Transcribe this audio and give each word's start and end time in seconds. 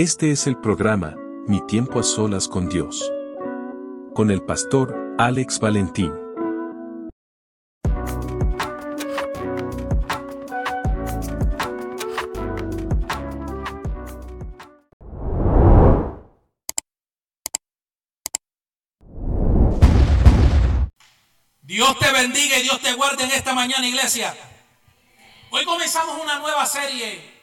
Este 0.00 0.30
es 0.30 0.46
el 0.46 0.56
programa, 0.56 1.16
Mi 1.48 1.60
tiempo 1.66 1.98
a 1.98 2.04
solas 2.04 2.46
con 2.46 2.68
Dios. 2.68 3.10
Con 4.14 4.30
el 4.30 4.44
pastor 4.44 5.16
Alex 5.18 5.58
Valentín. 5.58 6.12
Dios 21.62 21.98
te 21.98 22.12
bendiga 22.12 22.56
y 22.56 22.62
Dios 22.62 22.80
te 22.80 22.92
guarde 22.92 23.24
en 23.24 23.32
esta 23.32 23.52
mañana, 23.52 23.84
iglesia. 23.84 24.32
Hoy 25.50 25.64
comenzamos 25.64 26.22
una 26.22 26.38
nueva 26.38 26.64
serie 26.66 27.37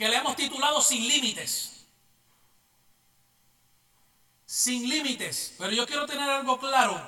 que 0.00 0.08
le 0.08 0.16
hemos 0.16 0.34
titulado 0.34 0.80
Sin 0.80 1.06
Límites. 1.06 1.84
Sin 4.46 4.88
Límites. 4.88 5.56
Pero 5.58 5.72
yo 5.72 5.86
quiero 5.86 6.06
tener 6.06 6.26
algo 6.30 6.58
claro 6.58 6.98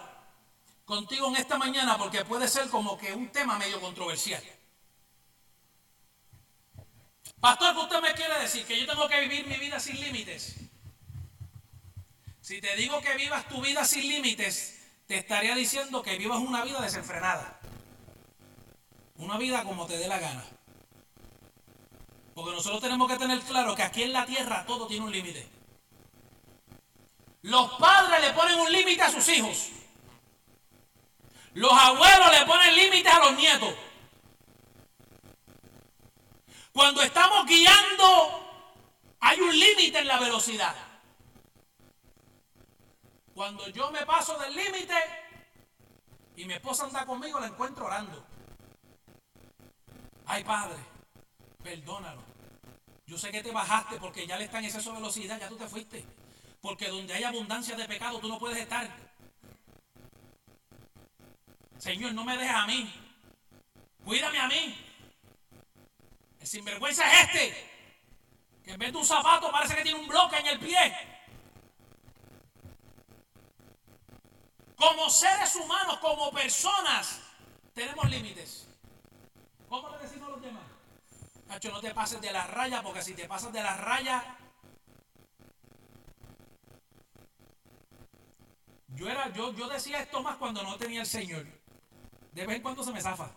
contigo 0.84 1.28
en 1.28 1.36
esta 1.36 1.56
mañana 1.56 1.96
porque 1.96 2.22
puede 2.26 2.46
ser 2.46 2.68
como 2.68 2.98
que 2.98 3.14
un 3.14 3.30
tema 3.30 3.58
medio 3.58 3.80
controversial. 3.80 4.42
Pastor, 7.40 7.74
¿qué 7.74 7.80
usted 7.80 8.02
me 8.02 8.12
quiere 8.12 8.38
decir? 8.40 8.66
Que 8.66 8.78
yo 8.78 8.86
tengo 8.86 9.08
que 9.08 9.20
vivir 9.22 9.46
mi 9.46 9.56
vida 9.56 9.80
sin 9.80 9.98
límites. 9.98 10.56
Si 12.42 12.60
te 12.60 12.76
digo 12.76 13.00
que 13.00 13.14
vivas 13.16 13.48
tu 13.48 13.62
vida 13.62 13.86
sin 13.86 14.06
límites, 14.06 14.82
te 15.06 15.16
estaría 15.16 15.54
diciendo 15.54 16.02
que 16.02 16.18
vivas 16.18 16.40
una 16.40 16.62
vida 16.62 16.82
desenfrenada. 16.82 17.58
Una 19.16 19.38
vida 19.38 19.64
como 19.64 19.86
te 19.86 19.96
dé 19.96 20.08
la 20.08 20.18
gana. 20.18 20.44
Porque 22.34 22.52
nosotros 22.52 22.80
tenemos 22.80 23.10
que 23.10 23.18
tener 23.18 23.40
claro 23.40 23.74
que 23.74 23.82
aquí 23.82 24.02
en 24.02 24.12
la 24.12 24.24
tierra 24.24 24.64
todo 24.66 24.86
tiene 24.86 25.04
un 25.04 25.12
límite. 25.12 25.48
Los 27.42 27.72
padres 27.72 28.20
le 28.20 28.32
ponen 28.32 28.58
un 28.58 28.72
límite 28.72 29.02
a 29.02 29.10
sus 29.10 29.28
hijos. 29.28 29.68
Los 31.54 31.72
abuelos 31.72 32.30
le 32.32 32.46
ponen 32.46 32.74
límites 32.74 33.12
a 33.12 33.18
los 33.18 33.36
nietos. 33.36 33.74
Cuando 36.72 37.02
estamos 37.02 37.46
guiando, 37.46 38.74
hay 39.20 39.40
un 39.40 39.58
límite 39.58 39.98
en 39.98 40.08
la 40.08 40.18
velocidad. 40.18 40.74
Cuando 43.34 43.68
yo 43.68 43.90
me 43.90 44.06
paso 44.06 44.38
del 44.38 44.54
límite 44.54 44.94
y 46.36 46.44
mi 46.46 46.54
esposa 46.54 46.84
anda 46.84 47.04
conmigo, 47.04 47.38
la 47.40 47.48
encuentro 47.48 47.86
orando. 47.86 48.24
Ay, 50.26 50.44
padre, 50.44 50.78
perdónalo. 51.62 52.22
Yo 53.06 53.18
sé 53.18 53.30
que 53.30 53.42
te 53.42 53.50
bajaste 53.50 53.96
porque 53.96 54.26
ya 54.26 54.38
le 54.38 54.44
está 54.44 54.58
en 54.58 54.66
exceso 54.66 54.90
de 54.90 54.96
velocidad, 54.96 55.38
ya 55.38 55.48
tú 55.48 55.56
te 55.56 55.68
fuiste. 55.68 56.04
Porque 56.60 56.88
donde 56.88 57.12
hay 57.12 57.24
abundancia 57.24 57.76
de 57.76 57.86
pecado, 57.86 58.20
tú 58.20 58.28
no 58.28 58.38
puedes 58.38 58.58
estar. 58.58 58.88
Señor, 61.78 62.14
no 62.14 62.24
me 62.24 62.36
dejes 62.36 62.54
a 62.54 62.66
mí. 62.66 62.94
Cuídame 64.04 64.38
a 64.38 64.46
mí. 64.46 64.76
El 66.40 66.46
sinvergüenza 66.46 67.04
es 67.12 67.28
este. 67.28 67.72
Que 68.64 68.70
en 68.72 68.78
vez 68.78 68.92
de 68.92 68.98
un 68.98 69.04
zapato 69.04 69.50
parece 69.50 69.74
que 69.74 69.82
tiene 69.82 69.98
un 69.98 70.06
bloque 70.06 70.36
en 70.36 70.46
el 70.46 70.58
pie. 70.60 71.12
Como 74.76 75.10
seres 75.10 75.54
humanos, 75.56 75.98
como 75.98 76.30
personas, 76.30 77.20
tenemos 77.74 78.08
límites. 78.08 78.68
¿Cómo 79.68 79.88
le 79.90 79.98
decimos 79.98 80.28
a 80.28 80.32
los 80.32 80.42
demás? 80.42 80.71
No 81.52 81.80
te 81.80 81.92
pases 81.92 82.20
de 82.20 82.32
la 82.32 82.46
raya, 82.46 82.82
porque 82.82 83.02
si 83.02 83.14
te 83.14 83.28
pasas 83.28 83.52
de 83.52 83.62
la 83.62 83.76
raya. 83.76 84.36
Yo, 88.88 89.08
era, 89.08 89.30
yo, 89.32 89.52
yo 89.52 89.68
decía 89.68 90.00
esto 90.00 90.22
más 90.22 90.36
cuando 90.38 90.62
no 90.62 90.76
tenía 90.76 91.00
el 91.00 91.06
Señor. 91.06 91.46
De 92.32 92.46
vez 92.46 92.56
en 92.56 92.62
cuando 92.62 92.82
se 92.82 92.92
me 92.92 93.00
zafa. 93.02 93.30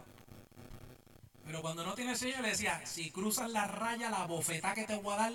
Pero 1.46 1.62
cuando 1.62 1.84
no 1.84 1.94
tiene 1.94 2.12
el 2.12 2.18
Señor 2.18 2.40
le 2.40 2.50
decía, 2.50 2.86
si 2.86 3.12
cruzas 3.12 3.50
la 3.52 3.68
raya, 3.68 4.09
la 4.09 4.26
bofetada 4.26 4.74
que 4.74 4.86
te 4.86 4.96
voy 4.96 5.14
a 5.14 5.18
dar, 5.18 5.34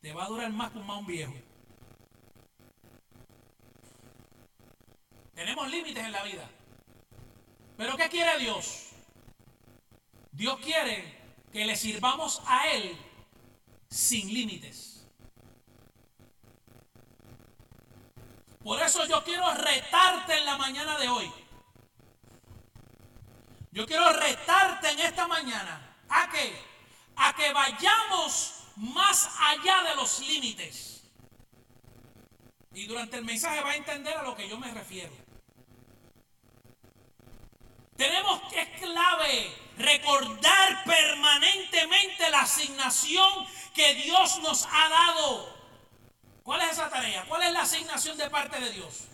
te 0.00 0.12
va 0.12 0.24
a 0.24 0.28
durar 0.28 0.50
más 0.50 0.72
que 0.72 0.78
un 0.78 0.90
un 0.90 1.06
viejo. 1.06 1.34
Tenemos 5.34 5.70
límites 5.70 6.04
en 6.04 6.12
la 6.12 6.22
vida. 6.22 6.48
Pero 7.76 7.96
¿qué 7.96 8.08
quiere 8.08 8.38
Dios? 8.38 8.93
Dios 10.34 10.58
quiere 10.58 11.16
que 11.52 11.64
le 11.64 11.76
sirvamos 11.76 12.42
a 12.46 12.68
Él 12.72 12.98
sin 13.88 14.34
límites. 14.34 15.06
Por 18.64 18.80
eso 18.82 19.06
yo 19.06 19.22
quiero 19.22 19.48
retarte 19.54 20.36
en 20.36 20.44
la 20.44 20.56
mañana 20.56 20.98
de 20.98 21.08
hoy. 21.08 21.32
Yo 23.70 23.86
quiero 23.86 24.12
retarte 24.12 24.90
en 24.90 25.00
esta 25.00 25.28
mañana. 25.28 25.98
¿A 26.08 26.28
qué? 26.30 26.52
A 27.16 27.34
que 27.36 27.52
vayamos 27.52 28.54
más 28.76 29.30
allá 29.38 29.82
de 29.88 29.94
los 29.94 30.18
límites. 30.20 31.04
Y 32.72 32.86
durante 32.86 33.18
el 33.18 33.24
mensaje 33.24 33.60
va 33.60 33.70
a 33.70 33.76
entender 33.76 34.16
a 34.16 34.24
lo 34.24 34.34
que 34.34 34.48
yo 34.48 34.58
me 34.58 34.72
refiero. 34.72 35.12
Tenemos 37.96 38.40
que 38.50 38.60
es 38.60 38.80
clave 38.80 39.63
recordar 39.78 40.84
permanentemente 40.84 42.30
la 42.30 42.40
asignación 42.40 43.46
que 43.74 43.94
Dios 43.94 44.40
nos 44.40 44.66
ha 44.70 44.88
dado. 44.88 45.54
¿Cuál 46.42 46.60
es 46.62 46.72
esa 46.72 46.90
tarea? 46.90 47.24
¿Cuál 47.26 47.42
es 47.42 47.52
la 47.52 47.62
asignación 47.62 48.16
de 48.18 48.30
parte 48.30 48.60
de 48.60 48.70
Dios? 48.70 49.08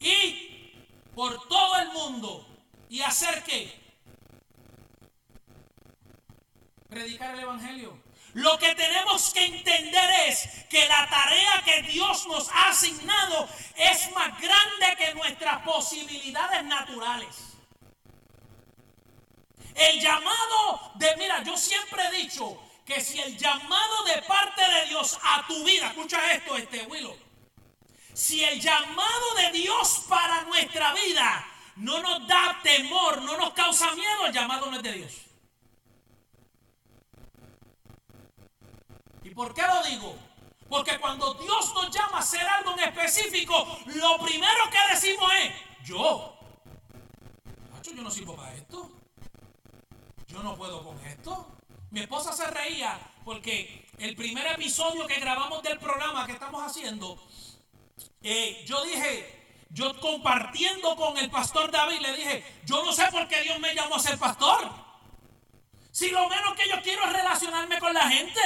Ir 0.00 0.86
por 1.14 1.48
todo 1.48 1.78
el 1.78 1.88
mundo 1.92 2.46
y 2.88 3.00
hacer 3.00 3.42
qué? 3.44 3.80
Predicar 6.88 7.34
el 7.34 7.40
Evangelio. 7.40 8.02
Lo 8.34 8.58
que 8.58 8.74
tenemos 8.74 9.32
que 9.32 9.44
entender 9.44 10.10
es 10.26 10.48
que 10.70 10.86
la 10.88 11.08
tarea 11.08 11.62
que 11.64 11.82
Dios 11.82 12.26
nos 12.26 12.48
ha 12.48 12.70
asignado 12.70 13.48
es 13.76 14.10
más 14.12 14.40
grande 14.40 14.96
que 14.98 15.14
nuestras 15.14 15.62
posibilidades 15.62 16.64
naturales. 16.64 17.51
El 19.74 20.00
llamado 20.00 20.92
de, 20.96 21.16
mira, 21.16 21.42
yo 21.42 21.56
siempre 21.56 22.02
he 22.06 22.22
dicho 22.22 22.60
que 22.84 23.00
si 23.00 23.20
el 23.20 23.36
llamado 23.38 24.04
de 24.04 24.22
parte 24.22 24.60
de 24.60 24.86
Dios 24.88 25.18
a 25.22 25.46
tu 25.46 25.64
vida, 25.64 25.88
escucha 25.88 26.32
esto, 26.32 26.56
este 26.56 26.84
Willow, 26.84 27.16
si 28.12 28.44
el 28.44 28.60
llamado 28.60 29.34
de 29.36 29.52
Dios 29.52 30.04
para 30.08 30.42
nuestra 30.42 30.92
vida 30.92 31.46
no 31.76 32.00
nos 32.02 32.26
da 32.26 32.60
temor, 32.62 33.22
no 33.22 33.38
nos 33.38 33.52
causa 33.54 33.94
miedo, 33.94 34.26
el 34.26 34.32
llamado 34.32 34.66
no 34.70 34.76
es 34.76 34.82
de 34.82 34.92
Dios. 34.92 35.12
¿Y 39.22 39.30
por 39.30 39.54
qué 39.54 39.62
lo 39.62 39.82
digo? 39.84 40.18
Porque 40.68 40.98
cuando 40.98 41.34
Dios 41.34 41.72
nos 41.74 41.90
llama 41.90 42.18
a 42.18 42.20
hacer 42.20 42.46
algo 42.46 42.72
en 42.72 42.80
específico, 42.80 43.78
lo 43.86 44.18
primero 44.18 44.70
que 44.70 44.94
decimos 44.94 45.30
es, 45.40 45.52
yo, 45.86 46.36
yo 47.82 48.02
no 48.02 48.10
sirvo 48.10 48.34
para 48.36 48.54
esto. 48.54 48.90
Yo 50.32 50.42
no 50.42 50.56
puedo 50.56 50.82
con 50.82 50.98
esto. 51.04 51.46
Mi 51.90 52.00
esposa 52.00 52.32
se 52.32 52.46
reía 52.46 52.98
porque 53.24 53.86
el 53.98 54.16
primer 54.16 54.46
episodio 54.46 55.06
que 55.06 55.20
grabamos 55.20 55.62
del 55.62 55.78
programa 55.78 56.26
que 56.26 56.32
estamos 56.32 56.62
haciendo, 56.62 57.22
eh, 58.22 58.64
yo 58.66 58.82
dije, 58.82 59.66
yo 59.68 60.00
compartiendo 60.00 60.96
con 60.96 61.18
el 61.18 61.30
pastor 61.30 61.70
David, 61.70 62.00
le 62.00 62.16
dije, 62.16 62.44
yo 62.64 62.82
no 62.82 62.92
sé 62.92 63.04
por 63.10 63.28
qué 63.28 63.42
Dios 63.42 63.58
me 63.58 63.74
llamó 63.74 63.96
a 63.96 64.00
ser 64.00 64.18
pastor. 64.18 64.72
Si 65.90 66.08
lo 66.10 66.26
menos 66.30 66.54
que 66.54 66.66
yo 66.66 66.80
quiero 66.82 67.04
es 67.04 67.12
relacionarme 67.12 67.78
con 67.78 67.92
la 67.92 68.08
gente. 68.08 68.40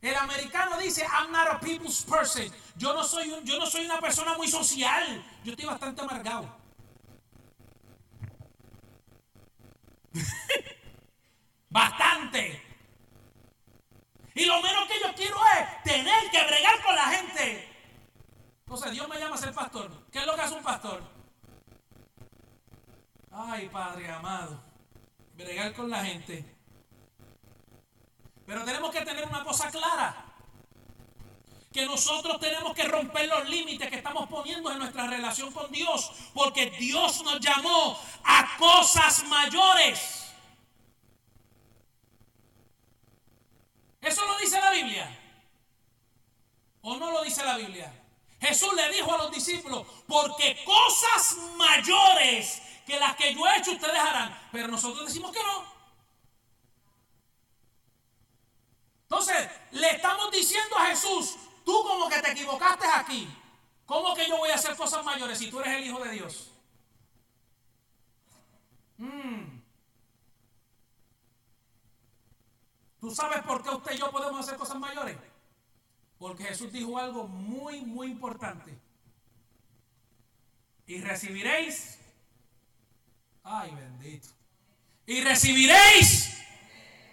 El 0.00 0.14
americano 0.14 0.78
dice, 0.78 1.04
I'm 1.04 1.32
not 1.32 1.48
a 1.48 1.58
people's 1.58 2.04
person. 2.04 2.52
Yo 2.76 2.92
no 2.92 3.02
soy, 3.02 3.34
yo 3.42 3.58
no 3.58 3.66
soy 3.66 3.86
una 3.86 4.00
persona 4.00 4.34
muy 4.36 4.46
social. 4.46 5.24
Yo 5.42 5.52
estoy 5.52 5.66
bastante 5.66 6.02
amargado. 6.02 6.63
Bastante. 11.70 12.62
Y 14.34 14.44
lo 14.46 14.60
menos 14.62 14.88
que 14.88 15.00
yo 15.00 15.14
quiero 15.14 15.36
es 15.58 15.82
tener 15.82 16.30
que 16.30 16.44
bregar 16.44 16.82
con 16.82 16.94
la 16.94 17.04
gente. 17.04 17.68
Entonces 18.60 18.92
Dios 18.92 19.08
me 19.08 19.18
llama 19.18 19.36
a 19.36 19.38
ser 19.38 19.52
pastor. 19.52 19.90
¿Qué 20.10 20.18
es 20.18 20.26
lo 20.26 20.34
que 20.34 20.40
hace 20.40 20.54
un 20.54 20.62
pastor? 20.62 21.02
Ay, 23.30 23.68
Padre 23.68 24.10
amado. 24.10 24.62
Bregar 25.34 25.74
con 25.74 25.90
la 25.90 26.04
gente. 26.04 26.44
Pero 28.46 28.64
tenemos 28.64 28.90
que 28.90 29.02
tener 29.02 29.24
una 29.26 29.42
cosa 29.44 29.70
clara 29.70 30.23
que 31.74 31.86
nosotros 31.86 32.38
tenemos 32.38 32.72
que 32.72 32.84
romper 32.84 33.28
los 33.28 33.48
límites 33.48 33.90
que 33.90 33.96
estamos 33.96 34.28
poniendo 34.28 34.70
en 34.70 34.78
nuestra 34.78 35.08
relación 35.08 35.50
con 35.50 35.72
Dios, 35.72 36.08
porque 36.32 36.70
Dios 36.70 37.24
nos 37.24 37.40
llamó 37.40 37.98
a 38.22 38.56
cosas 38.56 39.24
mayores. 39.24 40.24
¿Eso 44.00 44.24
lo 44.24 44.38
dice 44.38 44.60
la 44.60 44.70
Biblia? 44.70 45.20
¿O 46.82 46.96
no 46.96 47.10
lo 47.10 47.24
dice 47.24 47.44
la 47.44 47.56
Biblia? 47.56 47.92
Jesús 48.40 48.72
le 48.74 48.92
dijo 48.92 49.12
a 49.12 49.18
los 49.18 49.32
discípulos, 49.32 49.84
porque 50.06 50.62
cosas 50.64 51.36
mayores 51.56 52.62
que 52.86 53.00
las 53.00 53.16
que 53.16 53.34
yo 53.34 53.44
he 53.48 53.58
hecho 53.58 53.72
ustedes 53.72 53.98
harán, 53.98 54.48
pero 54.52 54.68
nosotros 54.68 55.06
decimos 55.06 55.32
que 55.32 55.42
no. 55.42 55.74
Entonces, 59.02 59.48
le 59.72 59.90
estamos 59.90 60.30
diciendo 60.30 60.76
a 60.78 60.86
Jesús, 60.86 61.36
tú 61.64 61.82
como 61.82 62.08
que 62.08 62.20
te 62.20 62.32
equivocaste 62.32 62.86
aquí. 62.86 63.28
¿Cómo 63.86 64.14
que 64.14 64.28
yo 64.28 64.38
voy 64.38 64.50
a 64.50 64.54
hacer 64.54 64.76
cosas 64.76 65.04
mayores 65.04 65.38
si 65.38 65.50
tú 65.50 65.60
eres 65.60 65.76
el 65.76 65.86
Hijo 65.86 66.02
de 66.02 66.10
Dios? 66.10 66.50
Mm. 68.98 69.60
¿Tú 73.00 73.10
sabes 73.14 73.42
por 73.42 73.62
qué 73.62 73.70
usted 73.70 73.92
y 73.92 73.98
yo 73.98 74.10
podemos 74.10 74.40
hacer 74.40 74.56
cosas 74.56 74.78
mayores? 74.78 75.16
Porque 76.18 76.44
Jesús 76.44 76.72
dijo 76.72 76.96
algo 76.98 77.26
muy, 77.28 77.82
muy 77.82 78.06
importante. 78.06 78.78
Y 80.86 81.00
recibiréis. 81.00 81.98
Ay, 83.42 83.70
bendito. 83.72 84.28
Y 85.06 85.20
recibiréis 85.20 86.34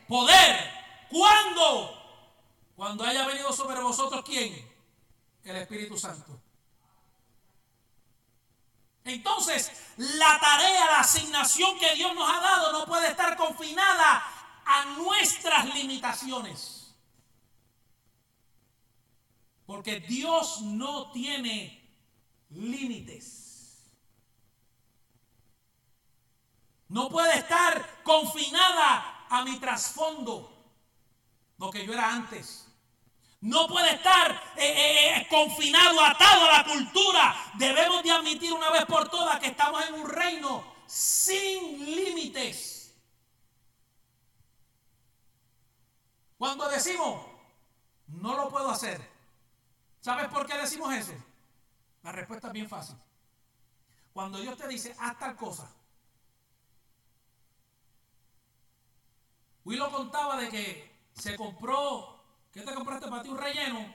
poder. 0.08 0.72
¿Cuándo? 1.10 2.01
Cuando 2.82 3.04
haya 3.04 3.28
venido 3.28 3.54
sobre 3.54 3.80
vosotros, 3.80 4.24
¿quién? 4.26 4.68
El 5.44 5.56
Espíritu 5.56 6.00
Santo. 6.00 6.42
Entonces, 9.04 9.72
la 9.98 10.40
tarea, 10.40 10.88
la 10.88 11.02
asignación 11.02 11.78
que 11.78 11.94
Dios 11.94 12.16
nos 12.16 12.28
ha 12.28 12.40
dado 12.40 12.72
no 12.72 12.88
puede 12.88 13.10
estar 13.10 13.38
confinada 13.38 14.24
a 14.66 14.86
nuestras 14.98 15.72
limitaciones. 15.76 16.96
Porque 19.68 20.00
Dios 20.00 20.62
no 20.62 21.12
tiene 21.12 21.88
límites. 22.50 23.94
No 26.88 27.10
puede 27.10 27.38
estar 27.38 28.02
confinada 28.02 29.28
a 29.30 29.44
mi 29.46 29.60
trasfondo, 29.60 30.52
lo 31.60 31.70
que 31.70 31.86
yo 31.86 31.94
era 31.94 32.12
antes. 32.12 32.70
No 33.42 33.68
puede 33.68 33.96
estar 33.96 34.32
eh, 34.56 34.62
eh, 34.62 35.18
eh, 35.18 35.28
confinado, 35.28 36.00
atado 36.06 36.46
a 36.46 36.60
la 36.60 36.64
cultura. 36.64 37.36
Debemos 37.56 38.04
de 38.04 38.12
admitir 38.12 38.54
una 38.54 38.70
vez 38.70 38.86
por 38.86 39.10
todas 39.10 39.40
que 39.40 39.48
estamos 39.48 39.84
en 39.88 39.96
un 39.96 40.08
reino 40.08 40.64
sin 40.86 41.84
límites. 41.84 42.96
Cuando 46.38 46.70
decimos, 46.70 47.26
no 48.08 48.36
lo 48.36 48.50
puedo 48.50 48.70
hacer, 48.70 49.10
¿sabes 50.02 50.28
por 50.28 50.46
qué 50.46 50.58
decimos 50.58 50.94
eso? 50.94 51.14
La 52.04 52.12
respuesta 52.12 52.48
es 52.48 52.54
bien 52.54 52.70
fácil. 52.70 52.96
Cuando 54.14 54.40
Dios 54.40 54.58
te 54.58 54.68
dice, 54.68 54.96
haz 55.00 55.18
tal 55.18 55.36
cosa. 55.36 55.72
Willow 59.66 59.92
contaba 59.92 60.38
de 60.38 60.50
que 60.50 60.92
se 61.14 61.36
compró 61.36 62.21
¿Qué 62.52 62.62
te 62.62 62.74
compraste 62.74 63.08
para 63.08 63.24
ti 63.24 63.30
un 63.30 63.38
relleno 63.38 63.94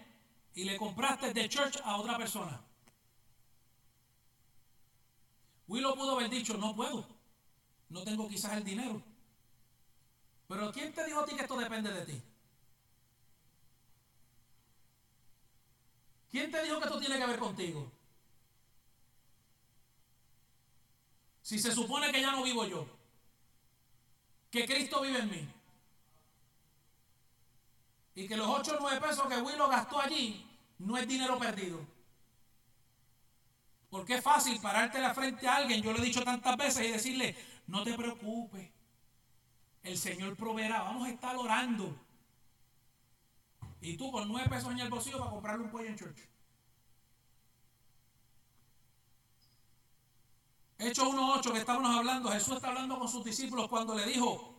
y 0.54 0.64
le 0.64 0.76
compraste 0.78 1.34
de 1.34 1.48
church 1.48 1.78
a 1.84 1.96
otra 1.96 2.16
persona? 2.16 2.62
Willow 5.68 5.94
pudo 5.94 6.12
haber 6.16 6.30
dicho, 6.30 6.56
no 6.56 6.74
puedo, 6.74 7.06
no 7.90 8.02
tengo 8.02 8.28
quizás 8.28 8.54
el 8.54 8.64
dinero. 8.64 9.02
Pero 10.48 10.72
¿quién 10.72 10.94
te 10.94 11.04
dijo 11.04 11.20
a 11.20 11.26
ti 11.26 11.34
que 11.34 11.42
esto 11.42 11.58
depende 11.58 11.92
de 11.92 12.06
ti? 12.06 12.22
¿Quién 16.30 16.50
te 16.50 16.62
dijo 16.62 16.78
que 16.78 16.84
esto 16.84 17.00
tiene 17.00 17.18
que 17.18 17.26
ver 17.26 17.38
contigo? 17.38 17.92
Si 21.42 21.58
se 21.58 21.72
supone 21.72 22.10
que 22.10 22.20
ya 22.20 22.32
no 22.32 22.42
vivo 22.42 22.64
yo, 22.64 22.86
que 24.50 24.64
Cristo 24.66 25.02
vive 25.02 25.18
en 25.18 25.30
mí 25.30 25.55
y 28.16 28.26
que 28.26 28.36
los 28.36 28.48
8 28.48 28.76
o 28.76 28.80
9 28.80 29.00
pesos 29.00 29.28
que 29.28 29.36
Willow 29.36 29.68
gastó 29.68 30.00
allí 30.00 30.44
no 30.78 30.96
es 30.96 31.06
dinero 31.06 31.38
perdido. 31.38 31.86
Porque 33.90 34.14
es 34.14 34.24
fácil 34.24 34.58
pararte 34.58 34.98
la 34.98 35.14
frente 35.14 35.46
a 35.46 35.56
alguien, 35.56 35.82
yo 35.82 35.92
lo 35.92 35.98
he 35.98 36.04
dicho 36.04 36.24
tantas 36.24 36.56
veces, 36.56 36.86
y 36.86 36.92
decirle, 36.92 37.36
no 37.66 37.84
te 37.84 37.92
preocupes, 37.92 38.70
el 39.82 39.98
Señor 39.98 40.34
proveerá, 40.34 40.82
vamos 40.82 41.06
a 41.06 41.10
estar 41.10 41.36
orando. 41.36 41.94
Y 43.82 43.98
tú 43.98 44.10
con 44.10 44.26
9 44.26 44.48
pesos 44.48 44.72
en 44.72 44.80
el 44.80 44.88
bolsillo 44.88 45.18
para 45.18 45.30
comprarle 45.30 45.64
un 45.64 45.70
pollo 45.70 45.86
en 45.86 45.96
church. 45.96 46.18
Hechos 50.78 51.06
1.8 51.06 51.52
que 51.52 51.58
estábamos 51.58 51.94
hablando, 51.94 52.30
Jesús 52.30 52.56
está 52.56 52.68
hablando 52.68 52.98
con 52.98 53.08
sus 53.08 53.24
discípulos 53.24 53.68
cuando 53.68 53.94
le 53.94 54.06
dijo, 54.06 54.54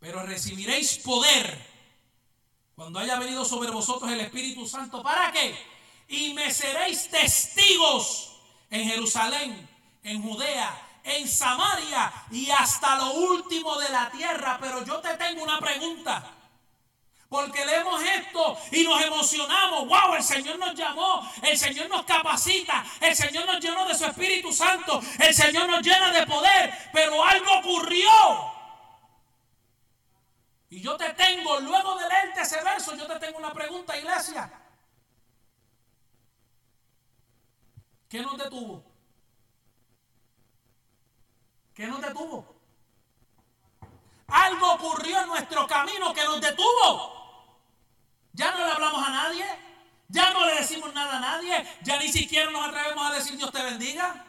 pero 0.00 0.24
recibiréis 0.24 0.98
poder 0.98 1.77
cuando 2.78 3.00
haya 3.00 3.18
venido 3.18 3.44
sobre 3.44 3.72
vosotros 3.72 4.08
el 4.12 4.20
Espíritu 4.20 4.64
Santo, 4.64 5.02
¿para 5.02 5.32
qué? 5.32 5.52
Y 6.06 6.32
me 6.32 6.48
seréis 6.52 7.10
testigos 7.10 8.36
en 8.70 8.88
Jerusalén, 8.88 9.68
en 10.04 10.22
Judea, 10.22 11.00
en 11.02 11.26
Samaria 11.26 12.12
y 12.30 12.48
hasta 12.50 12.94
lo 12.94 13.14
último 13.14 13.76
de 13.80 13.88
la 13.88 14.08
tierra. 14.12 14.58
Pero 14.60 14.84
yo 14.84 15.00
te 15.00 15.12
tengo 15.14 15.42
una 15.42 15.58
pregunta. 15.58 16.24
Porque 17.28 17.66
leemos 17.66 18.00
esto 18.00 18.56
y 18.70 18.84
nos 18.84 19.02
emocionamos. 19.02 19.88
Wow, 19.88 20.14
el 20.14 20.22
Señor 20.22 20.56
nos 20.60 20.72
llamó, 20.76 21.28
el 21.42 21.58
Señor 21.58 21.88
nos 21.88 22.04
capacita, 22.04 22.84
el 23.00 23.16
Señor 23.16 23.44
nos 23.44 23.58
llenó 23.58 23.88
de 23.88 23.98
su 23.98 24.04
Espíritu 24.04 24.52
Santo, 24.52 25.02
el 25.18 25.34
Señor 25.34 25.68
nos 25.68 25.82
llena 25.82 26.12
de 26.12 26.24
poder. 26.26 26.90
Pero 26.92 27.24
algo 27.24 27.58
ocurrió. 27.58 28.57
Y 30.70 30.80
yo 30.80 30.96
te 30.96 31.12
tengo, 31.14 31.60
luego 31.60 31.96
de 31.96 32.08
leerte 32.08 32.42
ese 32.42 32.62
verso, 32.62 32.94
yo 32.94 33.06
te 33.06 33.18
tengo 33.18 33.38
una 33.38 33.52
pregunta, 33.52 33.96
iglesia. 33.96 34.50
¿Qué 38.08 38.20
nos 38.20 38.36
detuvo? 38.36 38.84
¿Qué 41.74 41.86
nos 41.86 42.00
detuvo? 42.02 42.56
Algo 44.28 44.72
ocurrió 44.74 45.20
en 45.20 45.28
nuestro 45.28 45.66
camino 45.66 46.12
que 46.12 46.24
nos 46.24 46.40
detuvo. 46.40 47.18
Ya 48.32 48.50
no 48.50 48.58
le 48.58 48.72
hablamos 48.72 49.06
a 49.06 49.10
nadie. 49.10 49.44
Ya 50.08 50.32
no 50.32 50.44
le 50.46 50.56
decimos 50.56 50.92
nada 50.92 51.16
a 51.16 51.20
nadie. 51.20 51.66
Ya 51.82 51.98
ni 51.98 52.08
siquiera 52.08 52.50
nos 52.50 52.68
atrevemos 52.68 53.10
a 53.10 53.14
decir 53.14 53.36
Dios 53.36 53.50
te 53.52 53.62
bendiga. 53.62 54.26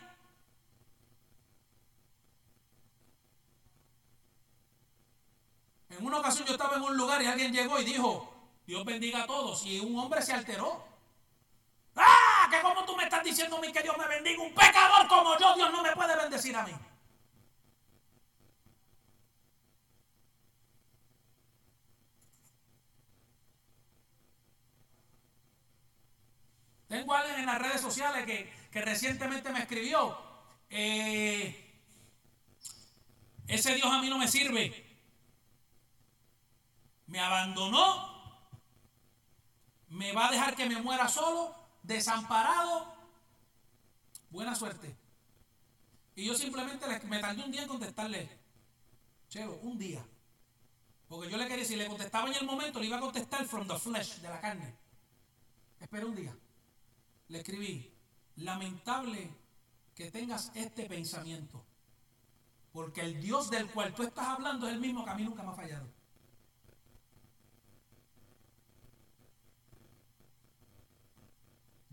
En 5.99 6.05
una 6.05 6.19
ocasión 6.19 6.47
yo 6.47 6.53
estaba 6.53 6.77
en 6.77 6.81
un 6.81 6.95
lugar 6.95 7.21
y 7.21 7.25
alguien 7.25 7.51
llegó 7.51 7.77
y 7.77 7.83
dijo, 7.83 8.33
Dios 8.65 8.85
bendiga 8.85 9.23
a 9.23 9.27
todos. 9.27 9.65
Y 9.65 9.81
un 9.81 9.99
hombre 9.99 10.21
se 10.21 10.31
alteró. 10.31 10.81
¡Ah! 11.93 12.47
Que 12.49 12.61
como 12.61 12.85
tú 12.85 12.95
me 12.95 13.03
estás 13.03 13.21
diciendo 13.21 13.57
a 13.57 13.59
mí 13.59 13.69
que 13.69 13.81
Dios 13.81 13.97
me 13.97 14.07
bendiga. 14.07 14.41
Un 14.41 14.53
pecador 14.53 15.09
como 15.09 15.37
yo, 15.37 15.55
Dios 15.55 15.69
no 15.69 15.83
me 15.83 15.91
puede 15.91 16.15
bendecir 16.15 16.55
a 16.55 16.63
mí. 16.63 16.71
Tengo 26.87 27.13
alguien 27.13 27.41
en 27.41 27.45
las 27.45 27.59
redes 27.59 27.81
sociales 27.81 28.25
que, 28.25 28.79
recientemente 28.79 29.49
me 29.49 29.59
escribió. 29.59 30.17
Eh, 30.69 31.75
ese 33.47 33.75
Dios 33.75 33.91
a 33.91 34.01
mí 34.01 34.09
no 34.09 34.17
me 34.17 34.29
sirve 34.29 34.88
me 37.09 37.19
abandonó, 37.19 38.07
me 39.89 40.13
va 40.13 40.27
a 40.27 40.31
dejar 40.31 40.55
que 40.55 40.67
me 40.67 40.81
muera 40.81 41.07
solo, 41.07 41.55
desamparado. 41.81 42.93
Buena 44.29 44.53
suerte. 44.53 44.95
Y 46.15 46.25
yo 46.25 46.35
simplemente 46.35 46.85
me 47.05 47.19
tardé 47.19 47.43
un 47.43 47.51
día 47.51 47.63
en 47.63 47.67
contestarle. 47.67 48.29
Chelo, 49.27 49.57
un 49.63 49.77
día. 49.77 50.05
Porque 51.07 51.31
yo 51.31 51.37
le 51.37 51.47
quería, 51.47 51.65
si 51.65 51.75
le 51.75 51.87
contestaba 51.87 52.29
en 52.29 52.35
el 52.35 52.45
momento, 52.45 52.79
le 52.79 52.85
iba 52.85 52.97
a 52.97 53.01
contestar 53.01 53.43
from 53.45 53.67
the 53.67 53.79
flesh, 53.79 54.17
de 54.17 54.29
la 54.29 54.39
carne. 54.39 54.75
Espera 55.79 56.05
un 56.05 56.15
día. 56.15 56.37
Le 57.29 57.39
escribí, 57.39 57.91
lamentable 58.35 59.35
que 59.95 60.11
tengas 60.11 60.51
este 60.53 60.85
pensamiento. 60.85 61.65
Porque 62.71 63.01
el 63.01 63.19
Dios 63.19 63.49
del 63.49 63.67
cual 63.71 63.95
tú 63.95 64.03
estás 64.03 64.27
hablando 64.27 64.67
es 64.67 64.73
el 64.75 64.79
mismo 64.79 65.03
que 65.03 65.09
a 65.09 65.15
mí 65.15 65.23
nunca 65.23 65.41
me 65.41 65.49
ha 65.49 65.55
fallado. 65.55 65.98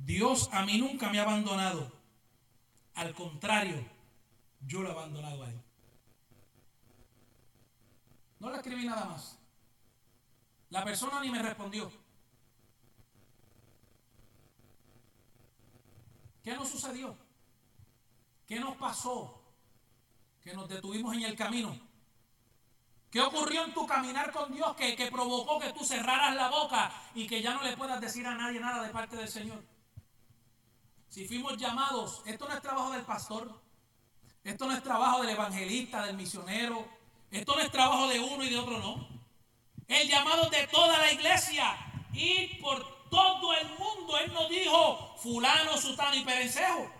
Dios 0.07 0.49
a 0.53 0.65
mí 0.65 0.79
nunca 0.79 1.11
me 1.11 1.19
ha 1.19 1.23
abandonado. 1.23 1.91
Al 2.95 3.13
contrario, 3.13 3.85
yo 4.65 4.81
lo 4.81 4.89
he 4.89 4.93
abandonado 4.93 5.43
a 5.43 5.51
él. 5.51 5.61
No 8.39 8.51
le 8.51 8.57
escribí 8.57 8.87
nada 8.87 9.05
más. 9.05 9.37
La 10.71 10.85
persona 10.85 11.21
ni 11.21 11.29
me 11.29 11.43
respondió. 11.43 11.91
¿Qué 16.45 16.55
nos 16.55 16.69
sucedió? 16.69 17.19
¿Qué 18.47 18.61
nos 18.61 18.77
pasó? 18.77 19.43
Que 20.41 20.55
nos 20.55 20.69
detuvimos 20.69 21.17
en 21.17 21.25
el 21.25 21.37
camino. 21.37 21.77
¿Qué 23.11 23.21
ocurrió 23.21 23.65
en 23.65 23.75
tu 23.75 23.85
caminar 23.89 24.31
con 24.31 24.53
Dios 24.53 24.77
que, 24.77 24.95
que, 24.95 25.11
provocó 25.11 25.59
que 25.59 25.73
tú 25.73 25.85
cerraras 25.85 26.37
la 26.37 26.49
boca 26.49 26.93
y 27.13 27.27
que 27.27 27.43
ya 27.43 27.55
no 27.55 27.63
le 27.65 27.77
puedas 27.77 28.01
decir 28.01 28.25
a 28.25 28.37
nadie 28.37 28.61
nada 28.61 28.85
de 28.85 28.91
parte 28.91 29.17
del 29.17 29.29
Señor? 29.29 29.75
Si 31.16 31.26
fuimos 31.26 31.56
llamados, 31.56 32.20
esto 32.26 32.46
no 32.46 32.52
es 32.52 32.61
trabajo 32.61 32.90
del 32.90 33.00
pastor, 33.00 33.50
esto 34.44 34.66
no 34.66 34.75
es 34.75 34.82
trabajo 34.82 35.23
del 35.23 35.30
evangelista, 35.30 36.04
del 36.04 36.14
misionero, 36.14 36.87
esto 37.30 37.54
no 37.54 37.62
es 37.62 37.73
trabajo 37.73 38.06
de 38.08 38.20
uno 38.20 38.44
y 38.44 38.50
de 38.50 38.58
otro, 38.58 38.78
no. 38.80 39.08
El 39.88 40.06
llamado 40.06 40.50
de 40.50 40.66
toda 40.66 40.99
la 40.99 41.11
iglesia, 41.11 41.75
ir 42.12 42.61
por 42.61 43.08
todo 43.08 43.54
el 43.54 43.66
mundo. 43.78 44.18
Él 44.18 44.30
no 44.35 44.46
dijo 44.50 45.16
fulano, 45.16 45.78
sutano 45.78 46.14
y 46.16 46.23
perencejo. 46.23 46.92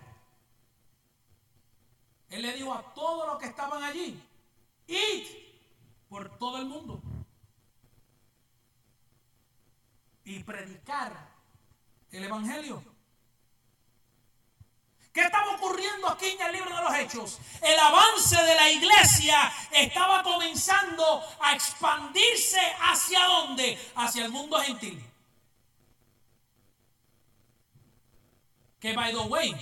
Él 2.29 2.41
le 2.41 2.53
dijo 2.53 2.73
a 2.73 2.91
todos 2.95 3.27
los 3.27 3.37
que 3.37 3.45
estaban 3.45 3.83
allí, 3.83 4.19
id 4.87 5.27
por 6.09 6.39
todo 6.39 6.57
el 6.57 6.65
mundo 6.65 6.99
y 10.25 10.41
predicar 10.41 11.35
el 12.09 12.23
Evangelio. 12.23 12.96
¿Qué 15.17 15.23
estaba 15.23 15.55
ocurriendo 15.55 16.07
aquí 16.11 16.27
en 16.27 16.41
el 16.43 16.51
libro 16.51 16.75
de 16.75 16.83
los 16.83 16.93
Hechos? 16.93 17.39
El 17.63 17.79
avance 17.79 18.35
de 18.35 18.53
la 18.53 18.69
iglesia 18.69 19.51
estaba 19.71 20.21
comenzando 20.21 21.23
a 21.41 21.55
expandirse 21.55 22.59
hacia 22.81 23.23
dónde? 23.25 23.79
Hacia 23.95 24.25
el 24.25 24.31
mundo 24.31 24.59
gentil. 24.59 25.03
Que 28.79 28.93
by 28.93 29.11
the 29.11 29.21
way, 29.21 29.55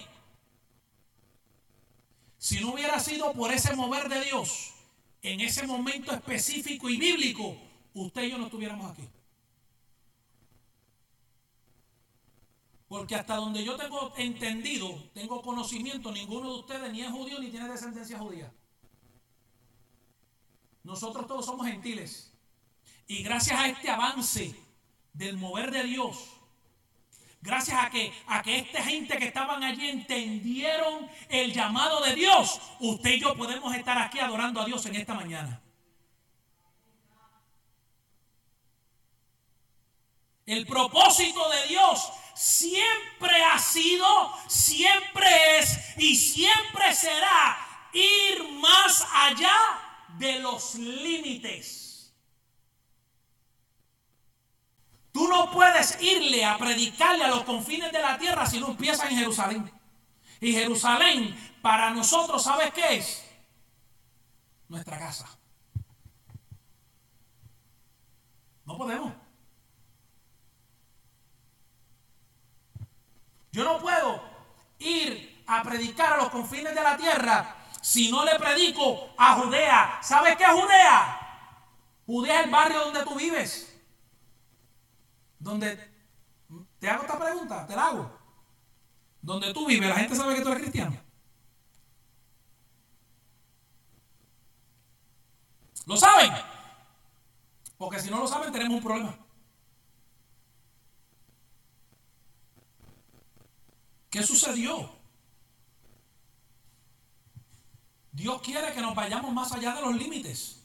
si 2.37 2.59
no 2.59 2.73
hubiera 2.73 2.99
sido 2.99 3.31
por 3.31 3.53
ese 3.53 3.73
mover 3.77 4.09
de 4.09 4.25
Dios, 4.25 4.73
en 5.21 5.39
ese 5.39 5.65
momento 5.65 6.11
específico 6.11 6.89
y 6.89 6.97
bíblico, 6.97 7.55
usted 7.93 8.23
y 8.23 8.31
yo 8.31 8.37
no 8.37 8.47
estuviéramos 8.47 8.91
aquí. 8.91 9.07
Porque 12.95 13.15
hasta 13.15 13.35
donde 13.35 13.61
yo 13.61 13.75
tengo 13.75 14.13
entendido, 14.15 14.87
tengo 15.13 15.41
conocimiento, 15.41 16.13
ninguno 16.13 16.49
de 16.53 16.59
ustedes 16.59 16.93
ni 16.93 17.01
es 17.01 17.11
judío 17.11 17.39
ni 17.39 17.49
tiene 17.49 17.67
descendencia 17.67 18.17
judía. 18.17 18.49
Nosotros 20.81 21.27
todos 21.27 21.45
somos 21.45 21.67
gentiles. 21.67 22.31
Y 23.05 23.21
gracias 23.21 23.59
a 23.59 23.67
este 23.67 23.89
avance 23.89 24.55
del 25.11 25.35
mover 25.35 25.71
de 25.71 25.83
Dios, 25.83 26.15
gracias 27.41 27.77
a 27.83 27.89
que, 27.89 28.13
a 28.27 28.41
que 28.41 28.59
esta 28.59 28.81
gente 28.81 29.17
que 29.17 29.25
estaban 29.25 29.61
allí 29.61 29.89
entendieron 29.89 31.09
el 31.27 31.51
llamado 31.51 32.01
de 32.01 32.15
Dios, 32.15 32.61
usted 32.79 33.15
y 33.15 33.19
yo 33.19 33.35
podemos 33.35 33.75
estar 33.75 33.97
aquí 33.97 34.19
adorando 34.19 34.61
a 34.61 34.65
Dios 34.65 34.85
en 34.85 34.95
esta 34.95 35.15
mañana. 35.15 35.61
El 40.45 40.65
propósito 40.65 41.49
de 41.49 41.67
Dios 41.67 42.09
siempre 42.35 43.43
ha 43.43 43.57
sido, 43.57 44.05
siempre 44.47 45.59
es 45.59 45.97
y 45.97 46.15
siempre 46.15 46.93
será 46.93 47.57
ir 47.93 48.43
más 48.59 49.07
allá 49.13 49.55
de 50.17 50.39
los 50.39 50.75
límites. 50.75 52.13
Tú 55.11 55.29
no 55.29 55.49
puedes 55.49 56.01
irle 56.01 56.43
a 56.43 56.57
predicarle 56.57 57.23
a 57.23 57.29
los 57.29 57.43
confines 57.43 57.91
de 57.91 57.99
la 57.99 58.17
tierra 58.17 58.45
si 58.45 58.59
no 58.59 58.67
empiezas 58.67 59.09
en 59.09 59.17
Jerusalén. 59.17 59.71
Y 60.41 60.51
Jerusalén 60.51 61.33
para 61.61 61.89
nosotros, 61.91 62.43
¿sabes 62.43 62.73
qué 62.73 62.97
es? 62.97 63.23
Nuestra 64.67 64.99
casa. 64.99 65.29
No 68.65 68.77
podemos. 68.77 69.24
Yo 73.55 73.63
no 73.63 73.79
puedo 73.79 74.21
ir 74.79 75.43
a 75.47 75.63
predicar 75.63 76.11
a 76.11 76.17
los 76.17 76.29
confines 76.29 76.75
de 76.75 76.83
la 76.83 76.97
tierra 76.97 77.55
si 77.81 78.11
no 78.11 78.25
le 78.25 78.37
predico 78.37 79.11
a 79.17 79.35
Judea. 79.35 79.99
¿Sabes 80.03 80.35
qué 80.35 80.43
es 80.43 80.49
Judea? 80.49 81.69
Judea 82.05 82.39
es 82.41 82.45
el 82.47 82.51
barrio 82.51 82.81
donde 82.81 83.03
tú 83.03 83.15
vives. 83.15 83.81
Donde, 85.39 85.77
te 86.79 86.89
hago 86.89 87.03
esta 87.03 87.17
pregunta, 87.17 87.65
te 87.65 87.77
la 87.77 87.85
hago. 87.85 88.19
Donde 89.21 89.53
tú 89.53 89.65
vives, 89.65 89.87
la 89.87 89.95
gente 89.95 90.17
sabe 90.17 90.35
que 90.35 90.41
tú 90.41 90.49
eres 90.49 90.63
cristiano. 90.63 91.01
¿Lo 95.85 95.95
saben? 95.95 96.33
Porque 97.77 98.01
si 98.01 98.09
no 98.09 98.19
lo 98.19 98.27
saben 98.27 98.51
tenemos 98.51 98.75
un 98.75 98.83
problema. 98.83 99.24
¿Qué 104.15 104.23
sucedió? 104.23 104.89
Dios 108.13 108.41
quiere 108.41 108.71
que 108.71 108.79
nos 108.79 108.95
vayamos 108.95 109.33
más 109.33 109.51
allá 109.51 109.75
de 109.75 109.81
los 109.81 109.93
límites. 109.93 110.63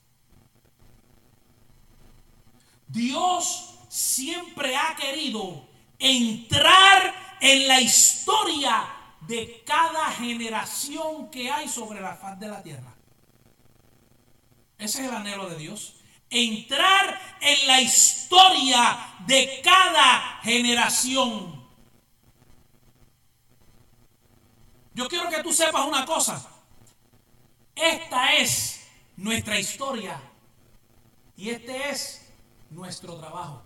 Dios 2.87 3.75
siempre 3.88 4.76
ha 4.76 4.95
querido 4.95 5.69
entrar 5.99 7.38
en 7.40 7.66
la 7.66 7.80
historia 7.80 8.88
de 9.23 9.64
cada 9.66 10.12
generación 10.12 11.28
que 11.33 11.50
hay 11.50 11.69
sobre 11.69 12.00
la 12.00 12.14
faz 12.14 12.38
de 12.38 12.47
la 12.47 12.62
tierra. 12.62 12.95
Ese 14.78 15.02
es 15.02 15.09
el 15.09 15.14
anhelo 15.16 15.49
de 15.49 15.57
Dios. 15.57 15.97
Entrar 16.30 17.21
en 17.40 17.66
la 17.66 17.80
historia 17.80 19.16
de 19.26 19.61
cada 19.64 20.38
generación. 20.45 21.60
Yo 25.00 25.09
quiero 25.09 25.30
que 25.30 25.42
tú 25.42 25.50
sepas 25.50 25.87
una 25.87 26.04
cosa. 26.04 26.47
Esta 27.75 28.37
es 28.37 28.87
nuestra 29.16 29.59
historia 29.59 30.21
y 31.38 31.49
este 31.49 31.88
es 31.88 32.30
nuestro 32.69 33.14
trabajo. 33.14 33.62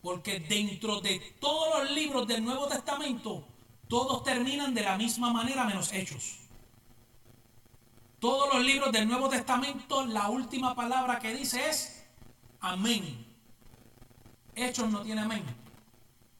Porque 0.00 0.40
dentro 0.40 1.02
de 1.02 1.18
todos 1.38 1.78
los 1.78 1.90
libros 1.90 2.26
del 2.26 2.42
Nuevo 2.42 2.68
Testamento, 2.68 3.46
todos 3.86 4.24
terminan 4.24 4.72
de 4.72 4.80
la 4.80 4.96
misma 4.96 5.30
manera 5.30 5.66
menos 5.66 5.92
hechos. 5.92 6.38
Todos 8.18 8.54
los 8.54 8.64
libros 8.64 8.90
del 8.92 9.06
Nuevo 9.06 9.28
Testamento, 9.28 10.06
la 10.06 10.30
última 10.30 10.74
palabra 10.74 11.18
que 11.18 11.34
dice 11.34 11.68
es 11.68 12.06
amén. 12.62 13.26
Hechos 14.54 14.88
no 14.88 15.02
tiene 15.02 15.20
amén. 15.20 15.44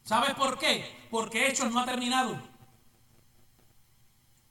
¿Sabes 0.03 0.33
por 0.33 0.57
qué? 0.57 1.07
Porque 1.11 1.47
Hechos 1.47 1.71
no 1.71 1.81
ha 1.81 1.85
terminado. 1.85 2.49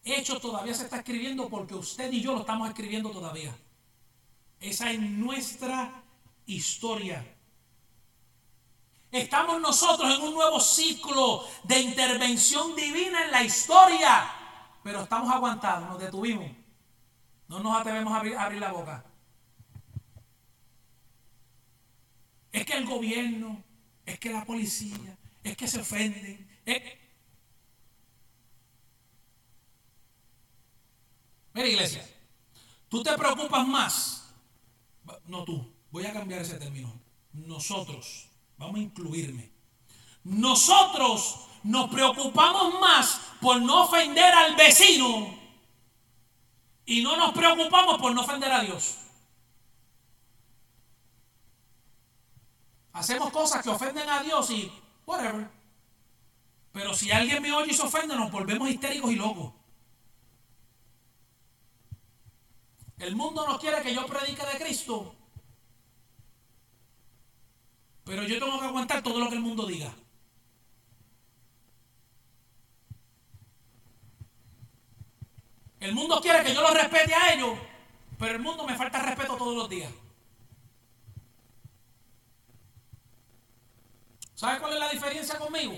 Hechos 0.04 0.40
todavía 0.40 0.74
se 0.74 0.84
está 0.84 0.98
escribiendo 0.98 1.48
porque 1.48 1.74
usted 1.74 2.10
y 2.12 2.20
yo 2.20 2.32
lo 2.32 2.40
estamos 2.40 2.68
escribiendo 2.68 3.10
todavía. 3.10 3.54
Esa 4.58 4.90
es 4.90 5.00
nuestra 5.00 6.02
historia. 6.46 7.36
Estamos 9.10 9.60
nosotros 9.60 10.14
en 10.16 10.22
un 10.22 10.34
nuevo 10.34 10.60
ciclo 10.60 11.44
de 11.64 11.80
intervención 11.80 12.76
divina 12.76 13.24
en 13.24 13.30
la 13.32 13.42
historia, 13.42 14.30
pero 14.82 15.02
estamos 15.02 15.32
aguantados, 15.32 15.88
nos 15.88 15.98
detuvimos. 15.98 16.50
No 17.48 17.60
nos 17.60 17.80
atrevemos 17.80 18.12
a 18.12 18.16
abrir, 18.18 18.60
la 18.60 18.70
boca. 18.70 19.04
Es 22.52 22.64
que 22.64 22.74
el 22.74 22.86
gobierno, 22.86 23.62
es 24.06 24.18
que 24.20 24.30
la 24.30 24.44
policía, 24.44 25.18
es 25.42 25.56
que 25.56 25.66
se 25.66 25.80
ofenden. 25.80 26.48
Mira, 31.52 31.68
iglesia, 31.68 32.08
tú 32.88 33.02
te 33.02 33.16
preocupas 33.16 33.66
más. 33.66 34.32
No 35.26 35.44
tú, 35.44 35.72
voy 35.90 36.06
a 36.06 36.12
cambiar 36.12 36.42
ese 36.42 36.58
término. 36.58 36.92
Nosotros, 37.32 38.28
vamos 38.56 38.76
a 38.76 38.80
incluirme. 38.80 39.50
Nosotros 40.24 41.46
nos 41.62 41.90
preocupamos 41.90 42.80
más 42.80 43.20
por 43.40 43.60
no 43.60 43.84
ofender 43.84 44.32
al 44.32 44.54
vecino 44.56 45.34
y 46.86 47.02
no 47.02 47.16
nos 47.16 47.32
preocupamos 47.32 47.98
por 47.98 48.14
no 48.14 48.22
ofender 48.22 48.52
a 48.52 48.62
Dios. 48.62 48.96
Hacemos 52.92 53.30
cosas 53.30 53.62
que 53.62 53.70
ofenden 53.70 54.08
a 54.08 54.22
Dios 54.22 54.50
y 54.50 54.70
whatever. 55.06 55.48
Pero 56.72 56.94
si 56.94 57.10
alguien 57.10 57.42
me 57.42 57.52
oye 57.52 57.72
y 57.72 57.74
se 57.74 57.82
ofende, 57.82 58.16
nos 58.16 58.30
volvemos 58.30 58.68
histéricos 58.68 59.10
y 59.10 59.16
locos. 59.16 59.52
El 63.00 63.16
mundo 63.16 63.46
no 63.46 63.58
quiere 63.58 63.82
que 63.82 63.94
yo 63.94 64.06
predique 64.06 64.44
de 64.44 64.58
Cristo. 64.58 65.14
Pero 68.04 68.24
yo 68.24 68.38
tengo 68.38 68.60
que 68.60 68.66
aguantar 68.66 69.02
todo 69.02 69.18
lo 69.18 69.28
que 69.28 69.36
el 69.36 69.40
mundo 69.40 69.66
diga. 69.66 69.92
El 75.80 75.94
mundo 75.94 76.20
quiere 76.20 76.44
que 76.44 76.52
yo 76.52 76.60
lo 76.60 76.74
respete 76.74 77.14
a 77.14 77.32
ellos, 77.32 77.58
pero 78.18 78.32
el 78.32 78.40
mundo 78.40 78.66
me 78.66 78.76
falta 78.76 79.00
respeto 79.00 79.34
todos 79.36 79.56
los 79.56 79.68
días. 79.70 79.90
¿Sabes 84.34 84.60
cuál 84.60 84.74
es 84.74 84.78
la 84.78 84.90
diferencia 84.90 85.38
conmigo? 85.38 85.72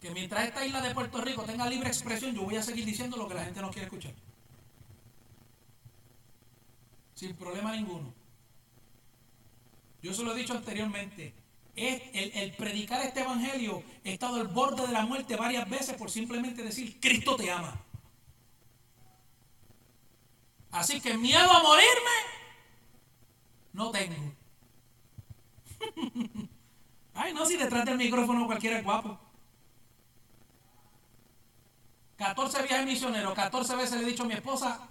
Que 0.00 0.10
mientras 0.10 0.46
esta 0.46 0.64
isla 0.64 0.80
de 0.80 0.94
Puerto 0.94 1.20
Rico 1.20 1.42
tenga 1.42 1.68
libre 1.68 1.88
expresión, 1.88 2.34
yo 2.34 2.42
voy 2.42 2.56
a 2.56 2.62
seguir 2.62 2.86
diciendo 2.86 3.18
lo 3.18 3.28
que 3.28 3.34
la 3.34 3.44
gente 3.44 3.60
no 3.60 3.70
quiere 3.70 3.86
escuchar. 3.86 4.14
Sin 7.18 7.34
problema 7.34 7.72
ninguno. 7.72 8.14
Yo 10.00 10.14
se 10.14 10.22
lo 10.22 10.32
he 10.32 10.38
dicho 10.38 10.52
anteriormente. 10.52 11.34
El, 11.74 12.30
el, 12.32 12.52
predicar 12.52 13.04
este 13.04 13.22
evangelio 13.22 13.82
he 14.04 14.12
estado 14.12 14.36
al 14.36 14.46
borde 14.46 14.86
de 14.86 14.92
la 14.92 15.04
muerte 15.04 15.34
varias 15.34 15.68
veces 15.68 15.96
por 15.96 16.12
simplemente 16.12 16.62
decir, 16.62 17.00
Cristo 17.00 17.34
te 17.34 17.50
ama. 17.50 17.74
Así 20.70 21.00
que 21.00 21.18
miedo 21.18 21.50
a 21.50 21.60
morirme 21.60 22.18
no 23.72 23.90
tengo. 23.90 24.32
Ay, 27.14 27.34
no, 27.34 27.44
si 27.46 27.56
detrás 27.56 27.84
del 27.84 27.98
micrófono 27.98 28.46
cualquiera 28.46 28.78
es 28.78 28.84
guapo. 28.84 29.18
14 32.16 32.62
viajes 32.62 32.86
misioneros, 32.86 33.34
14 33.34 33.74
veces 33.74 33.98
le 33.98 34.06
he 34.06 34.10
dicho 34.10 34.22
a 34.22 34.26
mi 34.26 34.34
esposa, 34.34 34.88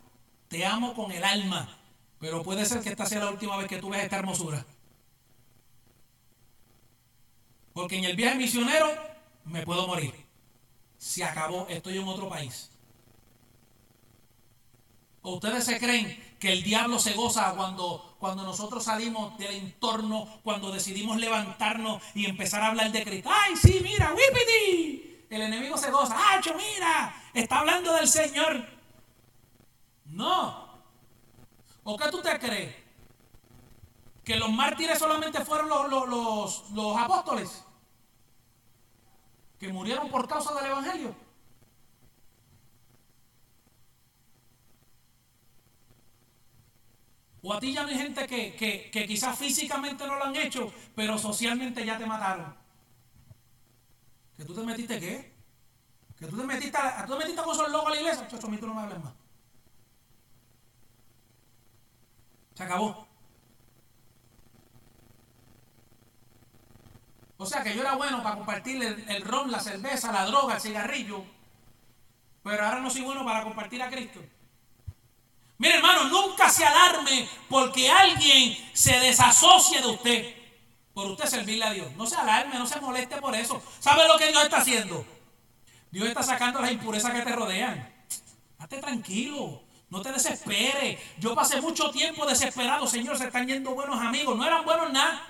te 0.50 0.66
amo 0.66 0.94
con 0.94 1.14
el 1.14 1.24
alma, 1.24 1.78
pero 2.20 2.44
puede 2.44 2.66
ser 2.66 2.82
que 2.82 2.90
esta 2.90 3.06
sea 3.06 3.20
la 3.20 3.32
última 3.32 3.58
vez 3.58 3.68
que 3.68 3.78
tú 3.78 3.90
veas 3.90 4.04
esta 4.04 4.18
hermosura. 4.18 4.66
Porque 7.74 7.98
en 7.98 8.06
el 8.06 8.16
viaje 8.16 8.36
misionero 8.36 8.88
me 9.46 9.64
puedo 9.64 9.88
morir. 9.88 10.14
Se 10.98 11.24
acabó, 11.24 11.68
estoy 11.70 11.98
en 11.98 12.08
otro 12.08 12.28
país. 12.28 12.72
¿O 15.22 15.36
ustedes 15.36 15.66
se 15.66 15.78
creen 15.78 16.36
que 16.40 16.54
el 16.54 16.64
diablo 16.64 17.00
se 17.00 17.14
goza 17.14 17.54
cuando, 17.56 18.16
cuando 18.20 18.44
nosotros 18.44 18.84
salimos 18.84 19.38
del 19.38 19.56
entorno, 19.56 20.40
cuando 20.44 20.72
decidimos 20.72 21.18
levantarnos 21.18 22.02
y 22.16 22.26
empezar 22.26 22.62
a 22.62 22.68
hablar 22.68 22.92
de 22.92 23.04
Cristo? 23.04 23.30
¡Ay, 23.32 23.56
sí, 23.56 23.80
mira, 23.84 24.14
wipiti! 24.14 25.08
el 25.30 25.42
enemigo 25.42 25.78
se 25.78 25.92
goza. 25.92 26.16
¡Acho, 26.34 26.54
mira! 26.56 27.14
Está 27.34 27.60
hablando 27.60 27.94
del 27.94 28.08
Señor. 28.08 28.66
No. 30.06 30.67
¿O 31.90 31.96
qué 31.96 32.10
tú 32.10 32.22
te 32.22 32.38
crees? 32.38 32.76
¿Que 34.26 34.36
los 34.36 34.52
mártires 34.52 35.00
solamente 35.00 35.40
fueron 35.46 35.70
los, 35.70 36.70
los 36.72 36.98
apóstoles? 36.98 37.64
¿Que 39.58 39.72
murieron 39.72 40.10
por 40.10 40.28
causa 40.28 40.54
del 40.56 40.66
Evangelio? 40.66 41.16
O 47.42 47.54
a 47.54 47.60
ti 47.62 47.72
ya 47.72 47.84
no 47.84 47.88
hay 47.88 47.98
gente 47.98 48.28
que, 48.28 48.54
que, 48.58 48.92
que, 48.92 49.08
quizás 49.08 49.40
físicamente 49.40 50.06
no 50.06 50.18
lo 50.18 50.26
han 50.26 50.36
hecho, 50.36 50.74
pero 50.94 51.18
socialmente 51.18 51.86
ya 51.86 51.98
te 51.98 52.06
mataron. 52.06 52.54
¿Que 54.36 54.44
tú 54.44 54.54
te 54.54 54.62
metiste 54.64 55.00
qué? 55.00 55.34
¿Que 56.20 56.28
tú 56.28 56.36
te 56.36 56.44
metiste, 56.44 56.78
tú 57.06 57.14
te 57.14 57.20
metiste 57.20 57.44
con 57.44 57.56
esos 57.56 57.72
locos 57.72 57.88
a 57.88 57.92
la 57.92 58.02
iglesia? 58.02 58.26
A 58.26 58.28
tú 58.28 58.68
no 58.68 58.74
me 58.74 58.82
hables 58.82 59.02
más. 59.02 59.27
Se 62.58 62.64
acabó. 62.64 63.08
O 67.38 67.46
sea 67.46 67.62
que 67.62 67.76
yo 67.76 67.82
era 67.82 67.94
bueno 67.94 68.24
para 68.24 68.36
compartir 68.36 68.82
el, 68.82 69.22
ron, 69.22 69.52
la 69.52 69.60
cerveza, 69.60 70.12
la 70.12 70.26
droga, 70.26 70.56
el 70.56 70.62
cigarrillo. 70.62 71.24
Pero 72.42 72.66
ahora 72.66 72.80
no 72.80 72.90
soy 72.90 73.02
bueno 73.02 73.24
para 73.24 73.44
compartir 73.44 73.80
a 73.84 73.92
Cristo. 73.92 74.20
Mire 75.60 75.76
hermano, 75.76 76.06
nunca 76.06 76.50
se 76.50 76.66
alarme 76.66 77.30
porque 77.48 77.92
alguien 77.92 78.58
se 78.74 79.00
desasocie 79.02 79.80
de 79.80 79.88
usted 79.88 80.36
por 80.96 81.12
usted 81.12 81.26
servirle 81.26 81.64
a 81.64 81.74
Dios. 81.74 81.92
No 81.96 82.08
se 82.08 82.16
alarme, 82.16 82.58
no 82.58 82.66
se 82.66 82.82
moleste 82.82 83.18
por 83.18 83.36
eso. 83.36 83.62
¿Sabe 83.80 84.08
lo 84.08 84.18
que 84.18 84.30
Dios 84.30 84.44
está 84.44 84.58
haciendo? 84.58 85.06
Dios 85.92 86.08
está 86.08 86.24
sacando 86.24 86.60
las 86.60 86.72
impurezas 86.72 87.14
que 87.14 87.22
te 87.22 87.36
rodean. 87.36 87.88
Date 88.58 88.80
tranquilo. 88.80 89.67
No 89.90 90.02
te 90.02 90.12
desesperes. 90.12 91.00
Yo 91.18 91.34
pasé 91.34 91.62
mucho 91.62 91.90
tiempo 91.92 92.26
desesperado. 92.26 92.88
Señor, 92.88 93.18
se 93.18 93.28
están 93.28 93.48
yendo 93.48 93.72
buenos 93.72 94.00
amigos. 94.00 94.36
No 94.36 94.46
eran 94.46 94.66
buenos 94.66 94.92
nada. 94.92 95.26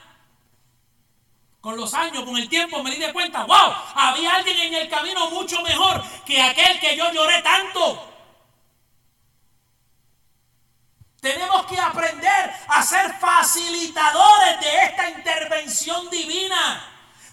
Con 1.61 1.77
los 1.77 1.93
años, 1.93 2.23
con 2.23 2.37
el 2.37 2.47
tiempo, 2.47 2.81
me 2.81 2.91
di 2.91 2.97
de 2.97 3.11
cuenta, 3.11 3.43
wow, 3.43 3.73
había 3.95 4.35
alguien 4.35 4.57
en 4.57 4.73
el 4.75 4.89
camino 4.89 5.29
mucho 5.31 5.61
mejor 5.63 6.03
que 6.25 6.41
aquel 6.41 6.79
que 6.79 6.95
yo 6.95 7.11
lloré 7.11 7.41
tanto. 7.41 8.13
Tenemos 11.19 11.65
que 11.65 11.79
aprender 11.79 12.53
a 12.69 12.83
ser 12.83 13.13
facilitadores 13.19 14.61
de 14.61 14.83
esta 14.85 15.09
intervención 15.09 16.09
divina. 16.09 16.83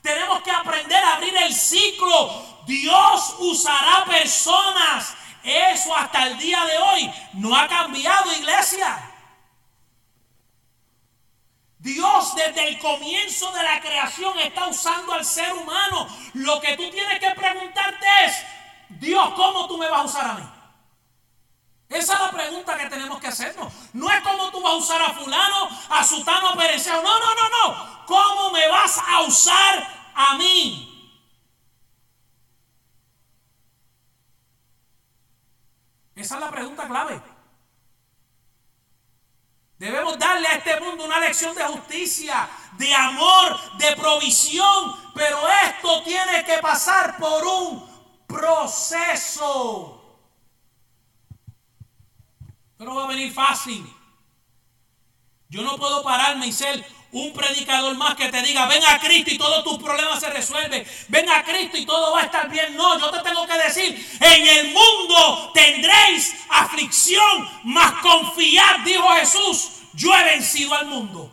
Tenemos 0.03 0.43
que 0.43 0.51
aprender 0.51 1.03
a 1.05 1.15
abrir 1.15 1.37
el 1.37 1.55
ciclo. 1.55 2.65
Dios 2.67 3.37
usará 3.39 4.05
personas. 4.07 5.15
Eso 5.45 5.95
hasta 5.95 6.27
el 6.27 6.39
día 6.39 6.65
de 6.65 6.79
hoy 6.79 7.15
no 7.35 7.55
ha 7.55 7.69
cambiado, 7.69 8.33
iglesia. 8.33 9.11
Dios 11.79 12.35
desde 12.35 12.69
el 12.69 12.79
comienzo 12.79 13.53
de 13.53 13.63
la 13.63 13.79
creación 13.79 14.39
está 14.39 14.67
usando 14.69 15.13
al 15.13 15.23
ser 15.23 15.53
humano. 15.53 16.09
Lo 16.33 16.59
que 16.63 16.79
tú 16.79 16.91
tienes 16.91 17.21
que 17.21 17.31
preguntarte 17.33 18.07
es, 18.25 18.43
Dios, 18.89 19.35
¿cómo 19.35 19.69
tú 19.69 19.77
me 19.77 19.91
vas 19.91 20.01
a 20.01 20.05
usar 20.05 20.31
a 20.31 20.35
mí? 20.35 20.49
Esa 21.91 22.15
es 22.15 22.21
la 22.21 22.31
pregunta 22.31 22.79
que 22.79 22.89
tenemos 22.89 23.21
que 23.21 23.27
hacernos. 23.27 23.71
No 23.93 24.11
es 24.11 24.23
cómo 24.23 24.51
tú 24.51 24.63
vas 24.63 24.73
a 24.73 24.77
usar 24.77 25.03
a 25.03 25.13
fulano, 25.13 25.69
a 25.91 26.03
sutano, 26.03 26.49
a 26.49 26.57
pereceo. 26.57 27.03
No, 27.03 27.19
no, 27.21 27.35
no, 27.35 27.49
no. 27.51 28.07
¿Cómo 28.07 28.51
me 28.51 28.67
vas 28.69 28.99
a 29.07 29.21
usar 29.21 30.13
a 30.15 30.37
mí? 30.37 30.94
Esa 36.25 36.37
es 36.37 36.41
la 36.41 36.51
pregunta 36.51 36.89
clave. 36.89 37.21
Debemos 39.77 40.19
darle 40.19 40.49
a 40.49 40.55
este 40.55 40.81
mundo 40.81 41.05
una 41.05 41.21
lección 41.21 41.55
de 41.55 41.63
justicia, 41.65 42.49
de 42.79 42.95
amor, 42.95 43.77
de 43.77 43.95
provisión. 43.95 45.13
Pero 45.15 45.39
esto 45.67 46.03
tiene 46.03 46.43
que 46.47 46.57
pasar 46.63 47.19
por 47.19 47.47
un 47.47 48.25
proceso. 48.27 50.01
No 52.79 52.95
va 52.95 53.05
a 53.05 53.09
venir 53.09 53.31
fácil. 53.31 53.87
Yo 55.51 55.61
no 55.61 55.77
puedo 55.77 56.03
pararme 56.03 56.47
y 56.47 56.53
ser 56.53 56.87
un 57.15 57.33
predicador 57.33 57.97
más 57.97 58.15
que 58.15 58.29
te 58.29 58.43
diga, 58.43 58.67
ven 58.67 58.85
a 58.85 58.99
Cristo 58.99 59.31
y 59.31 59.39
todos 59.39 59.65
tus 59.65 59.83
problemas 59.83 60.21
se 60.21 60.29
resuelven. 60.31 60.87
Ven 61.09 61.31
a 61.31 61.43
Cristo 61.45 61.77
y 61.79 61.87
todo 61.87 62.13
va 62.13 62.21
a 62.21 62.25
estar 62.25 62.49
bien. 62.51 62.77
No, 62.77 62.99
yo 62.99 63.11
te 63.11 63.21
tengo 63.21 63.47
que 63.47 63.57
decir, 63.57 64.19
en 64.21 64.47
el 64.47 64.73
mundo 64.73 65.51
tendréis 65.55 66.35
aflicción, 66.51 67.49
mas 67.65 67.93
confiad, 68.03 68.81
dijo 68.85 69.09
Jesús, 69.15 69.69
yo 69.95 70.15
he 70.15 70.25
vencido 70.25 70.75
al 70.75 70.87
mundo. 70.87 71.31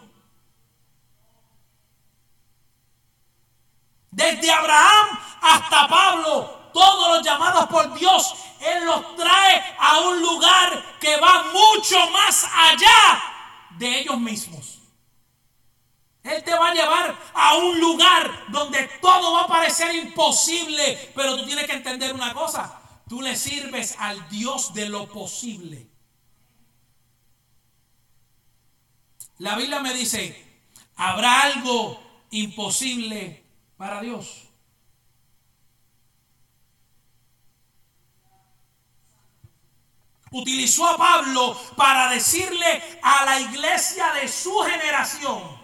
Desde 4.12 4.52
Abraham 4.52 5.20
hasta 5.42 5.88
Pablo, 5.88 6.70
todos 6.74 7.18
los 7.18 7.26
llamados 7.26 7.66
por 7.68 7.94
Dios 7.98 8.34
él 8.62 8.86
los 8.86 9.16
trae 9.16 9.76
a 9.80 10.00
un 10.02 10.22
lugar 10.22 10.98
que 11.00 11.18
va 11.18 11.46
mucho 11.52 12.10
más 12.12 12.44
allá 12.44 13.24
de 13.72 14.00
ellos 14.00 14.20
mismos. 14.20 14.81
Él 16.24 16.44
te 16.44 16.54
va 16.54 16.70
a 16.70 16.74
llevar 16.74 17.18
a 17.34 17.56
un 17.58 17.80
lugar 17.80 18.46
donde 18.50 18.88
todo 19.02 19.34
va 19.34 19.42
a 19.42 19.48
parecer 19.48 19.96
imposible, 19.96 21.12
pero 21.16 21.38
tú 21.38 21.46
tienes 21.46 21.66
que 21.66 21.74
entender 21.74 22.14
una 22.14 22.34
cosa. 22.34 22.80
Tú 23.10 23.22
le 23.22 23.36
sirves 23.36 23.96
al 23.98 24.30
Dios 24.30 24.74
de 24.74 24.88
lo 24.88 25.08
posible. 25.08 25.88
La 29.40 29.56
Biblia 29.56 29.80
me 29.80 29.94
dice, 29.94 30.62
¿habrá 30.96 31.42
algo 31.42 32.02
imposible 32.30 33.44
para 33.76 34.02
Dios? 34.02 34.52
utilizó 40.32 40.88
a 40.88 40.98
Pablo 40.98 41.60
para 41.76 42.10
decirle 42.10 43.00
a 43.02 43.26
la 43.26 43.40
iglesia 43.42 44.14
de 44.14 44.28
su 44.28 44.58
generación. 44.60 45.61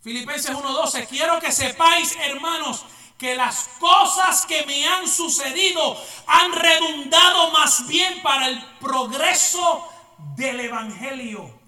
Filipenses 0.00 0.54
1:12, 0.54 1.06
quiero 1.08 1.40
que 1.40 1.52
sepáis, 1.52 2.16
hermanos, 2.16 2.84
que 3.18 3.34
las 3.34 3.68
cosas 3.80 4.46
que 4.46 4.64
me 4.64 4.86
han 4.86 5.08
sucedido 5.08 5.96
han 6.26 6.52
redundado 6.52 7.50
más 7.50 7.86
bien 7.88 8.22
para 8.22 8.46
el 8.46 8.64
progreso 8.78 9.88
del 10.36 10.60
Evangelio. 10.60 11.58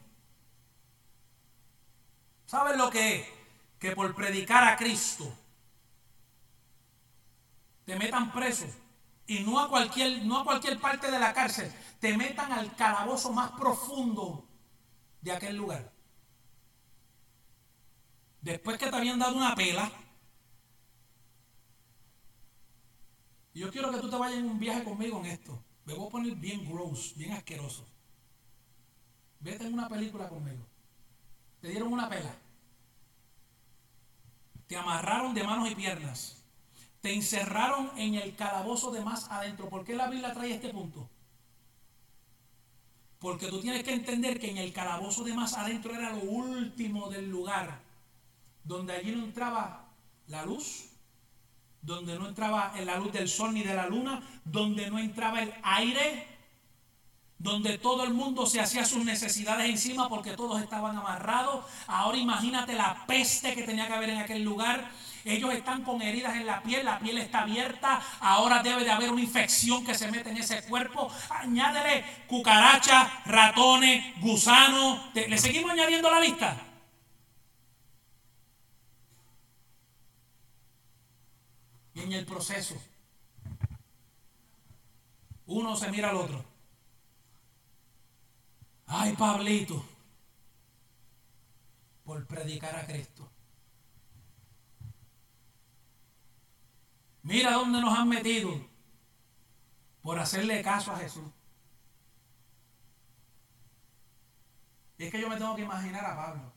¿Saben 2.46 2.78
lo 2.78 2.88
que 2.88 3.16
es? 3.16 3.28
Que 3.80 3.96
por 3.96 4.14
predicar 4.14 4.64
a 4.64 4.76
Cristo 4.76 5.32
te 7.84 7.96
metan 7.96 8.30
preso 8.30 8.66
y 9.26 9.40
no 9.40 9.58
a 9.58 9.68
cualquier, 9.68 10.24
no 10.24 10.38
a 10.38 10.44
cualquier 10.44 10.78
parte 10.80 11.10
de 11.10 11.18
la 11.18 11.32
cárcel, 11.32 11.72
te 11.98 12.16
metan 12.16 12.52
al 12.52 12.74
calabozo 12.76 13.32
más 13.32 13.50
profundo 13.52 14.48
de 15.20 15.32
aquel 15.32 15.56
lugar. 15.56 15.92
Después 18.42 18.78
que 18.78 18.88
te 18.90 18.96
habían 18.96 19.18
dado 19.18 19.36
una 19.36 19.54
pela, 19.54 19.90
yo 23.52 23.70
quiero 23.70 23.90
que 23.90 23.98
tú 23.98 24.08
te 24.08 24.16
vayas 24.16 24.38
en 24.38 24.46
un 24.46 24.58
viaje 24.58 24.82
conmigo 24.82 25.18
en 25.20 25.26
esto. 25.26 25.62
Me 25.84 25.94
voy 25.94 26.06
a 26.06 26.10
poner 26.10 26.34
bien 26.36 26.64
gross, 26.64 27.14
bien 27.16 27.32
asqueroso. 27.32 27.86
Vete 29.40 29.66
en 29.66 29.74
una 29.74 29.88
película 29.88 30.28
conmigo. 30.28 30.64
Te 31.60 31.68
dieron 31.68 31.92
una 31.92 32.08
pela. 32.08 32.34
Te 34.66 34.76
amarraron 34.76 35.34
de 35.34 35.42
manos 35.42 35.70
y 35.70 35.74
piernas. 35.74 36.42
Te 37.00 37.12
encerraron 37.12 37.90
en 37.98 38.14
el 38.14 38.36
calabozo 38.36 38.90
de 38.90 39.00
más 39.00 39.30
adentro. 39.30 39.68
¿Por 39.68 39.84
qué 39.84 39.96
la 39.96 40.08
Biblia 40.08 40.32
trae 40.32 40.54
este 40.54 40.68
punto? 40.68 41.08
Porque 43.18 43.48
tú 43.48 43.60
tienes 43.60 43.82
que 43.82 43.92
entender 43.92 44.38
que 44.38 44.50
en 44.50 44.58
el 44.58 44.72
calabozo 44.72 45.24
de 45.24 45.34
más 45.34 45.54
adentro 45.54 45.94
era 45.94 46.10
lo 46.10 46.22
último 46.22 47.10
del 47.10 47.28
lugar. 47.28 47.89
Donde 48.64 48.92
allí 48.94 49.12
no 49.12 49.24
entraba 49.24 49.88
la 50.26 50.44
luz, 50.44 50.90
donde 51.82 52.18
no 52.18 52.28
entraba 52.28 52.72
la 52.84 52.96
luz 52.96 53.12
del 53.12 53.28
sol 53.28 53.54
ni 53.54 53.62
de 53.62 53.74
la 53.74 53.86
luna, 53.86 54.22
donde 54.44 54.90
no 54.90 54.98
entraba 54.98 55.42
el 55.42 55.52
aire, 55.62 56.26
donde 57.38 57.78
todo 57.78 58.04
el 58.04 58.12
mundo 58.12 58.44
se 58.44 58.60
hacía 58.60 58.84
sus 58.84 59.02
necesidades 59.02 59.68
encima 59.68 60.10
porque 60.10 60.32
todos 60.32 60.60
estaban 60.62 60.96
amarrados. 60.96 61.64
Ahora 61.86 62.18
imagínate 62.18 62.74
la 62.74 63.06
peste 63.06 63.54
que 63.54 63.62
tenía 63.62 63.86
que 63.86 63.94
haber 63.94 64.10
en 64.10 64.18
aquel 64.18 64.44
lugar. 64.44 64.90
Ellos 65.24 65.52
están 65.52 65.82
con 65.82 66.02
heridas 66.02 66.36
en 66.36 66.46
la 66.46 66.62
piel, 66.62 66.84
la 66.84 66.98
piel 66.98 67.16
está 67.16 67.40
abierta. 67.40 68.02
Ahora 68.20 68.62
debe 68.62 68.84
de 68.84 68.90
haber 68.90 69.10
una 69.10 69.22
infección 69.22 69.84
que 69.84 69.94
se 69.94 70.10
mete 70.10 70.30
en 70.30 70.36
ese 70.36 70.62
cuerpo. 70.64 71.10
Añádele 71.30 72.04
cucarachas, 72.26 73.08
ratones, 73.24 74.20
gusanos. 74.20 75.00
¿Le 75.14 75.38
seguimos 75.38 75.70
añadiendo 75.70 76.10
la 76.10 76.20
lista? 76.20 76.69
Y 81.94 82.00
en 82.00 82.12
el 82.12 82.24
proceso, 82.24 82.76
uno 85.46 85.76
se 85.76 85.90
mira 85.90 86.10
al 86.10 86.16
otro. 86.16 86.44
Ay, 88.86 89.14
Pablito, 89.16 89.84
por 92.04 92.26
predicar 92.26 92.74
a 92.76 92.86
Cristo. 92.86 93.28
Mira 97.22 97.52
dónde 97.52 97.80
nos 97.80 97.96
han 97.96 98.08
metido 98.08 98.50
por 100.02 100.18
hacerle 100.18 100.62
caso 100.62 100.92
a 100.92 100.96
Jesús. 100.96 101.28
Y 104.98 105.04
es 105.04 105.10
que 105.10 105.20
yo 105.20 105.28
me 105.28 105.36
tengo 105.36 105.54
que 105.56 105.62
imaginar 105.62 106.04
a 106.04 106.16
Pablo. 106.16 106.52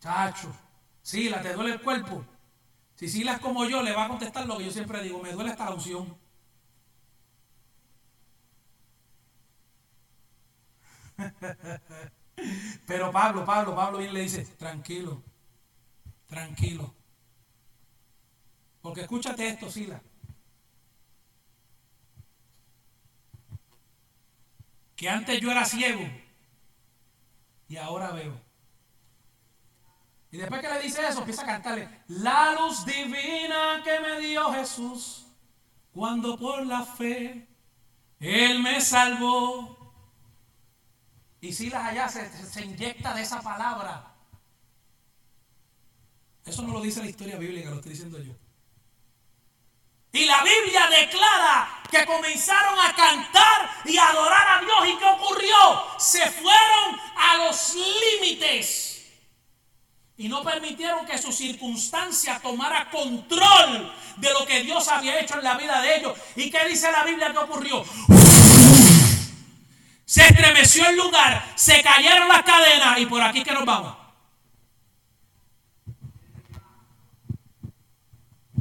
Chacho, 0.00 0.54
Sila, 1.04 1.40
¿te 1.42 1.52
duele 1.52 1.74
el 1.74 1.82
cuerpo? 1.82 2.24
Si 2.96 3.08
Silas 3.08 3.38
como 3.38 3.66
yo, 3.66 3.82
le 3.82 3.92
va 3.92 4.06
a 4.06 4.08
contestar 4.08 4.46
lo 4.46 4.56
que 4.56 4.64
yo 4.64 4.70
siempre 4.70 5.02
digo, 5.02 5.20
me 5.22 5.32
duele 5.32 5.50
esta 5.50 5.66
la. 5.66 6.16
Pero 12.86 13.12
Pablo, 13.12 13.44
Pablo, 13.44 13.76
Pablo 13.76 13.98
bien 13.98 14.14
le 14.14 14.20
dice, 14.20 14.46
tranquilo, 14.56 15.22
tranquilo. 16.26 16.94
Porque 18.80 19.02
escúchate 19.02 19.46
esto, 19.46 19.70
Sila. 19.70 20.02
Que 24.96 25.10
antes 25.10 25.38
yo 25.38 25.50
era 25.50 25.66
ciego 25.66 26.00
y 27.68 27.76
ahora 27.76 28.10
veo. 28.12 28.53
Y 30.34 30.38
después 30.38 30.60
que 30.60 30.68
le 30.68 30.80
dice 30.80 31.06
eso, 31.06 31.20
empieza 31.20 31.42
a 31.42 31.46
cantarle, 31.46 31.88
la 32.08 32.54
luz 32.54 32.84
divina 32.84 33.80
que 33.84 34.00
me 34.00 34.18
dio 34.18 34.52
Jesús, 34.52 35.26
cuando 35.92 36.36
por 36.36 36.66
la 36.66 36.82
fe 36.84 37.46
Él 38.18 38.58
me 38.58 38.80
salvó. 38.80 39.94
Y 41.40 41.52
Silas 41.52 41.84
allá 41.84 42.08
se, 42.08 42.28
se 42.50 42.64
inyecta 42.64 43.14
de 43.14 43.22
esa 43.22 43.42
palabra. 43.42 44.12
Eso 46.44 46.62
no 46.62 46.72
lo 46.72 46.80
dice 46.80 46.98
la 46.98 47.10
historia 47.10 47.36
bíblica, 47.36 47.70
lo 47.70 47.76
estoy 47.76 47.92
diciendo 47.92 48.18
yo. 48.18 48.32
Y 50.10 50.24
la 50.24 50.42
Biblia 50.42 50.88
declara 50.88 51.80
que 51.88 52.04
comenzaron 52.06 52.76
a 52.80 52.92
cantar 52.96 53.70
y 53.84 53.96
a 53.98 54.08
adorar 54.08 54.48
a 54.48 54.60
Dios. 54.64 54.96
¿Y 54.96 54.98
qué 54.98 55.04
ocurrió? 55.04 56.00
Se 56.00 56.28
fueron 56.28 57.00
a 57.16 57.36
los 57.36 57.76
límites. 57.76 58.93
Y 60.16 60.28
no 60.28 60.44
permitieron 60.44 61.04
que 61.06 61.18
su 61.18 61.32
circunstancia 61.32 62.38
tomara 62.40 62.88
control 62.90 63.92
de 64.16 64.30
lo 64.32 64.46
que 64.46 64.62
Dios 64.62 64.86
había 64.88 65.20
hecho 65.20 65.38
en 65.38 65.44
la 65.44 65.56
vida 65.56 65.80
de 65.82 65.96
ellos. 65.96 66.16
¿Y 66.36 66.50
qué 66.50 66.68
dice 66.68 66.90
la 66.92 67.02
Biblia 67.02 67.32
que 67.32 67.38
ocurrió? 67.38 67.84
Se 70.04 70.22
estremeció 70.22 70.86
el 70.88 70.96
lugar, 70.96 71.52
se 71.56 71.82
cayeron 71.82 72.28
las 72.28 72.42
cadenas 72.42 73.00
y 73.00 73.06
por 73.06 73.22
aquí 73.22 73.42
que 73.42 73.52
nos 73.52 73.64
vamos. 73.64 73.96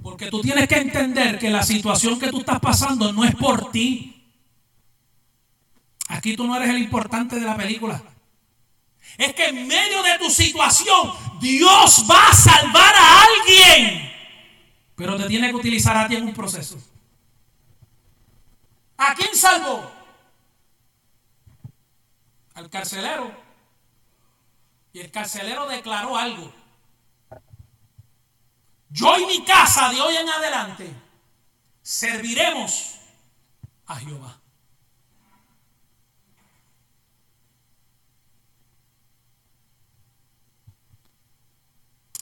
Porque 0.02 0.30
tú 0.32 0.42
tienes 0.42 0.68
que 0.68 0.78
entender 0.78 1.38
que 1.38 1.50
la 1.50 1.64
situación 1.64 2.20
que 2.20 2.30
tú 2.30 2.40
estás 2.40 2.60
pasando 2.60 3.14
no 3.14 3.24
es 3.24 3.36
por 3.36 3.72
ti. 3.72 4.10
Aquí 6.08 6.36
tú 6.36 6.46
no 6.46 6.56
eres 6.56 6.70
el 6.70 6.80
importante 6.80 7.40
de 7.40 7.46
la 7.46 7.56
película. 7.56 8.02
Es 9.18 9.34
que 9.34 9.48
en 9.48 9.68
medio 9.68 10.02
de 10.02 10.18
tu 10.18 10.30
situación 10.30 11.14
Dios 11.44 12.06
va 12.10 12.30
a 12.30 12.34
salvar 12.34 12.96
a 12.96 13.24
alguien. 13.24 14.12
Pero 14.96 15.18
te 15.18 15.28
tiene 15.28 15.50
que 15.50 15.56
utilizar 15.56 15.98
a 15.98 16.08
ti 16.08 16.16
en 16.16 16.24
un 16.24 16.34
proceso. 16.34 16.82
¿A 18.98 19.14
quién 19.14 19.36
salvó? 19.36 19.92
Al 22.56 22.70
carcelero. 22.70 23.36
Y 24.94 25.02
el 25.02 25.12
carcelero 25.12 25.68
declaró 25.68 26.16
algo. 26.16 26.54
Yo 28.90 29.18
y 29.18 29.26
mi 29.26 29.44
casa 29.44 29.90
de 29.90 30.00
hoy 30.00 30.16
en 30.16 30.30
adelante 30.30 30.94
serviremos 31.82 33.00
a 33.88 33.96
Jehová. 33.98 34.43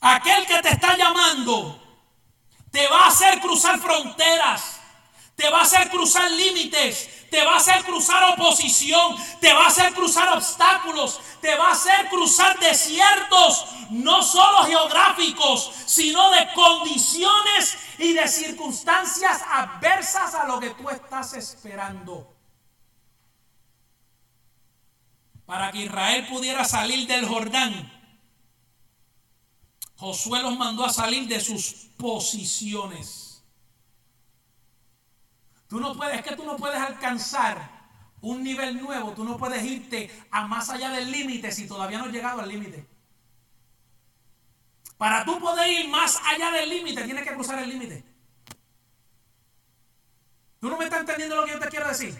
Aquel 0.01 0.47
que 0.47 0.59
te 0.63 0.69
está 0.69 0.97
llamando 0.97 1.79
te 2.71 2.87
va 2.87 3.01
a 3.01 3.07
hacer 3.09 3.39
cruzar 3.39 3.79
fronteras, 3.79 4.79
te 5.35 5.47
va 5.49 5.59
a 5.59 5.63
hacer 5.63 5.89
cruzar 5.89 6.29
límites, 6.31 7.29
te 7.29 7.43
va 7.45 7.53
a 7.53 7.57
hacer 7.57 7.83
cruzar 7.83 8.33
oposición, 8.33 9.15
te 9.39 9.53
va 9.53 9.65
a 9.65 9.67
hacer 9.67 9.93
cruzar 9.93 10.29
obstáculos, 10.33 11.19
te 11.39 11.55
va 11.55 11.69
a 11.69 11.71
hacer 11.73 12.09
cruzar 12.09 12.59
desiertos, 12.59 13.67
no 13.91 14.23
solo 14.23 14.63
geográficos, 14.65 15.71
sino 15.85 16.31
de 16.31 16.51
condiciones 16.53 17.77
y 17.99 18.13
de 18.13 18.27
circunstancias 18.27 19.43
adversas 19.47 20.33
a 20.33 20.47
lo 20.47 20.59
que 20.59 20.71
tú 20.71 20.89
estás 20.89 21.33
esperando. 21.33 22.35
Para 25.45 25.71
que 25.71 25.79
Israel 25.79 26.25
pudiera 26.27 26.65
salir 26.65 27.07
del 27.07 27.27
Jordán, 27.27 28.00
Josué 30.01 30.41
los 30.41 30.57
mandó 30.57 30.83
a 30.83 30.89
salir 30.89 31.27
de 31.27 31.39
sus 31.39 31.73
posiciones. 31.95 33.43
Tú 35.67 35.79
no 35.79 35.95
puedes, 35.95 36.15
es 36.15 36.23
que 36.23 36.35
tú 36.35 36.43
no 36.43 36.57
puedes 36.57 36.79
alcanzar 36.79 37.69
un 38.19 38.41
nivel 38.41 38.81
nuevo, 38.81 39.11
tú 39.11 39.23
no 39.23 39.37
puedes 39.37 39.63
irte 39.63 40.09
a 40.31 40.47
más 40.47 40.71
allá 40.71 40.89
del 40.89 41.11
límite 41.11 41.51
si 41.51 41.67
todavía 41.67 41.99
no 41.99 42.05
has 42.05 42.11
llegado 42.11 42.41
al 42.41 42.49
límite. 42.49 42.83
Para 44.97 45.23
tú 45.23 45.39
poder 45.39 45.69
ir 45.69 45.87
más 45.87 46.19
allá 46.25 46.49
del 46.49 46.69
límite, 46.69 47.03
tienes 47.03 47.23
que 47.23 47.35
cruzar 47.35 47.59
el 47.59 47.69
límite. 47.69 48.03
¿Tú 50.59 50.67
no 50.67 50.77
me 50.77 50.85
estás 50.85 51.01
entendiendo 51.01 51.35
lo 51.35 51.45
que 51.45 51.51
yo 51.51 51.59
te 51.59 51.69
quiero 51.69 51.87
decir? 51.87 52.17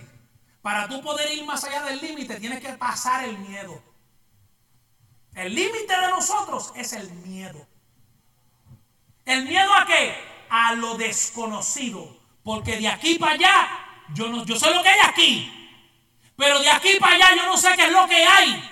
Para 0.61 0.87
tú 0.87 1.01
poder 1.01 1.33
ir 1.33 1.43
más 1.45 1.63
allá 1.63 1.81
del 1.85 1.99
límite, 1.99 2.39
tienes 2.39 2.59
que 2.59 2.73
pasar 2.73 3.23
el 3.23 3.39
miedo. 3.39 3.81
El 5.33 5.55
límite 5.55 5.99
de 5.99 6.09
nosotros 6.09 6.73
es 6.75 6.93
el 6.93 7.09
miedo. 7.25 7.70
¿El 9.25 9.45
miedo 9.45 9.73
a 9.73 9.85
qué? 9.85 10.15
A 10.49 10.73
lo 10.73 10.97
desconocido. 10.97 12.19
Porque 12.43 12.77
de 12.77 12.87
aquí 12.87 13.15
para 13.15 13.33
allá, 13.33 13.69
yo, 14.13 14.29
no, 14.29 14.45
yo 14.45 14.57
sé 14.57 14.73
lo 14.73 14.81
que 14.81 14.89
hay 14.89 14.99
aquí. 15.07 15.61
Pero 16.35 16.59
de 16.59 16.69
aquí 16.69 16.89
para 16.99 17.15
allá 17.15 17.35
yo 17.35 17.45
no 17.45 17.57
sé 17.57 17.69
qué 17.75 17.85
es 17.85 17.91
lo 17.91 18.07
que 18.07 18.25
hay. 18.25 18.69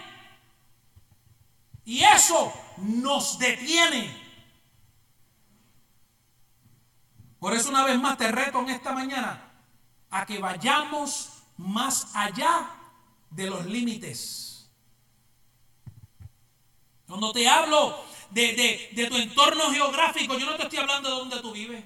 Y 1.86 2.04
eso 2.04 2.54
nos 2.78 3.38
detiene. 3.40 4.30
Por 7.40 7.54
eso 7.54 7.70
una 7.70 7.86
vez 7.86 7.98
más 8.00 8.18
te 8.18 8.32
reto 8.32 8.60
en 8.60 8.70
esta 8.70 8.92
mañana 8.92 9.52
a 10.10 10.26
que 10.26 10.40
vayamos 10.40 11.30
más 11.58 12.16
allá 12.16 12.70
de 13.30 13.50
los 13.50 13.66
límites. 13.66 14.70
Cuando 17.08 17.32
te 17.32 17.48
hablo 17.48 18.04
de, 18.32 18.90
de, 18.94 19.06
tu 19.08 19.16
entorno 19.16 19.72
geográfico, 19.72 20.38
yo 20.38 20.46
no 20.46 20.56
te 20.56 20.64
estoy 20.64 20.80
hablando 20.80 21.10
de 21.10 21.16
donde 21.16 21.40
tú 21.42 21.52
vives. 21.52 21.84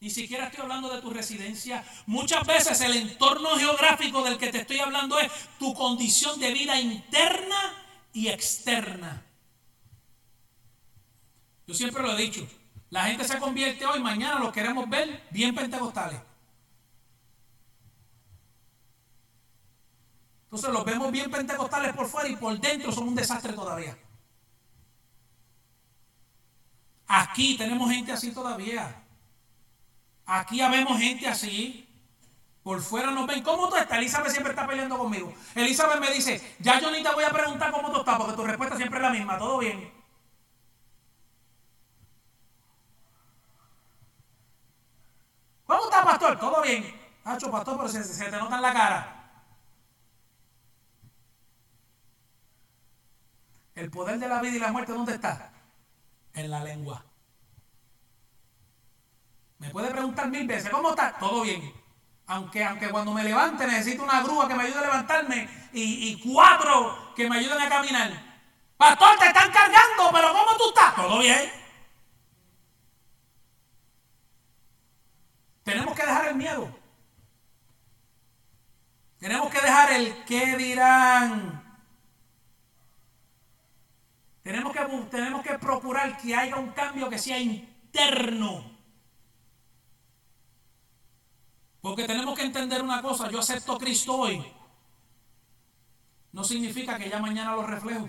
Ni 0.00 0.10
siquiera 0.10 0.46
estoy 0.46 0.62
hablando 0.62 0.94
de 0.94 1.00
tu 1.00 1.10
residencia. 1.10 1.84
Muchas 2.06 2.46
veces 2.46 2.80
el 2.80 2.96
entorno 2.96 3.56
geográfico 3.56 4.22
del 4.22 4.38
que 4.38 4.52
te 4.52 4.58
estoy 4.58 4.78
hablando 4.78 5.18
es 5.18 5.30
tu 5.58 5.74
condición 5.74 6.38
de 6.38 6.52
vida 6.52 6.78
interna 6.80 7.84
y 8.12 8.28
externa. 8.28 9.24
Yo 11.66 11.74
siempre 11.74 12.02
lo 12.02 12.16
he 12.16 12.22
dicho. 12.22 12.48
La 12.90 13.04
gente 13.06 13.24
se 13.24 13.38
convierte 13.38 13.84
hoy, 13.86 14.00
mañana 14.00 14.38
lo 14.38 14.52
queremos 14.52 14.88
ver 14.88 15.26
bien 15.30 15.54
pentecostales. 15.54 16.20
Entonces 20.48 20.70
los 20.70 20.84
vemos 20.86 21.12
bien 21.12 21.30
pentecostales 21.30 21.94
por 21.94 22.06
fuera 22.06 22.26
y 22.26 22.36
por 22.36 22.58
dentro 22.58 22.90
son 22.90 23.08
un 23.08 23.14
desastre 23.14 23.52
todavía. 23.52 23.98
Aquí 27.06 27.58
tenemos 27.58 27.90
gente 27.90 28.12
así 28.12 28.32
todavía. 28.32 29.04
Aquí 30.24 30.62
habemos 30.62 30.98
gente 30.98 31.28
así. 31.28 31.84
Por 32.62 32.80
fuera 32.80 33.10
nos 33.10 33.26
ven. 33.26 33.42
¿Cómo 33.42 33.68
tú 33.68 33.76
estás? 33.76 33.98
Elizabeth 33.98 34.30
siempre 34.30 34.52
está 34.52 34.66
peleando 34.66 34.96
conmigo. 34.96 35.34
Elizabeth 35.54 36.00
me 36.00 36.10
dice, 36.12 36.56
ya 36.60 36.80
yo 36.80 36.90
ni 36.90 37.02
te 37.02 37.12
voy 37.12 37.24
a 37.24 37.30
preguntar 37.30 37.70
cómo 37.70 37.92
tú 37.92 37.98
estás, 38.00 38.16
porque 38.16 38.32
tu 38.32 38.44
respuesta 38.44 38.76
siempre 38.76 39.00
es 39.00 39.02
la 39.02 39.10
misma. 39.10 39.36
¿Todo 39.36 39.58
bien? 39.58 39.92
¿Cómo 45.66 45.84
está, 45.84 46.04
pastor? 46.04 46.38
¿Todo 46.38 46.62
bien? 46.62 46.98
Hacho, 47.24 47.50
pastor, 47.50 47.76
pero 47.76 47.88
se, 47.90 48.02
se 48.02 48.24
te 48.24 48.36
nota 48.38 48.56
en 48.56 48.62
la 48.62 48.72
cara. 48.72 49.17
El 53.78 53.92
poder 53.92 54.18
de 54.18 54.26
la 54.26 54.40
vida 54.40 54.56
y 54.56 54.58
la 54.58 54.72
muerte, 54.72 54.90
¿dónde 54.90 55.14
está? 55.14 55.52
En 56.34 56.50
la 56.50 56.64
lengua. 56.64 57.04
Me 59.58 59.70
puede 59.70 59.88
preguntar 59.92 60.26
mil 60.26 60.48
veces, 60.48 60.68
¿cómo 60.68 60.90
está? 60.90 61.16
Todo 61.16 61.42
bien. 61.42 61.72
Aunque, 62.26 62.64
aunque 62.64 62.90
cuando 62.90 63.12
me 63.12 63.22
levante 63.22 63.68
necesito 63.68 64.02
una 64.02 64.20
grúa 64.22 64.48
que 64.48 64.54
me 64.56 64.64
ayude 64.64 64.80
a 64.80 64.82
levantarme 64.82 65.48
y, 65.72 66.08
y 66.08 66.32
cuatro 66.32 67.14
que 67.14 67.30
me 67.30 67.38
ayuden 67.38 67.60
a 67.60 67.68
caminar. 67.68 68.10
Pastor, 68.76 69.16
te 69.16 69.26
están 69.28 69.52
cargando, 69.52 70.10
pero 70.12 70.32
¿cómo 70.32 70.56
tú 70.56 70.68
estás? 70.70 70.96
Todo 70.96 71.20
bien. 71.20 71.48
Tenemos 75.62 75.94
que 75.94 76.02
dejar 76.02 76.28
el 76.28 76.34
miedo. 76.34 76.78
Tenemos 79.20 79.48
que 79.52 79.60
dejar 79.60 79.92
el 79.92 80.24
qué 80.24 80.56
dirán. 80.56 81.57
Tenemos 84.48 84.72
que, 84.72 84.80
tenemos 85.10 85.42
que 85.42 85.58
procurar 85.58 86.16
que 86.16 86.34
haya 86.34 86.56
un 86.56 86.68
cambio 86.68 87.10
que 87.10 87.18
sea 87.18 87.38
interno. 87.38 88.64
Porque 91.82 92.04
tenemos 92.04 92.34
que 92.34 92.46
entender 92.46 92.82
una 92.82 93.02
cosa, 93.02 93.30
yo 93.30 93.40
acepto 93.40 93.74
a 93.74 93.78
Cristo 93.78 94.16
hoy. 94.16 94.42
No 96.32 96.44
significa 96.44 96.96
que 96.96 97.10
ya 97.10 97.18
mañana 97.18 97.52
lo 97.56 97.66
reflejo. 97.66 98.08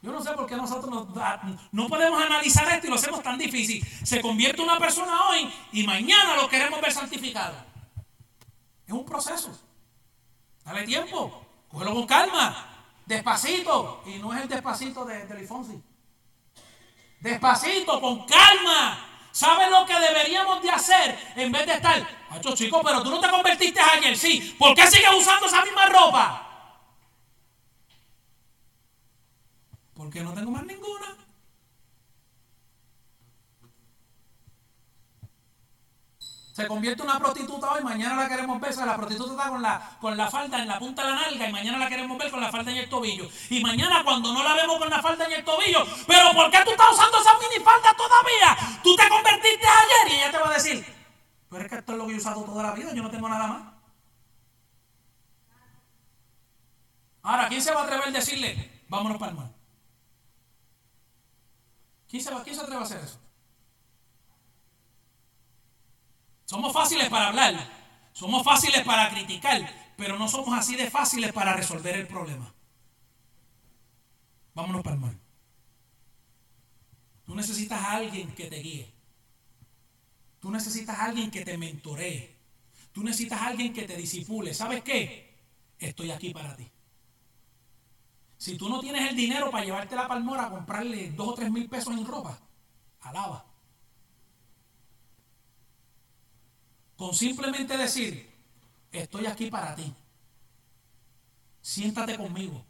Yo 0.00 0.12
no 0.12 0.22
sé 0.22 0.30
por 0.34 0.46
qué 0.46 0.54
nosotros 0.54 1.08
no 1.72 1.88
podemos 1.88 2.22
analizar 2.22 2.68
esto 2.68 2.86
y 2.86 2.90
lo 2.90 2.94
hacemos 2.94 3.24
tan 3.24 3.36
difícil. 3.36 3.84
Se 4.04 4.20
convierte 4.20 4.62
una 4.62 4.78
persona 4.78 5.30
hoy 5.30 5.52
y 5.72 5.82
mañana 5.84 6.36
lo 6.36 6.48
queremos 6.48 6.80
ver 6.80 6.92
santificado. 6.92 7.56
Es 8.86 8.94
un 8.94 9.04
proceso. 9.04 9.50
Dale 10.64 10.84
tiempo, 10.84 11.44
cógelo 11.68 11.92
con 11.92 12.06
calma. 12.06 12.73
Despacito. 13.06 14.02
Y 14.06 14.18
no 14.18 14.32
es 14.34 14.42
el 14.42 14.48
despacito 14.48 15.04
de, 15.04 15.26
de 15.26 15.34
Lifonsi. 15.40 15.82
Despacito, 17.20 18.00
con 18.00 18.26
calma. 18.26 19.10
¿Sabes 19.34 19.68
lo 19.68 19.84
que 19.84 19.98
deberíamos 19.98 20.62
de 20.62 20.70
hacer 20.70 21.18
en 21.34 21.50
vez 21.50 21.66
de 21.66 21.72
estar, 21.72 22.06
macho 22.30 22.54
chico, 22.54 22.80
pero 22.84 23.02
tú 23.02 23.10
no 23.10 23.18
te 23.18 23.28
convertiste 23.28 23.80
ayer, 23.80 24.16
sí? 24.16 24.54
¿Por 24.56 24.76
qué 24.76 24.86
sigues 24.86 25.10
usando 25.12 25.46
esa 25.46 25.60
misma 25.64 25.86
ropa? 25.86 26.44
Porque 29.92 30.20
no 30.20 30.32
tengo 30.34 30.52
más 30.52 30.64
ninguna. 30.64 30.73
Se 36.54 36.68
convierte 36.68 37.02
en 37.02 37.10
una 37.10 37.18
prostituta 37.18 37.72
hoy, 37.72 37.82
mañana 37.82 38.14
la 38.14 38.28
queremos 38.28 38.60
ver. 38.60 38.76
la 38.76 38.96
prostituta 38.96 39.32
está 39.32 39.48
con 40.00 40.16
la, 40.16 40.30
falda 40.30 40.62
en 40.62 40.68
la 40.68 40.78
punta 40.78 41.02
de 41.02 41.10
la 41.10 41.16
nalga 41.16 41.48
y 41.48 41.52
mañana 41.52 41.78
la 41.78 41.88
queremos 41.88 42.16
ver 42.16 42.30
con 42.30 42.40
la 42.40 42.52
falda 42.52 42.70
en 42.70 42.76
el 42.76 42.88
tobillo. 42.88 43.28
Y 43.50 43.60
mañana 43.60 44.04
cuando 44.04 44.32
no 44.32 44.40
la 44.40 44.54
vemos 44.54 44.78
con 44.78 44.88
la 44.88 45.02
falda 45.02 45.24
en 45.24 45.32
el 45.32 45.44
tobillo, 45.44 45.84
pero 46.06 46.30
¿por 46.32 46.48
qué 46.52 46.58
tú 46.64 46.70
estás 46.70 46.92
usando 46.92 47.18
esa 47.20 47.32
minifalda 47.40 47.92
todavía? 47.96 48.80
Tú 48.84 48.94
te 48.94 49.08
convertiste 49.08 49.66
ayer 49.66 50.12
y 50.12 50.14
ella 50.14 50.30
te 50.30 50.38
va 50.38 50.48
a 50.48 50.54
decir, 50.54 50.86
pero 51.50 51.64
es 51.64 51.70
que 51.70 51.76
esto 51.78 51.90
es 51.90 51.98
lo 51.98 52.06
que 52.06 52.12
he 52.12 52.16
usado 52.18 52.44
toda 52.44 52.62
la 52.62 52.70
vida, 52.70 52.94
yo 52.94 53.02
no 53.02 53.10
tengo 53.10 53.28
nada 53.28 53.48
más. 53.48 53.74
Ahora, 57.24 57.48
¿quién 57.48 57.62
se 57.62 57.74
va 57.74 57.80
a 57.80 57.82
atrever 57.82 58.06
a 58.06 58.10
decirle, 58.12 58.84
vámonos 58.88 59.18
para 59.18 59.32
el 59.32 59.38
mar? 59.38 59.50
¿Quién 62.08 62.22
se, 62.22 62.32
va, 62.32 62.44
¿Quién 62.44 62.54
se 62.54 62.62
atreve 62.62 62.80
a 62.80 62.84
hacer 62.84 63.00
eso? 63.00 63.23
Somos 66.44 66.72
fáciles 66.72 67.08
para 67.08 67.28
hablar, 67.28 67.54
somos 68.12 68.42
fáciles 68.42 68.82
para 68.84 69.10
criticar, 69.10 69.94
pero 69.96 70.18
no 70.18 70.28
somos 70.28 70.56
así 70.58 70.76
de 70.76 70.90
fáciles 70.90 71.32
para 71.32 71.54
resolver 71.54 71.96
el 71.96 72.06
problema. 72.06 72.52
Vámonos 74.54 74.82
para 74.82 74.96
mar. 74.96 75.14
Tú 77.24 77.34
necesitas 77.34 77.80
a 77.80 77.92
alguien 77.92 78.32
que 78.34 78.46
te 78.46 78.56
guíe. 78.56 78.92
Tú 80.38 80.50
necesitas 80.50 80.98
a 80.98 81.06
alguien 81.06 81.30
que 81.30 81.44
te 81.44 81.56
mentoree. 81.56 82.36
Tú 82.92 83.02
necesitas 83.02 83.40
a 83.40 83.46
alguien 83.46 83.72
que 83.72 83.82
te 83.82 83.96
disipule. 83.96 84.52
¿Sabes 84.52 84.82
qué? 84.82 85.34
Estoy 85.78 86.10
aquí 86.10 86.32
para 86.32 86.54
ti. 86.54 86.70
Si 88.36 88.56
tú 88.58 88.68
no 88.68 88.80
tienes 88.80 89.08
el 89.08 89.16
dinero 89.16 89.50
para 89.50 89.64
llevarte 89.64 89.96
la 89.96 90.06
palmora 90.06 90.44
a 90.44 90.50
comprarle 90.50 91.10
dos 91.12 91.28
o 91.28 91.34
tres 91.34 91.50
mil 91.50 91.68
pesos 91.68 91.94
en 91.94 92.06
ropa, 92.06 92.38
alaba. 93.00 93.53
Con 96.96 97.14
simplemente 97.14 97.76
decir, 97.76 98.30
estoy 98.92 99.26
aquí 99.26 99.50
para 99.50 99.74
ti. 99.74 99.92
Siéntate 101.60 102.16
conmigo. 102.16 102.64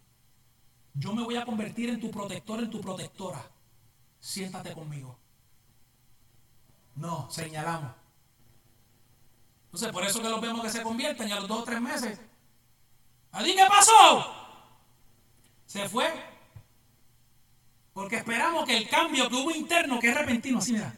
Yo 0.95 1.13
me 1.13 1.23
voy 1.23 1.37
a 1.37 1.45
convertir 1.45 1.91
en 1.91 2.01
tu 2.01 2.11
protector, 2.11 2.61
en 2.61 2.71
tu 2.71 2.81
protectora. 2.81 3.45
Siéntate 4.21 4.73
conmigo. 4.73 5.19
No, 6.95 7.29
señalamos. 7.31 7.93
Entonces, 9.67 9.91
por 9.91 10.05
eso 10.05 10.23
que 10.23 10.29
los 10.29 10.41
vemos 10.41 10.63
que 10.63 10.71
se 10.71 10.83
convierten 10.83 11.29
y 11.29 11.33
a 11.33 11.41
los 11.41 11.49
dos 11.49 11.63
o 11.63 11.65
tres 11.65 11.81
meses. 11.81 12.21
¿Allí 13.33 13.57
qué 13.57 13.67
pasó? 13.69 14.33
Se 15.67 15.89
fue. 15.89 16.07
Porque 17.93 18.17
esperamos 18.17 18.65
que 18.65 18.77
el 18.77 18.89
cambio 18.89 19.29
que 19.29 19.35
hubo 19.35 19.51
interno, 19.51 19.99
que 19.99 20.11
es 20.11 20.15
repentino, 20.15 20.59
así 20.59 20.73
mira, 20.73 20.95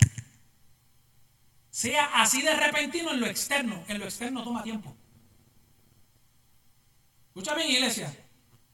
sea 1.77 2.23
así 2.23 2.41
de 2.41 2.55
repentino 2.55 3.11
en 3.11 3.21
lo 3.21 3.27
externo. 3.27 3.85
En 3.87 3.99
lo 3.99 4.07
externo 4.07 4.43
toma 4.43 4.62
tiempo. 4.62 4.97
Escucha 7.27 7.55
bien, 7.55 7.71
iglesia. 7.71 8.17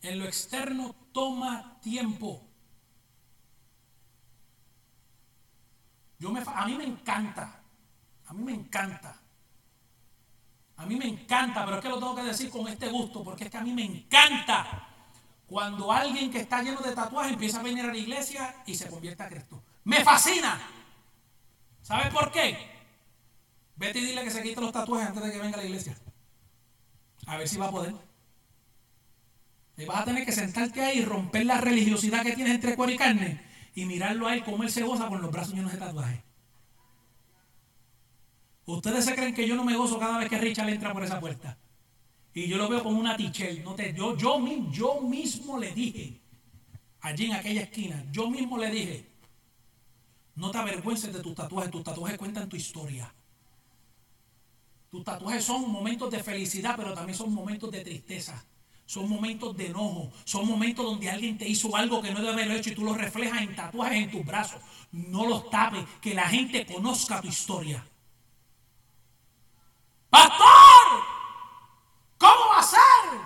En 0.03 0.21
lo 0.21 0.25
externo 0.25 0.95
toma 1.11 1.81
tiempo. 1.81 2.49
Yo 6.21 6.31
me, 6.31 6.45
a 6.47 6.65
mí 6.65 6.77
me 6.77 6.85
encanta. 6.85 7.65
A 8.27 8.33
mí 8.35 8.45
me 8.45 8.55
encanta. 8.55 9.21
A 10.77 10.87
mí 10.87 10.95
me 10.95 11.09
encanta, 11.09 11.65
pero 11.65 11.79
es 11.79 11.83
que 11.83 11.89
lo 11.89 11.99
tengo 11.99 12.15
que 12.15 12.23
decir 12.23 12.51
con 12.51 12.69
este 12.69 12.89
gusto, 12.89 13.25
porque 13.25 13.45
es 13.45 13.51
que 13.51 13.57
a 13.57 13.63
mí 13.63 13.73
me 13.73 13.85
encanta 13.85 14.87
cuando 15.49 15.91
alguien 15.91 16.31
que 16.31 16.39
está 16.39 16.63
lleno 16.63 16.81
de 16.81 16.95
tatuajes 16.95 17.33
empieza 17.33 17.59
a 17.59 17.65
venir 17.65 17.85
a 17.85 17.89
la 17.89 17.97
iglesia 17.97 18.63
y 18.65 18.77
se 18.77 18.89
convierte 18.89 19.25
a 19.25 19.29
Cristo. 19.29 19.61
Me 19.83 20.05
fascina. 20.05 20.61
¿Sabes 21.83 22.15
por 22.15 22.31
qué? 22.31 22.72
Vete 23.83 23.99
y 23.99 24.05
dile 24.05 24.23
que 24.23 24.31
se 24.31 24.45
quite 24.45 24.61
los 24.61 24.71
tatuajes 24.71 25.09
antes 25.09 25.25
de 25.25 25.33
que 25.33 25.39
venga 25.41 25.59
a 25.59 25.61
la 25.61 25.67
iglesia. 25.67 25.97
A 27.27 27.37
ver 27.37 27.49
si 27.49 27.57
va 27.59 27.67
a 27.67 27.71
poder. 27.73 27.93
Y 29.77 29.85
vas 29.87 30.03
a 30.03 30.05
tener 30.05 30.25
que 30.25 30.31
sentarte 30.31 30.81
ahí 30.81 31.01
y 31.01 31.05
romper 31.05 31.45
la 31.47 31.61
religiosidad 31.61 32.23
que 32.23 32.37
tienes 32.37 32.55
entre 32.55 32.77
cuero 32.77 32.93
y 32.93 32.97
carne 32.97 33.45
y 33.75 33.85
mirarlo 33.85 34.29
a 34.29 34.35
él 34.35 34.45
como 34.45 34.63
él 34.63 34.71
se 34.71 34.85
goza 34.85 35.09
con 35.09 35.21
los 35.21 35.33
brazos 35.33 35.55
llenos 35.55 35.73
de 35.73 35.79
tatuajes. 35.79 36.21
Ustedes 38.67 39.05
se 39.05 39.17
creen 39.17 39.35
que 39.35 39.49
yo 39.49 39.57
no 39.57 39.65
me 39.65 39.77
gozo 39.77 39.99
cada 39.99 40.19
vez 40.19 40.29
que 40.29 40.39
Richard 40.39 40.69
entra 40.69 40.93
por 40.93 41.03
esa 41.03 41.19
puerta. 41.19 41.59
Y 42.35 42.47
yo 42.47 42.59
lo 42.59 42.69
veo 42.69 42.85
como 42.85 43.01
una 43.01 43.17
tichel. 43.17 43.65
No 43.65 43.75
te, 43.75 43.93
yo, 43.95 44.17
yo, 44.17 44.39
yo 44.71 45.01
mismo 45.01 45.59
le 45.59 45.73
dije, 45.73 46.21
allí 47.01 47.25
en 47.25 47.33
aquella 47.33 47.63
esquina, 47.63 48.05
yo 48.13 48.31
mismo 48.31 48.59
le 48.59 48.71
dije, 48.71 49.11
No 50.37 50.53
te 50.53 50.59
avergüences 50.59 51.13
de 51.13 51.19
tus 51.19 51.35
tatuajes, 51.35 51.73
tus 51.73 51.83
tatuajes 51.83 52.17
cuentan 52.17 52.49
tu 52.49 52.55
historia. 52.55 53.13
Tus 54.93 55.05
tatuajes 55.05 55.43
son 55.43 55.73
momentos 55.73 56.11
de 56.11 56.23
felicidad, 56.23 56.75
pero 56.77 56.93
también 56.93 57.17
son 57.17 57.33
momentos 57.33 57.71
de 57.71 57.81
tristeza. 57.81 58.45
Son 58.85 59.09
momentos 59.09 59.57
de 59.57 59.69
enojo. 59.69 60.13
Son 60.25 60.47
momentos 60.47 60.85
donde 60.85 61.09
alguien 61.09 61.39
te 61.39 61.49
hizo 61.49 61.75
algo 61.75 62.03
que 62.03 62.11
no 62.11 62.21
debe 62.21 62.33
haber 62.33 62.51
hecho 62.51 62.69
y 62.69 62.75
tú 62.75 62.85
lo 62.85 62.93
reflejas 62.93 63.41
en 63.41 63.57
tatuajes 63.57 64.05
en 64.05 64.11
tus 64.11 64.23
brazos. 64.23 64.61
No 64.91 65.27
los 65.27 65.49
tapes, 65.49 65.83
que 66.03 66.13
la 66.13 66.29
gente 66.29 66.67
conozca 66.67 67.23
tu 67.23 67.29
historia. 67.29 67.83
¡Pastor! 70.11 71.05
¿Cómo 72.19 72.51
va 72.55 72.59
a 72.59 72.63
ser? 72.63 73.19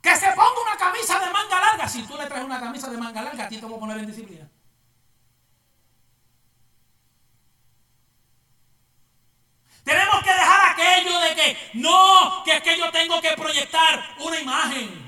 Que 0.00 0.14
se 0.14 0.28
ponga 0.28 0.62
una 0.62 0.78
camisa 0.78 1.18
de 1.18 1.32
manga 1.32 1.60
larga. 1.60 1.88
Si 1.88 2.04
tú 2.04 2.16
le 2.16 2.26
traes 2.26 2.44
una 2.44 2.60
camisa 2.60 2.88
de 2.88 2.98
manga 2.98 3.20
larga, 3.20 3.46
a 3.46 3.48
ti 3.48 3.56
te 3.58 3.66
voy 3.66 3.74
a 3.74 3.80
poner 3.80 3.98
en 3.98 4.06
disciplina. 4.06 4.48
Tenemos 9.84 10.22
que 10.22 10.30
dejar 10.30 10.72
aquello 10.72 11.20
de 11.20 11.34
que 11.34 11.70
no, 11.74 12.42
que 12.42 12.56
es 12.56 12.62
que 12.62 12.78
yo 12.78 12.90
tengo 12.90 13.20
que 13.20 13.32
proyectar 13.32 14.16
una 14.20 14.40
imagen. 14.40 15.04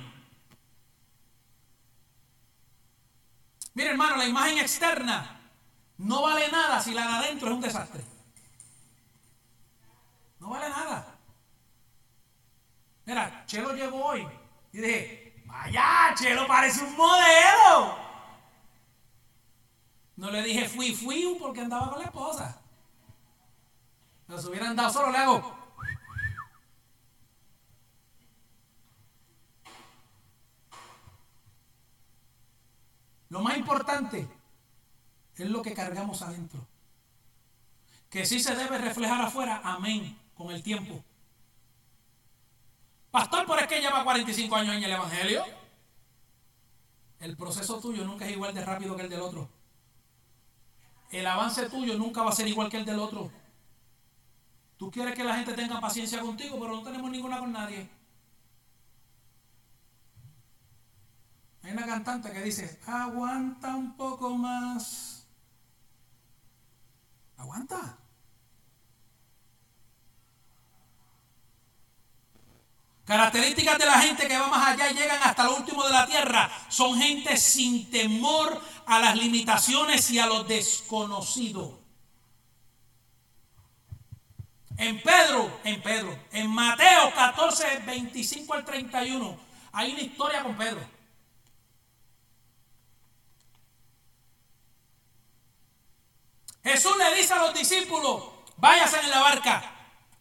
Mire 3.73 3.91
hermano, 3.91 4.17
la 4.17 4.27
imagen 4.27 4.59
externa 4.59 5.41
no 5.99 6.23
vale 6.23 6.51
nada 6.51 6.81
si 6.81 6.93
la 6.93 7.07
de 7.07 7.15
adentro 7.15 7.49
es 7.49 7.55
un 7.55 7.61
desastre. 7.63 8.05
No 10.39 10.51
vale 10.51 10.69
nada. 10.69 11.19
Mira, 13.07 13.45
Chelo 13.47 13.73
llegó 13.73 14.05
hoy 14.05 14.29
y 14.73 14.79
dije, 14.79 15.43
vaya, 15.47 16.15
Chelo 16.15 16.47
parece 16.47 16.85
un 16.85 16.97
modelo. 16.97 17.97
No 20.17 20.31
le 20.31 20.43
dije 20.43 20.69
fui, 20.69 20.95
fui 20.95 21.37
porque 21.41 21.61
andaba 21.61 21.91
con 21.91 21.99
la 22.01 22.07
esposa. 22.07 22.61
Si 24.29 24.49
hubieran 24.49 24.75
dado 24.75 24.91
solo, 24.91 25.11
le 25.13 25.19
hago. 25.19 25.57
Lo 33.29 33.41
más 33.41 33.57
importante 33.57 34.29
es 35.37 35.51
lo 35.51 35.63
que 35.63 35.75
cargamos 35.75 36.23
adentro. 36.23 36.67
Que 38.11 38.25
sí 38.25 38.41
se 38.41 38.55
debe 38.57 38.79
reflejar 38.79 39.21
afuera, 39.21 39.61
amén, 39.65 40.19
con 40.35 40.51
el 40.51 40.63
tiempo. 40.63 41.05
Pastor, 43.11 43.47
¿por 43.47 43.59
es 43.59 43.67
que 43.67 43.81
lleva 43.81 44.05
45 44.05 44.57
años 44.57 44.75
en 44.77 44.85
el 44.85 44.93
Evangelio? 44.93 45.45
El 47.21 47.37
proceso 47.37 47.81
tuyo 47.81 48.05
nunca 48.05 48.27
es 48.27 48.33
igual 48.33 48.55
de 48.55 48.65
rápido 48.65 48.97
que 48.97 49.03
el 49.03 49.09
del 49.09 49.23
otro. 49.23 49.49
El 51.11 51.27
avance 51.27 51.69
tuyo 51.71 51.97
nunca 51.97 52.23
va 52.23 52.31
a 52.31 52.35
ser 52.35 52.49
igual 52.49 52.69
que 52.69 52.77
el 52.77 52.85
del 52.85 52.99
otro. 52.99 53.31
Tú 54.77 54.91
quieres 54.91 55.15
que 55.15 55.25
la 55.25 55.37
gente 55.37 55.55
tenga 55.55 55.81
paciencia 55.81 56.21
contigo, 56.21 56.59
pero 56.61 56.75
no 56.77 56.83
tenemos 56.83 57.11
ninguna 57.11 57.39
con 57.39 57.53
nadie. 57.53 57.89
Hay 61.63 61.73
una 61.73 61.87
cantante 61.87 62.31
que 62.31 62.43
dice, 62.43 62.79
aguanta 62.87 63.75
un 63.75 63.97
poco 63.97 64.31
más. 64.37 65.27
Aguanta. 67.39 67.99
Características 73.07 73.79
de 73.79 73.87
la 73.87 74.01
gente 74.01 74.29
que 74.29 74.37
va 74.37 74.49
más 74.49 74.69
allá 74.69 74.91
y 74.91 74.95
llegan 74.95 75.23
hasta 75.23 75.45
lo 75.45 75.57
último 75.57 75.85
de 75.85 75.93
la 75.93 76.07
tierra. 76.07 76.51
Son 76.69 76.99
gente 76.99 77.37
sin 77.37 77.91
temor 77.91 78.61
a 78.85 78.99
las 78.99 79.17
limitaciones 79.17 80.11
y 80.11 80.19
a 80.19 80.27
lo 80.27 80.45
desconocido. 80.45 81.86
En 84.79 85.01
Pedro, 85.01 85.61
en 85.65 85.83
Pedro, 85.83 86.19
en 86.33 86.51
Mateo 86.51 87.13
14, 87.15 87.79
25 87.87 88.55
al 88.55 88.65
31, 88.65 89.39
hay 89.73 89.93
una 89.93 90.01
historia 90.03 90.43
con 90.43 90.57
Pedro. 90.57 90.81
Jesús 96.63 96.97
le 96.99 97.15
dice 97.15 97.33
a 97.33 97.39
los 97.39 97.55
discípulos, 97.55 98.25
váyanse 98.57 99.01
en 99.01 99.11
la 99.11 99.21
barca, 99.21 99.73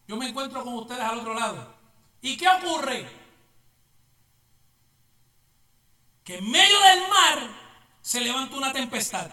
yo 0.08 0.16
me 0.16 0.30
encuentro 0.30 0.64
con 0.64 0.76
ustedes 0.76 1.02
al 1.02 1.20
otro 1.20 1.34
lado. 1.34 1.76
¿Y 2.22 2.38
qué 2.38 2.48
ocurre? 2.48 3.10
Que 6.24 6.38
en 6.38 6.50
medio 6.50 6.80
del 6.80 7.00
mar 7.10 7.50
se 8.02 8.22
levanta 8.22 8.56
una 8.56 8.72
tempestad. 8.72 9.32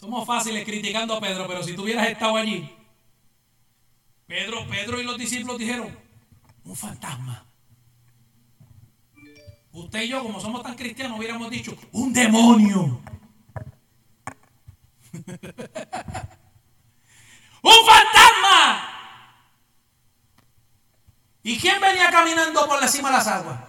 Somos 0.00 0.26
fáciles 0.26 0.64
criticando 0.64 1.14
a 1.14 1.20
Pedro, 1.20 1.46
pero 1.46 1.62
si 1.62 1.74
tú 1.74 1.82
hubieras 1.82 2.08
estado 2.08 2.34
allí, 2.34 2.74
Pedro, 4.26 4.66
Pedro 4.66 4.98
y 4.98 5.04
los 5.04 5.18
discípulos 5.18 5.58
dijeron, 5.58 5.94
un 6.64 6.74
fantasma. 6.74 7.44
Usted 9.72 10.00
y 10.04 10.08
yo, 10.08 10.22
como 10.22 10.40
somos 10.40 10.62
tan 10.62 10.74
cristianos, 10.74 11.18
hubiéramos 11.18 11.50
dicho, 11.50 11.76
un 11.92 12.14
demonio. 12.14 12.80
¡Un 17.62 17.78
fantasma! 17.86 18.88
¿Y 21.42 21.58
quién 21.58 21.78
venía 21.78 22.10
caminando 22.10 22.66
por 22.66 22.80
la 22.80 22.88
cima 22.88 23.10
de 23.10 23.16
las 23.18 23.26
aguas? 23.26 23.60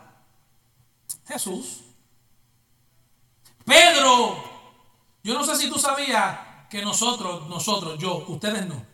Jesús. 1.27 1.81
Pedro 3.65 4.50
yo 5.23 5.33
no 5.33 5.43
sé 5.43 5.55
si 5.55 5.69
tú 5.69 5.77
sabías 5.77 6.39
que 6.69 6.81
nosotros, 6.81 7.47
nosotros, 7.47 7.97
yo, 7.99 8.25
ustedes 8.27 8.65
no. 8.65 8.85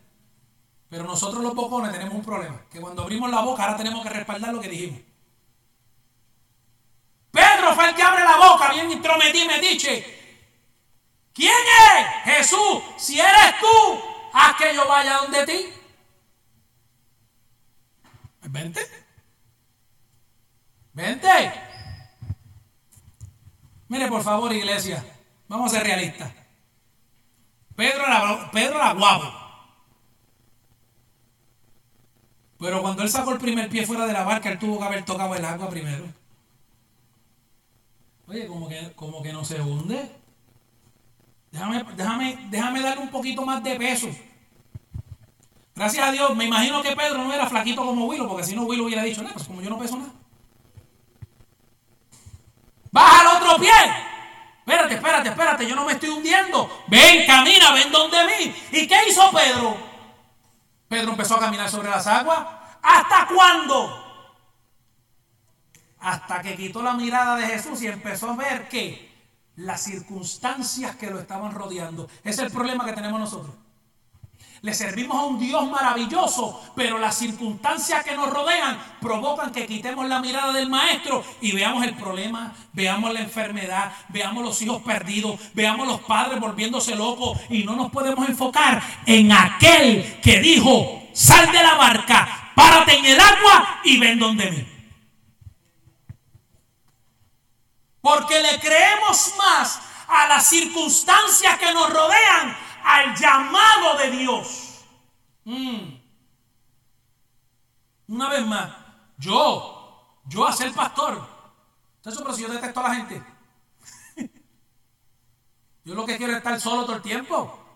Pero 0.88 1.04
nosotros 1.04 1.42
los 1.42 1.54
bocones 1.54 1.92
tenemos 1.92 2.14
un 2.14 2.24
problema. 2.24 2.62
Que 2.70 2.80
cuando 2.80 3.02
abrimos 3.02 3.30
la 3.30 3.40
boca 3.40 3.62
ahora 3.62 3.76
tenemos 3.76 4.02
que 4.02 4.10
respaldar 4.10 4.52
lo 4.52 4.60
que 4.60 4.68
dijimos. 4.68 5.00
Pedro 7.30 7.74
fue 7.74 7.88
el 7.88 7.94
que 7.94 8.02
abre 8.02 8.24
la 8.24 8.36
boca, 8.36 8.72
bien 8.72 8.90
intrometido 8.90 9.44
y 9.44 9.48
me 9.48 9.60
dice, 9.60 10.42
¿quién 11.32 11.52
es? 11.52 12.36
Jesús, 12.36 12.82
si 12.96 13.20
eres 13.20 13.60
tú, 13.60 14.00
haz 14.32 14.56
que 14.56 14.74
yo 14.74 14.88
vaya 14.88 15.18
donde 15.18 15.46
ti. 15.46 15.72
Vente. 18.50 18.80
Vente. 20.94 21.52
Mire, 23.88 24.08
por 24.08 24.22
favor, 24.22 24.52
iglesia. 24.52 25.04
Vamos 25.48 25.72
a 25.72 25.76
ser 25.76 25.86
realistas. 25.86 26.30
Pedro 27.74 28.06
era, 28.06 28.50
Pedro 28.50 28.76
era 28.76 28.92
guapo. 28.92 29.32
Pero 32.58 32.82
cuando 32.82 33.02
él 33.02 33.08
sacó 33.08 33.32
el 33.32 33.38
primer 33.38 33.68
pie 33.68 33.86
fuera 33.86 34.06
de 34.06 34.12
la 34.12 34.24
barca, 34.24 34.50
él 34.50 34.58
tuvo 34.58 34.78
que 34.78 34.84
haber 34.84 35.04
tocado 35.04 35.34
el 35.34 35.44
agua 35.44 35.70
primero. 35.70 36.04
Oye, 38.26 38.46
como 38.46 38.68
que, 38.68 38.92
como 38.94 39.22
que 39.22 39.32
no 39.32 39.44
se 39.44 39.60
hunde. 39.60 40.10
Déjame, 41.50 41.84
déjame, 41.96 42.46
déjame 42.50 42.80
darle 42.82 43.02
un 43.02 43.10
poquito 43.10 43.46
más 43.46 43.62
de 43.62 43.76
peso. 43.76 44.08
Gracias 45.74 46.06
a 46.06 46.10
Dios, 46.10 46.36
me 46.36 46.46
imagino 46.46 46.82
que 46.82 46.96
Pedro 46.96 47.22
no 47.22 47.32
era 47.32 47.48
flaquito 47.48 47.86
como 47.86 48.06
Willow, 48.06 48.28
porque 48.28 48.44
si 48.44 48.56
no 48.56 48.64
Willow 48.64 48.86
hubiera 48.86 49.04
dicho, 49.04 49.22
nada, 49.22 49.34
pues 49.34 49.46
como 49.46 49.62
yo 49.62 49.70
no 49.70 49.78
peso 49.78 49.96
nada. 49.96 50.12
Baja 52.90 53.20
al 53.20 53.36
otro 53.36 53.56
pie. 53.58 54.07
Espérate, 54.68 54.94
espérate, 54.96 55.28
espérate, 55.30 55.66
yo 55.66 55.74
no 55.74 55.86
me 55.86 55.94
estoy 55.94 56.10
hundiendo. 56.10 56.84
Ven, 56.88 57.26
camina, 57.26 57.72
ven 57.72 57.90
donde 57.90 58.18
mí. 58.24 58.54
¿Y 58.72 58.86
qué 58.86 58.96
hizo 59.08 59.30
Pedro? 59.30 59.74
Pedro 60.86 61.12
empezó 61.12 61.36
a 61.36 61.40
caminar 61.40 61.70
sobre 61.70 61.88
las 61.88 62.06
aguas. 62.06 62.46
¿Hasta 62.82 63.28
cuándo? 63.34 64.04
Hasta 66.00 66.42
que 66.42 66.54
quitó 66.54 66.82
la 66.82 66.92
mirada 66.92 67.36
de 67.36 67.46
Jesús 67.46 67.80
y 67.80 67.86
empezó 67.86 68.28
a 68.28 68.36
ver 68.36 68.68
que 68.68 69.10
las 69.56 69.84
circunstancias 69.84 70.96
que 70.96 71.08
lo 71.08 71.18
estaban 71.18 71.52
rodeando. 71.52 72.06
Es 72.22 72.38
el 72.38 72.50
problema 72.50 72.84
que 72.84 72.92
tenemos 72.92 73.18
nosotros. 73.18 73.54
Le 74.62 74.74
servimos 74.74 75.16
a 75.16 75.26
un 75.26 75.38
Dios 75.38 75.68
maravilloso, 75.70 76.60
pero 76.74 76.98
las 76.98 77.16
circunstancias 77.16 78.04
que 78.04 78.16
nos 78.16 78.28
rodean 78.28 78.78
provocan 79.00 79.52
que 79.52 79.66
quitemos 79.66 80.06
la 80.08 80.20
mirada 80.20 80.52
del 80.52 80.68
maestro 80.68 81.24
y 81.40 81.52
veamos 81.52 81.84
el 81.84 81.94
problema, 81.94 82.52
veamos 82.72 83.12
la 83.12 83.20
enfermedad, 83.20 83.92
veamos 84.08 84.42
los 84.44 84.60
hijos 84.62 84.82
perdidos, 84.82 85.38
veamos 85.54 85.86
los 85.86 86.00
padres 86.00 86.40
volviéndose 86.40 86.96
locos 86.96 87.38
y 87.50 87.62
no 87.62 87.76
nos 87.76 87.90
podemos 87.90 88.28
enfocar 88.28 88.82
en 89.06 89.30
aquel 89.30 90.20
que 90.20 90.40
dijo, 90.40 91.04
sal 91.12 91.52
de 91.52 91.62
la 91.62 91.74
barca, 91.74 92.52
párate 92.56 92.96
en 92.96 93.04
el 93.06 93.20
agua 93.20 93.80
y 93.84 93.98
ven 93.98 94.18
donde 94.18 94.50
mí. 94.50 94.66
Porque 98.00 98.40
le 98.40 98.58
creemos 98.58 99.34
más 99.38 99.80
a 100.08 100.26
las 100.26 100.46
circunstancias 100.46 101.58
que 101.58 101.72
nos 101.72 101.90
rodean 101.90 102.56
al 102.88 103.14
llamado 103.14 103.98
de 103.98 104.10
Dios. 104.10 104.84
Mm. 105.44 105.98
Una 108.08 108.28
vez 108.30 108.46
más, 108.46 108.74
yo, 109.18 110.20
yo 110.26 110.46
a 110.46 110.52
ser 110.52 110.72
pastor. 110.72 111.38
Eso, 112.04 112.22
pero 112.22 112.34
si 112.34 112.42
yo 112.42 112.48
detesto 112.48 112.80
a 112.80 112.88
la 112.88 112.94
gente. 112.94 113.22
Yo 115.84 115.94
lo 115.94 116.06
que 116.06 116.16
quiero 116.16 116.32
es 116.32 116.38
estar 116.38 116.58
solo 116.58 116.84
todo 116.84 116.96
el 116.96 117.02
tiempo. 117.02 117.66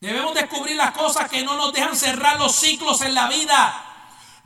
Debemos 0.00 0.32
descubrir 0.32 0.76
las 0.76 0.92
cosas 0.92 1.28
que 1.28 1.44
no 1.44 1.56
nos 1.56 1.72
dejan 1.72 1.94
cerrar 1.94 2.38
los 2.38 2.54
ciclos 2.54 3.02
en 3.02 3.14
la 3.14 3.28
vida. 3.28 3.87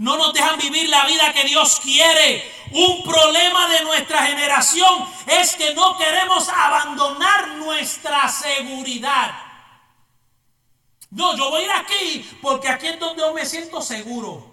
No 0.03 0.17
nos 0.17 0.33
dejan 0.33 0.59
vivir 0.59 0.89
la 0.89 1.07
vida 1.07 1.33
que 1.33 1.45
Dios 1.45 1.79
quiere. 1.79 2.43
Un 2.73 3.05
problema 3.05 3.69
de 3.69 3.85
nuestra 3.85 4.27
generación 4.27 5.07
es 5.29 5.55
que 5.55 5.75
no 5.77 5.97
queremos 5.97 6.49
abandonar 6.49 7.51
nuestra 7.59 8.29
seguridad. 8.29 9.33
No, 11.11 11.37
yo 11.37 11.51
voy 11.51 11.63
a 11.63 11.65
ir 11.67 11.71
aquí 11.71 12.39
porque 12.43 12.69
aquí 12.69 12.89
es 12.89 12.99
donde 12.99 13.23
yo 13.23 13.33
me 13.33 13.47
siento 13.47 13.81
seguro. 13.81 14.53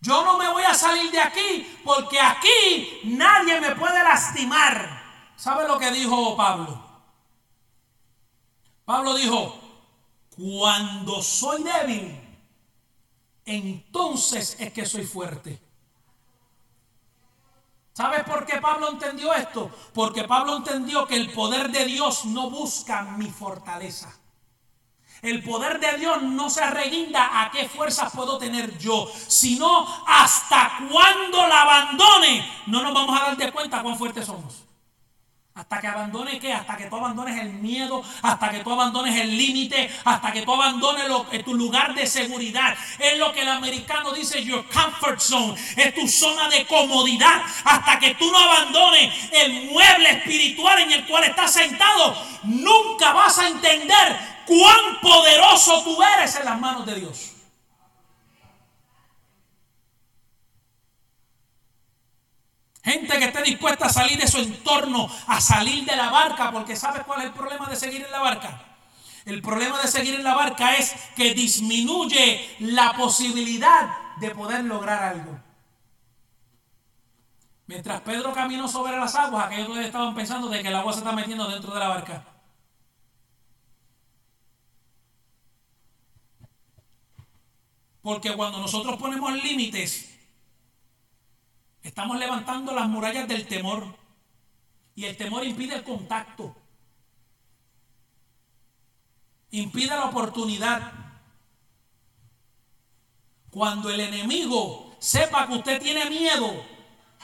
Yo 0.00 0.24
no 0.24 0.36
me 0.36 0.48
voy 0.48 0.64
a 0.64 0.74
salir 0.74 1.08
de 1.12 1.20
aquí 1.20 1.80
porque 1.84 2.18
aquí 2.18 3.02
nadie 3.04 3.60
me 3.60 3.76
puede 3.76 4.02
lastimar. 4.02 5.00
¿Sabe 5.36 5.68
lo 5.68 5.78
que 5.78 5.92
dijo 5.92 6.36
Pablo? 6.36 6.84
Pablo 8.84 9.14
dijo, 9.14 9.60
cuando 10.36 11.22
soy 11.22 11.62
débil, 11.62 12.19
entonces 13.44 14.56
es 14.58 14.72
que 14.72 14.86
soy 14.86 15.04
fuerte. 15.04 15.60
¿Sabes 17.92 18.24
por 18.24 18.46
qué 18.46 18.58
Pablo 18.60 18.90
entendió 18.90 19.34
esto? 19.34 19.70
Porque 19.92 20.24
Pablo 20.24 20.56
entendió 20.56 21.06
que 21.06 21.16
el 21.16 21.32
poder 21.32 21.70
de 21.70 21.84
Dios 21.84 22.24
no 22.24 22.48
busca 22.48 23.02
mi 23.02 23.28
fortaleza. 23.30 24.16
El 25.22 25.42
poder 25.42 25.80
de 25.80 25.98
Dios 25.98 26.22
no 26.22 26.48
se 26.48 26.62
arreguinda 26.62 27.42
a 27.42 27.50
qué 27.50 27.68
fuerzas 27.68 28.10
puedo 28.14 28.38
tener 28.38 28.78
yo, 28.78 29.06
sino 29.26 29.86
hasta 30.06 30.78
cuando 30.90 31.46
la 31.46 31.62
abandone, 31.62 32.62
no 32.68 32.82
nos 32.82 32.94
vamos 32.94 33.20
a 33.20 33.24
dar 33.24 33.36
de 33.36 33.52
cuenta 33.52 33.82
cuán 33.82 33.98
fuertes 33.98 34.24
somos. 34.24 34.69
Hasta 35.60 35.78
que 35.78 35.88
abandone 35.88 36.38
qué? 36.38 36.54
Hasta 36.54 36.74
que 36.74 36.86
tú 36.86 36.96
abandones 36.96 37.38
el 37.38 37.52
miedo, 37.52 38.02
hasta 38.22 38.50
que 38.50 38.60
tú 38.60 38.72
abandones 38.72 39.14
el 39.20 39.36
límite, 39.36 39.90
hasta 40.06 40.32
que 40.32 40.40
tú 40.40 40.54
abandones 40.54 41.04
tu 41.44 41.54
lugar 41.54 41.94
de 41.94 42.06
seguridad. 42.06 42.74
Es 42.98 43.18
lo 43.18 43.30
que 43.30 43.42
el 43.42 43.48
americano 43.48 44.10
dice, 44.12 44.42
your 44.42 44.64
comfort 44.70 45.20
zone, 45.20 45.54
es 45.76 45.94
tu 45.94 46.08
zona 46.08 46.48
de 46.48 46.64
comodidad. 46.66 47.42
Hasta 47.62 47.98
que 47.98 48.14
tú 48.14 48.32
no 48.32 48.38
abandones 48.38 49.12
el 49.32 49.70
mueble 49.70 50.10
espiritual 50.12 50.78
en 50.80 50.92
el 50.92 51.06
cual 51.06 51.24
estás 51.24 51.52
sentado, 51.52 52.16
nunca 52.44 53.12
vas 53.12 53.38
a 53.38 53.48
entender 53.48 54.18
cuán 54.46 54.98
poderoso 55.02 55.82
tú 55.84 56.02
eres 56.02 56.36
en 56.36 56.46
las 56.46 56.58
manos 56.58 56.86
de 56.86 57.00
Dios. 57.00 57.29
Gente 62.90 63.20
que 63.20 63.26
esté 63.26 63.42
dispuesta 63.44 63.86
a 63.86 63.88
salir 63.88 64.18
de 64.18 64.26
su 64.26 64.38
entorno, 64.38 65.08
a 65.28 65.40
salir 65.40 65.84
de 65.84 65.94
la 65.94 66.10
barca, 66.10 66.50
porque 66.50 66.74
¿sabes 66.74 67.04
cuál 67.04 67.20
es 67.20 67.26
el 67.26 67.32
problema 67.32 67.68
de 67.68 67.76
seguir 67.76 68.04
en 68.04 68.10
la 68.10 68.18
barca? 68.18 68.64
El 69.24 69.42
problema 69.42 69.80
de 69.80 69.86
seguir 69.86 70.16
en 70.16 70.24
la 70.24 70.34
barca 70.34 70.74
es 70.74 70.96
que 71.14 71.32
disminuye 71.32 72.56
la 72.58 72.94
posibilidad 72.94 74.16
de 74.16 74.30
poder 74.32 74.64
lograr 74.64 75.04
algo. 75.04 75.38
Mientras 77.68 78.00
Pedro 78.00 78.32
caminó 78.32 78.66
sobre 78.66 78.96
las 78.96 79.14
aguas, 79.14 79.46
aquellos 79.46 79.78
estaban 79.78 80.12
pensando 80.12 80.48
de 80.48 80.60
que 80.60 80.68
el 80.68 80.74
agua 80.74 80.92
se 80.92 80.98
está 80.98 81.12
metiendo 81.12 81.48
dentro 81.48 81.72
de 81.72 81.78
la 81.78 81.88
barca. 81.88 82.24
Porque 88.02 88.34
cuando 88.34 88.58
nosotros 88.58 88.96
ponemos 88.96 89.32
límites, 89.32 90.09
Estamos 91.82 92.18
levantando 92.18 92.72
las 92.72 92.88
murallas 92.88 93.26
del 93.26 93.46
temor. 93.46 93.96
Y 94.94 95.06
el 95.06 95.16
temor 95.16 95.44
impide 95.44 95.76
el 95.76 95.84
contacto. 95.84 96.54
Impide 99.50 99.88
la 99.88 100.06
oportunidad. 100.06 100.92
Cuando 103.50 103.90
el 103.90 104.00
enemigo 104.00 104.94
sepa 105.00 105.46
que 105.46 105.54
usted 105.54 105.82
tiene 105.82 106.08
miedo, 106.08 106.64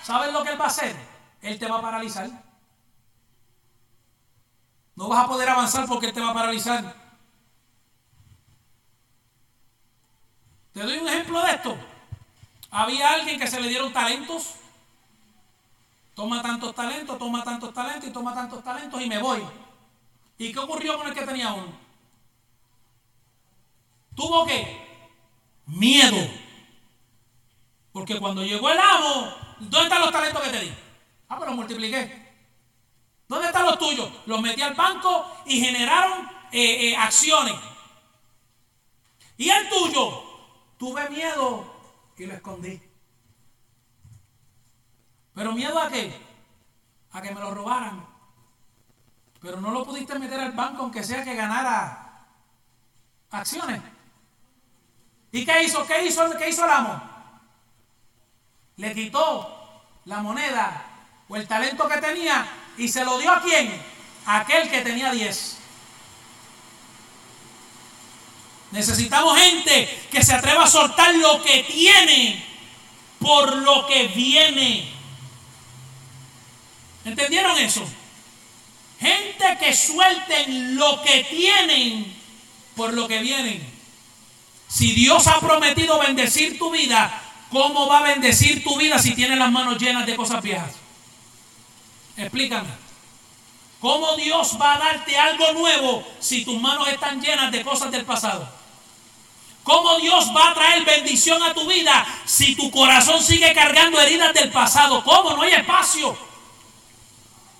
¿sabes 0.02 0.32
lo 0.32 0.42
que 0.42 0.50
él 0.50 0.60
va 0.60 0.64
a 0.64 0.68
hacer? 0.68 0.96
Él 1.42 1.58
te 1.58 1.68
va 1.68 1.78
a 1.78 1.82
paralizar. 1.82 2.28
No 4.96 5.08
vas 5.08 5.24
a 5.24 5.28
poder 5.28 5.48
avanzar 5.48 5.86
porque 5.86 6.06
él 6.06 6.12
te 6.14 6.20
va 6.20 6.30
a 6.30 6.34
paralizar. 6.34 7.06
Te 10.72 10.80
doy 10.82 10.98
un 10.98 11.08
ejemplo 11.08 11.42
de 11.42 11.52
esto. 11.52 11.76
Había 12.70 13.12
alguien 13.12 13.38
que 13.38 13.46
se 13.46 13.60
le 13.60 13.68
dieron 13.68 13.92
talentos. 13.92 14.54
Toma 16.14 16.42
tantos 16.42 16.74
talentos, 16.74 17.18
toma 17.18 17.44
tantos 17.44 17.74
talentos 17.74 18.08
y 18.08 18.12
toma 18.12 18.34
tantos 18.34 18.64
talentos 18.64 19.00
y 19.00 19.06
me 19.06 19.18
voy. 19.18 19.42
¿Y 20.38 20.52
qué 20.52 20.58
ocurrió 20.58 20.96
con 20.98 21.08
el 21.08 21.14
que 21.14 21.26
tenía 21.26 21.52
uno? 21.52 21.72
¿Tuvo 24.14 24.46
qué? 24.46 24.86
Miedo. 25.66 26.16
Porque 27.92 28.18
cuando 28.18 28.42
llegó 28.42 28.70
el 28.70 28.78
amo, 28.78 29.34
¿dónde 29.58 29.84
están 29.84 30.00
los 30.00 30.12
talentos 30.12 30.42
que 30.42 30.50
te 30.50 30.60
di? 30.60 30.74
Ah, 31.28 31.36
pero 31.38 31.46
los 31.46 31.56
multipliqué. 31.56 32.26
¿Dónde 33.28 33.48
están 33.48 33.66
los 33.66 33.78
tuyos? 33.78 34.08
Los 34.26 34.40
metí 34.40 34.62
al 34.62 34.74
banco 34.74 35.26
y 35.44 35.60
generaron 35.60 36.28
eh, 36.52 36.88
eh, 36.88 36.96
acciones. 36.96 37.54
¿Y 39.36 39.50
el 39.50 39.68
tuyo? 39.68 40.22
Tuve 40.78 41.08
miedo 41.10 41.75
y 42.16 42.26
lo 42.26 42.34
escondí. 42.34 42.80
Pero 45.34 45.52
miedo 45.52 45.78
a 45.78 45.88
qué? 45.90 46.18
A 47.12 47.20
que 47.20 47.34
me 47.34 47.40
lo 47.40 47.54
robaran. 47.54 48.06
Pero 49.40 49.60
no 49.60 49.70
lo 49.70 49.84
pudiste 49.84 50.18
meter 50.18 50.40
al 50.40 50.52
banco 50.52 50.82
aunque 50.82 51.04
sea 51.04 51.22
que 51.22 51.34
ganara 51.34 52.26
acciones. 53.30 53.82
¿Y 55.32 55.44
qué 55.44 55.62
hizo? 55.62 55.86
¿Qué 55.86 56.06
hizo, 56.06 56.30
qué 56.38 56.48
hizo 56.48 56.64
el 56.64 56.70
amo? 56.70 57.02
Le 58.76 58.94
quitó 58.94 59.84
la 60.06 60.22
moneda 60.22 60.84
o 61.28 61.36
el 61.36 61.46
talento 61.46 61.88
que 61.88 61.98
tenía 61.98 62.46
y 62.78 62.88
se 62.88 63.04
lo 63.04 63.18
dio 63.18 63.32
a 63.32 63.42
quién? 63.42 63.70
A 64.24 64.40
aquel 64.40 64.70
que 64.70 64.80
tenía 64.80 65.12
10. 65.12 65.55
Necesitamos 68.72 69.38
gente 69.38 70.06
que 70.10 70.24
se 70.24 70.34
atreva 70.34 70.64
a 70.64 70.68
soltar 70.68 71.14
lo 71.14 71.42
que 71.42 71.62
tiene 71.64 72.44
por 73.18 73.56
lo 73.56 73.86
que 73.86 74.08
viene. 74.08 74.88
¿Entendieron 77.04 77.56
eso? 77.58 77.86
Gente 78.98 79.58
que 79.60 79.74
suelten 79.74 80.76
lo 80.76 81.02
que 81.02 81.24
tienen 81.24 82.16
por 82.74 82.92
lo 82.92 83.06
que 83.06 83.20
vienen. 83.20 83.76
Si 84.68 84.92
Dios 84.92 85.26
ha 85.28 85.40
prometido 85.40 85.98
bendecir 86.00 86.58
tu 86.58 86.70
vida, 86.70 87.22
¿cómo 87.50 87.86
va 87.86 87.98
a 87.98 88.02
bendecir 88.02 88.64
tu 88.64 88.76
vida 88.76 88.98
si 88.98 89.14
tienes 89.14 89.38
las 89.38 89.50
manos 89.52 89.80
llenas 89.80 90.06
de 90.06 90.16
cosas 90.16 90.42
viejas? 90.42 90.72
Explícame. 92.16 92.85
¿Cómo 93.86 94.16
Dios 94.16 94.58
va 94.60 94.74
a 94.74 94.78
darte 94.78 95.16
algo 95.16 95.52
nuevo 95.52 96.04
si 96.18 96.44
tus 96.44 96.60
manos 96.60 96.88
están 96.88 97.20
llenas 97.20 97.52
de 97.52 97.62
cosas 97.62 97.92
del 97.92 98.04
pasado? 98.04 98.48
¿Cómo 99.62 100.00
Dios 100.00 100.32
va 100.36 100.50
a 100.50 100.54
traer 100.54 100.84
bendición 100.84 101.40
a 101.40 101.54
tu 101.54 101.64
vida 101.68 102.04
si 102.24 102.56
tu 102.56 102.68
corazón 102.72 103.22
sigue 103.22 103.54
cargando 103.54 104.00
heridas 104.00 104.34
del 104.34 104.50
pasado? 104.50 105.04
¿Cómo? 105.04 105.36
No 105.36 105.42
hay 105.42 105.52
espacio. 105.52 106.18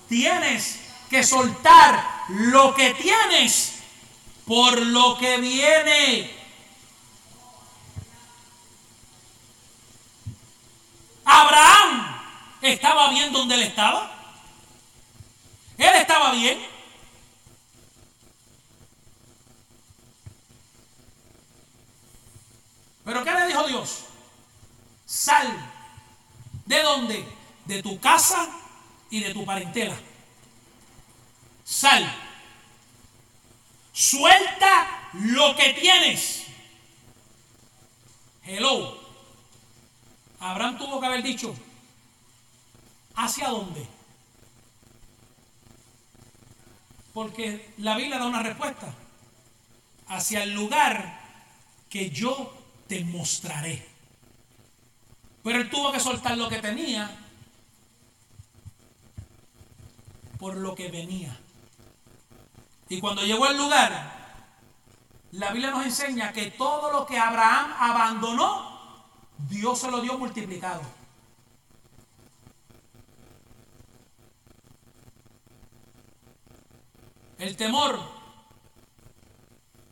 Tienes 0.09 0.81
que 1.09 1.23
soltar 1.23 2.25
lo 2.27 2.75
que 2.75 2.93
tienes 2.95 3.75
por 4.45 4.81
lo 4.81 5.17
que 5.17 5.37
viene. 5.37 6.29
Abraham 11.23 12.21
estaba 12.61 13.11
bien 13.11 13.31
donde 13.31 13.55
él 13.55 13.61
estaba. 13.61 14.16
Él 15.77 15.95
estaba 15.95 16.31
bien. 16.31 16.59
Pero 23.05 23.23
¿qué 23.23 23.31
le 23.31 23.47
dijo 23.47 23.67
Dios? 23.67 24.03
Sal. 25.05 25.47
¿De 26.65 26.81
dónde? 26.81 27.25
De 27.65 27.81
tu 27.81 27.99
casa 27.99 28.49
y 29.09 29.21
de 29.21 29.33
tu 29.33 29.45
parentela. 29.45 29.97
Sal. 31.63 32.13
Suelta 33.93 35.09
lo 35.13 35.55
que 35.55 35.73
tienes. 35.73 36.43
Hello. 38.43 38.97
Abraham 40.39 40.77
tuvo 40.77 40.99
que 40.99 41.07
haber 41.07 41.23
dicho, 41.23 41.55
¿hacia 43.15 43.49
dónde? 43.49 43.96
Porque 47.17 47.73
la 47.77 47.97
Biblia 47.97 48.19
da 48.19 48.27
una 48.27 48.43
respuesta. 48.43 48.93
Hacia 50.05 50.43
el 50.43 50.53
lugar 50.53 51.19
que 51.89 52.11
yo 52.11 52.53
te 52.87 53.03
mostraré. 53.05 53.83
Pero 55.43 55.59
él 55.59 55.67
tuvo 55.67 55.91
que 55.91 55.99
soltar 55.99 56.37
lo 56.37 56.47
que 56.47 56.59
tenía 56.59 57.09
por 60.37 60.57
lo 60.57 60.75
que 60.75 60.91
venía. 60.91 61.35
Y 62.87 62.99
cuando 62.99 63.23
llegó 63.23 63.45
al 63.45 63.57
lugar, 63.57 64.43
la 65.31 65.51
Biblia 65.53 65.71
nos 65.71 65.85
enseña 65.85 66.31
que 66.31 66.51
todo 66.51 66.91
lo 66.91 67.07
que 67.07 67.17
Abraham 67.17 67.73
abandonó, 67.79 69.01
Dios 69.49 69.79
se 69.79 69.89
lo 69.89 70.01
dio 70.01 70.19
multiplicado. 70.19 70.83
El 77.37 77.55
temor 77.55 77.99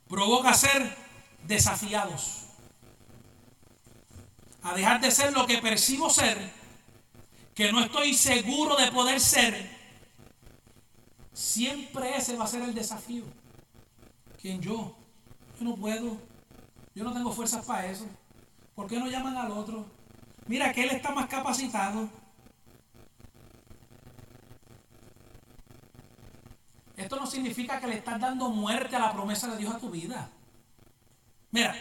provoca 0.08 0.54
ser 0.54 0.98
desafiados, 1.43 2.48
a 4.64 4.74
dejar 4.74 5.00
de 5.00 5.12
ser 5.12 5.32
lo 5.34 5.46
que 5.46 5.60
percibo 5.60 6.10
ser, 6.10 6.52
que 7.54 7.72
no 7.72 7.84
estoy 7.84 8.14
seguro 8.16 8.76
de 8.76 8.91
poder 8.91 9.20
ser. 9.20 9.76
Siempre 11.34 12.18
ese 12.18 12.36
va 12.36 12.46
a 12.46 12.48
ser 12.48 12.64
el 12.64 12.74
desafío. 12.74 13.26
¿Quién 14.41 14.62
yo? 14.62 14.96
Yo 15.60 15.66
no 15.66 15.76
puedo. 15.76 16.18
Yo 16.96 17.04
no 17.04 17.14
tengo 17.14 17.32
fuerzas 17.32 17.66
para 17.66 17.86
eso. 17.88 18.06
¿Por 18.74 18.88
qué 18.88 18.98
no 18.98 19.08
llaman 19.08 19.38
al 19.38 19.52
otro? 19.52 19.86
Mira 20.48 20.74
que 20.74 20.84
él 20.84 20.91
está 20.91 21.12
más 21.12 21.28
capacitado. 21.28 22.10
Esto 26.98 27.18
no 27.18 27.28
significa 27.28 27.80
que 27.80 27.88
le 27.88 27.98
estás 27.98 28.20
dando 28.20 28.50
muerte 28.50 28.96
a 28.96 29.00
la 29.00 29.14
promesa 29.14 29.48
de 29.48 29.58
Dios 29.58 29.74
a 29.74 29.80
tu 29.80 29.89
vida. 29.89 30.30
Mira, 31.52 31.76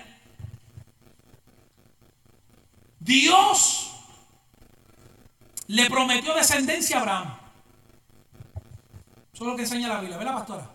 Dios 2.99 3.93
le 5.67 5.89
prometió 5.89 6.35
descendencia 6.35 6.99
a 6.99 7.01
Abraham. 7.01 7.39
Eso 9.33 9.45
es 9.45 9.51
lo 9.51 9.57
que 9.57 9.63
enseña 9.63 9.89
la 9.89 10.01
Biblia, 10.01 10.17
¿verdad, 10.17 10.35
pastora? 10.35 10.71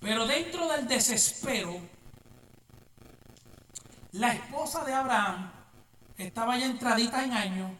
Pero 0.00 0.26
dentro 0.26 0.68
del 0.68 0.86
desespero, 0.86 1.80
la 4.12 4.32
esposa 4.32 4.84
de 4.84 4.94
Abraham 4.94 5.50
estaba 6.16 6.56
ya 6.56 6.66
entradita 6.66 7.24
en 7.24 7.32
años 7.32 7.70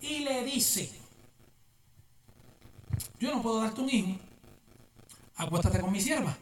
y 0.00 0.20
le 0.20 0.44
dice, 0.44 1.03
yo 3.24 3.34
no 3.34 3.40
puedo 3.40 3.60
darte 3.60 3.80
un 3.80 3.88
hijo, 3.88 4.18
acuéstate 5.36 5.80
con 5.80 5.90
mi 5.90 6.00
sierva. 6.00 6.36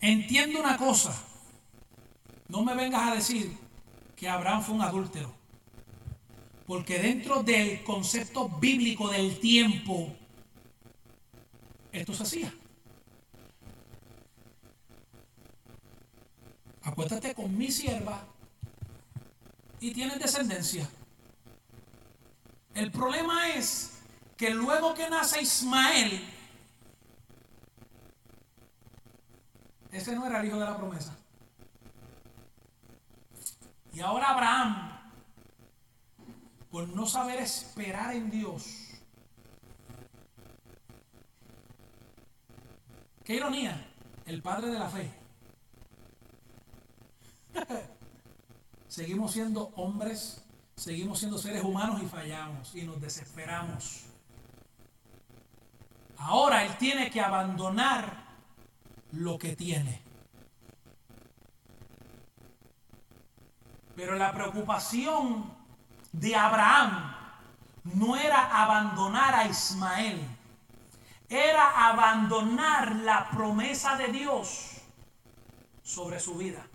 Entiendo 0.00 0.60
una 0.60 0.76
cosa, 0.76 1.20
no 2.46 2.64
me 2.64 2.76
vengas 2.76 3.10
a 3.10 3.14
decir 3.16 3.58
que 4.14 4.28
Abraham 4.28 4.62
fue 4.62 4.76
un 4.76 4.82
adúltero, 4.82 5.34
porque 6.68 7.00
dentro 7.00 7.42
del 7.42 7.82
concepto 7.82 8.48
bíblico 8.48 9.08
del 9.08 9.40
tiempo, 9.40 10.14
esto 11.90 12.14
se 12.14 12.22
hacía. 12.22 12.54
Acuéstate 16.82 17.34
con 17.34 17.58
mi 17.58 17.72
sierva 17.72 18.24
y 19.80 19.90
tienes 19.90 20.20
descendencia. 20.20 20.88
El 22.78 22.92
problema 22.92 23.48
es 23.48 23.98
que 24.36 24.50
luego 24.50 24.94
que 24.94 25.10
nace 25.10 25.42
Ismael, 25.42 26.24
ese 29.90 30.14
no 30.14 30.24
era 30.24 30.38
el 30.40 30.46
hijo 30.46 30.60
de 30.60 30.64
la 30.64 30.76
promesa. 30.76 31.18
Y 33.92 33.98
ahora 33.98 34.28
Abraham, 34.28 35.10
por 36.70 36.88
no 36.90 37.04
saber 37.04 37.40
esperar 37.40 38.14
en 38.14 38.30
Dios, 38.30 38.64
qué 43.24 43.34
ironía, 43.34 43.90
el 44.24 44.40
padre 44.40 44.68
de 44.68 44.78
la 44.78 44.88
fe. 44.88 45.10
Seguimos 48.86 49.32
siendo 49.32 49.72
hombres 49.74 50.44
Seguimos 50.78 51.18
siendo 51.18 51.38
seres 51.38 51.64
humanos 51.64 52.00
y 52.00 52.06
fallamos 52.06 52.72
y 52.76 52.82
nos 52.82 53.00
desesperamos. 53.00 54.04
Ahora 56.18 56.64
Él 56.64 56.76
tiene 56.78 57.10
que 57.10 57.20
abandonar 57.20 58.28
lo 59.10 59.36
que 59.40 59.56
tiene. 59.56 60.00
Pero 63.96 64.14
la 64.14 64.32
preocupación 64.32 65.52
de 66.12 66.36
Abraham 66.36 67.12
no 67.82 68.16
era 68.16 68.62
abandonar 68.62 69.34
a 69.34 69.48
Ismael, 69.48 70.20
era 71.28 71.88
abandonar 71.88 72.94
la 72.94 73.28
promesa 73.30 73.96
de 73.96 74.12
Dios 74.12 74.74
sobre 75.82 76.20
su 76.20 76.36
vida. 76.36 76.67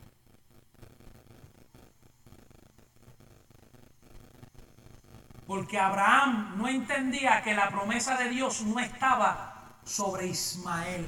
Porque 5.48 5.80
Abraham 5.80 6.56
no 6.58 6.68
entendía 6.68 7.42
que 7.44 7.54
la 7.54 7.70
promesa 7.70 8.18
de 8.18 8.30
Dios 8.30 8.62
no 8.62 8.80
estaba 8.80 9.80
sobre 9.84 10.28
Ismael. 10.28 11.06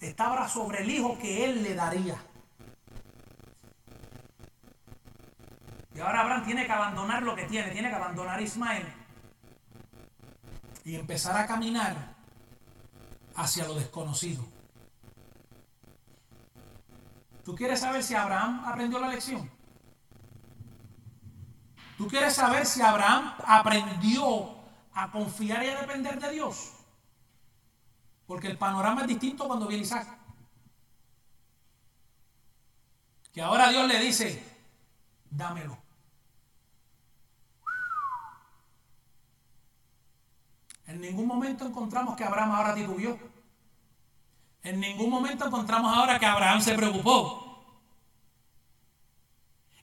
Estaba 0.00 0.48
sobre 0.48 0.82
el 0.82 0.90
hijo 0.90 1.18
que 1.18 1.44
él 1.44 1.62
le 1.62 1.74
daría. 1.74 2.16
Y 5.94 6.00
ahora 6.00 6.20
Abraham 6.20 6.44
tiene 6.44 6.66
que 6.66 6.72
abandonar 6.72 7.22
lo 7.22 7.34
que 7.34 7.44
tiene, 7.44 7.70
tiene 7.70 7.88
que 7.88 7.94
abandonar 7.94 8.38
a 8.38 8.42
Ismael 8.42 8.86
y 10.84 10.94
empezar 10.94 11.36
a 11.36 11.46
caminar 11.46 12.14
hacia 13.34 13.66
lo 13.66 13.74
desconocido. 13.74 14.46
¿Tú 17.44 17.54
quieres 17.54 17.80
saber 17.80 18.02
si 18.02 18.14
Abraham 18.14 18.62
aprendió 18.66 18.98
la 18.98 19.08
lección? 19.08 19.50
¿Tú 21.96 22.06
quieres 22.08 22.34
saber 22.34 22.66
si 22.66 22.82
Abraham 22.82 23.34
aprendió 23.46 24.54
a 24.92 25.10
confiar 25.10 25.64
y 25.64 25.68
a 25.68 25.80
depender 25.80 26.20
de 26.20 26.30
Dios? 26.30 26.72
Porque 28.26 28.48
el 28.48 28.58
panorama 28.58 29.02
es 29.02 29.08
distinto 29.08 29.46
cuando 29.46 29.66
viene 29.66 29.84
Isaac. 29.84 30.06
Que 33.32 33.40
ahora 33.40 33.68
Dios 33.68 33.86
le 33.86 33.98
dice, 33.98 34.42
dámelo. 35.30 35.78
En 40.86 41.00
ningún 41.00 41.26
momento 41.26 41.66
encontramos 41.66 42.16
que 42.16 42.24
Abraham 42.24 42.52
ahora 42.52 42.74
titubió. 42.74 43.18
En 44.62 44.80
ningún 44.80 45.10
momento 45.10 45.46
encontramos 45.46 45.96
ahora 45.96 46.18
que 46.18 46.26
Abraham 46.26 46.60
se 46.60 46.74
preocupó. 46.74 47.45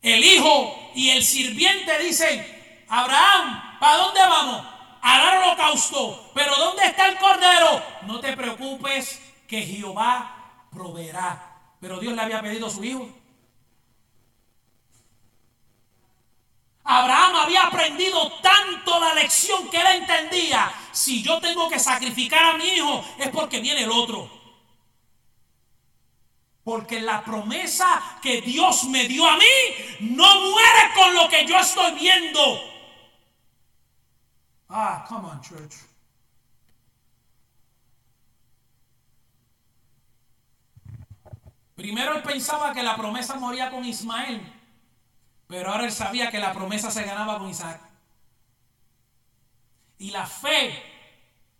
El 0.03 0.21
hijo 0.23 0.91
y 0.93 1.11
el 1.11 1.23
sirviente 1.23 1.97
dicen, 1.99 2.85
Abraham, 2.89 3.79
¿para 3.79 3.97
dónde 3.97 4.19
vamos? 4.19 4.67
A 5.01 5.17
dar 5.17 5.37
holocausto. 5.37 6.31
Pero 6.35 6.53
¿dónde 6.57 6.85
está 6.85 7.07
el 7.07 7.17
cordero? 7.17 7.81
No 8.03 8.19
te 8.19 8.35
preocupes 8.35 9.21
que 9.47 9.61
Jehová 9.61 10.67
proveerá. 10.71 11.51
Pero 11.79 11.99
Dios 11.99 12.13
le 12.13 12.21
había 12.21 12.41
pedido 12.41 12.67
a 12.67 12.69
su 12.69 12.83
hijo. 12.83 13.09
Abraham 16.83 17.35
había 17.37 17.63
aprendido 17.63 18.29
tanto 18.41 18.99
la 18.99 19.13
lección 19.13 19.69
que 19.69 19.77
él 19.77 19.87
entendía. 20.01 20.69
Si 20.91 21.23
yo 21.23 21.39
tengo 21.39 21.69
que 21.69 21.79
sacrificar 21.79 22.43
a 22.43 22.57
mi 22.57 22.65
hijo 22.65 23.05
es 23.17 23.29
porque 23.29 23.61
viene 23.61 23.83
el 23.83 23.91
otro. 23.91 24.42
Porque 26.63 27.01
la 27.01 27.23
promesa 27.23 28.19
que 28.21 28.41
Dios 28.41 28.85
me 28.85 29.05
dio 29.07 29.27
a 29.27 29.35
mí 29.35 30.09
no 30.15 30.51
muere 30.51 30.93
con 30.95 31.15
lo 31.15 31.27
que 31.27 31.45
yo 31.45 31.57
estoy 31.57 31.93
viendo. 31.95 32.39
Ah, 34.69 35.05
come 35.07 35.27
on, 35.27 35.41
church. 35.41 35.73
Primero 41.75 42.15
él 42.15 42.23
pensaba 42.23 42.73
que 42.73 42.81
la 42.81 42.95
promesa 42.95 43.35
moría 43.35 43.69
con 43.69 43.83
Ismael, 43.83 44.41
pero 45.47 45.71
ahora 45.71 45.85
él 45.85 45.91
sabía 45.91 46.31
que 46.31 46.39
la 46.39 46.53
promesa 46.53 46.89
se 46.89 47.03
ganaba 47.03 47.39
con 47.39 47.49
Isaac. 47.49 47.81
Y 49.97 50.11
la 50.11 50.25
fe 50.25 50.92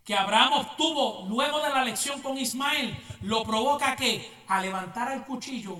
que 0.03 0.15
Abraham 0.15 0.53
obtuvo 0.53 1.25
luego 1.29 1.61
de 1.61 1.69
la 1.69 1.83
lección 1.83 2.21
con 2.21 2.37
Ismael 2.37 2.97
lo 3.21 3.43
provoca 3.43 3.95
que 3.95 4.31
a 4.47 4.59
levantar 4.59 5.13
el 5.13 5.23
cuchillo, 5.23 5.77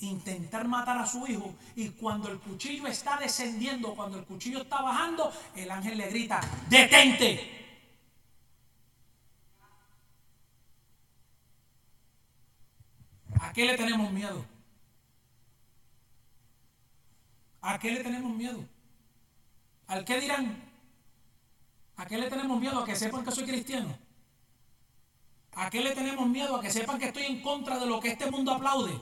intentar 0.00 0.68
matar 0.68 0.98
a 0.98 1.06
su 1.06 1.26
hijo 1.26 1.54
y 1.74 1.90
cuando 1.90 2.30
el 2.30 2.38
cuchillo 2.38 2.86
está 2.86 3.16
descendiendo, 3.16 3.94
cuando 3.94 4.18
el 4.18 4.24
cuchillo 4.24 4.62
está 4.62 4.82
bajando, 4.82 5.32
el 5.56 5.70
ángel 5.70 5.96
le 5.96 6.08
grita, 6.10 6.40
detente. 6.68 7.50
¿A 13.40 13.52
qué 13.52 13.64
le 13.64 13.76
tenemos 13.76 14.10
miedo? 14.12 14.44
¿A 17.62 17.78
qué 17.78 17.92
le 17.92 18.02
tenemos 18.02 18.36
miedo? 18.36 18.62
¿Al 19.86 20.04
qué 20.04 20.20
dirán? 20.20 20.73
¿A 21.96 22.06
qué 22.06 22.18
le 22.18 22.28
tenemos 22.28 22.60
miedo? 22.60 22.80
¿A 22.80 22.84
que 22.84 22.96
sepan 22.96 23.24
que 23.24 23.30
soy 23.30 23.44
cristiano? 23.44 23.96
¿A 25.52 25.70
qué 25.70 25.80
le 25.80 25.94
tenemos 25.94 26.28
miedo? 26.28 26.56
¿A 26.56 26.60
que 26.60 26.70
sepan 26.70 26.98
que 26.98 27.06
estoy 27.06 27.24
en 27.24 27.40
contra 27.40 27.78
de 27.78 27.86
lo 27.86 28.00
que 28.00 28.08
este 28.08 28.30
mundo 28.30 28.52
aplaude? 28.52 28.98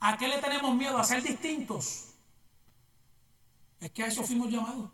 ¿A 0.00 0.16
qué 0.16 0.28
le 0.28 0.38
tenemos 0.38 0.74
miedo? 0.74 0.98
¿A 0.98 1.04
ser 1.04 1.22
distintos? 1.22 2.14
Es 3.80 3.90
que 3.90 4.04
a 4.04 4.06
eso 4.06 4.22
fuimos 4.22 4.50
llamados. 4.50 4.90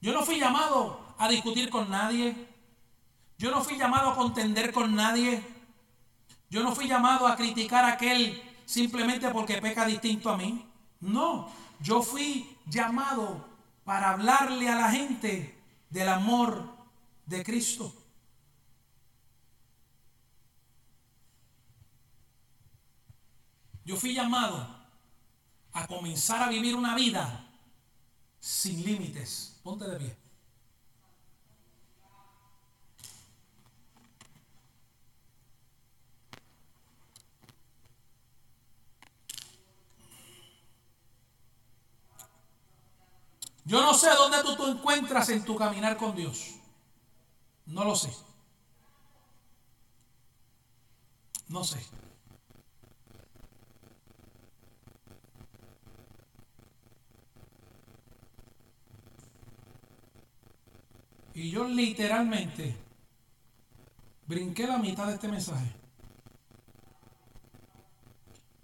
Yo 0.00 0.12
no 0.12 0.22
fui 0.22 0.38
llamado 0.38 1.00
a 1.18 1.28
discutir 1.28 1.70
con 1.70 1.90
nadie. 1.90 2.48
Yo 3.36 3.50
no 3.50 3.62
fui 3.62 3.76
llamado 3.76 4.10
a 4.10 4.16
contender 4.16 4.72
con 4.72 4.94
nadie. 4.94 5.42
Yo 6.50 6.62
no 6.62 6.74
fui 6.74 6.88
llamado 6.88 7.26
a 7.26 7.36
criticar 7.36 7.84
a 7.84 7.92
aquel 7.92 8.42
simplemente 8.64 9.30
porque 9.30 9.60
peca 9.60 9.86
distinto 9.86 10.30
a 10.30 10.36
mí. 10.36 10.66
No, 11.00 11.48
yo 11.80 12.02
fui 12.02 12.56
llamado 12.66 13.47
para 13.88 14.10
hablarle 14.10 14.68
a 14.68 14.74
la 14.74 14.90
gente 14.90 15.58
del 15.88 16.10
amor 16.10 16.62
de 17.24 17.42
Cristo. 17.42 17.90
Yo 23.86 23.96
fui 23.96 24.12
llamado 24.12 24.58
a 25.72 25.86
comenzar 25.86 26.42
a 26.42 26.50
vivir 26.50 26.76
una 26.76 26.94
vida 26.94 27.48
sin 28.38 28.84
límites. 28.84 29.58
Ponte 29.62 29.86
de 29.86 29.96
pie. 29.96 30.16
Yo 43.68 43.82
no 43.82 43.92
sé 43.92 44.08
dónde 44.16 44.38
tú 44.42 44.56
te 44.56 44.70
encuentras 44.70 45.28
en 45.28 45.44
tu 45.44 45.54
caminar 45.54 45.98
con 45.98 46.16
Dios. 46.16 46.54
No 47.66 47.84
lo 47.84 47.94
sé. 47.94 48.10
No 51.48 51.62
sé. 51.62 51.78
Y 61.34 61.50
yo 61.50 61.68
literalmente 61.68 62.74
brinqué 64.26 64.66
la 64.66 64.78
mitad 64.78 65.08
de 65.08 65.14
este 65.16 65.28
mensaje. 65.28 65.70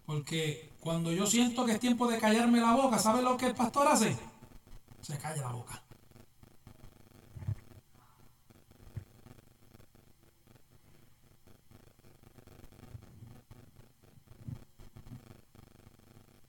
Porque 0.06 0.72
cuando 0.80 1.12
yo 1.12 1.26
siento 1.26 1.66
que 1.66 1.72
es 1.72 1.80
tiempo 1.80 2.08
de 2.08 2.18
callarme 2.18 2.58
la 2.60 2.74
boca, 2.74 2.98
¿sabe 2.98 3.20
lo 3.20 3.36
que 3.36 3.44
el 3.44 3.54
pastor 3.54 3.86
hace? 3.88 4.16
Se 5.04 5.18
calla 5.18 5.42
la 5.42 5.52
boca. 5.52 5.82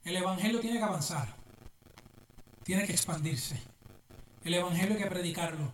El 0.05 0.15
Evangelio 0.15 0.61
tiene 0.61 0.77
que 0.77 0.83
avanzar, 0.85 1.35
tiene 2.63 2.85
que 2.85 2.93
expandirse. 2.93 3.61
El 4.45 4.53
Evangelio 4.53 4.95
hay 4.95 5.03
que 5.03 5.09
predicarlo. 5.09 5.73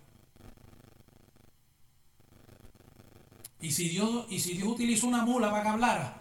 Y 3.60 3.74
si 3.74 3.90
Dios, 3.90 4.26
y 4.30 4.40
si 4.40 4.58
Dios 4.58 5.04
una 5.04 5.24
mula 5.24 5.52
para 5.52 5.62
que 5.62 5.70
hablara, 5.70 6.21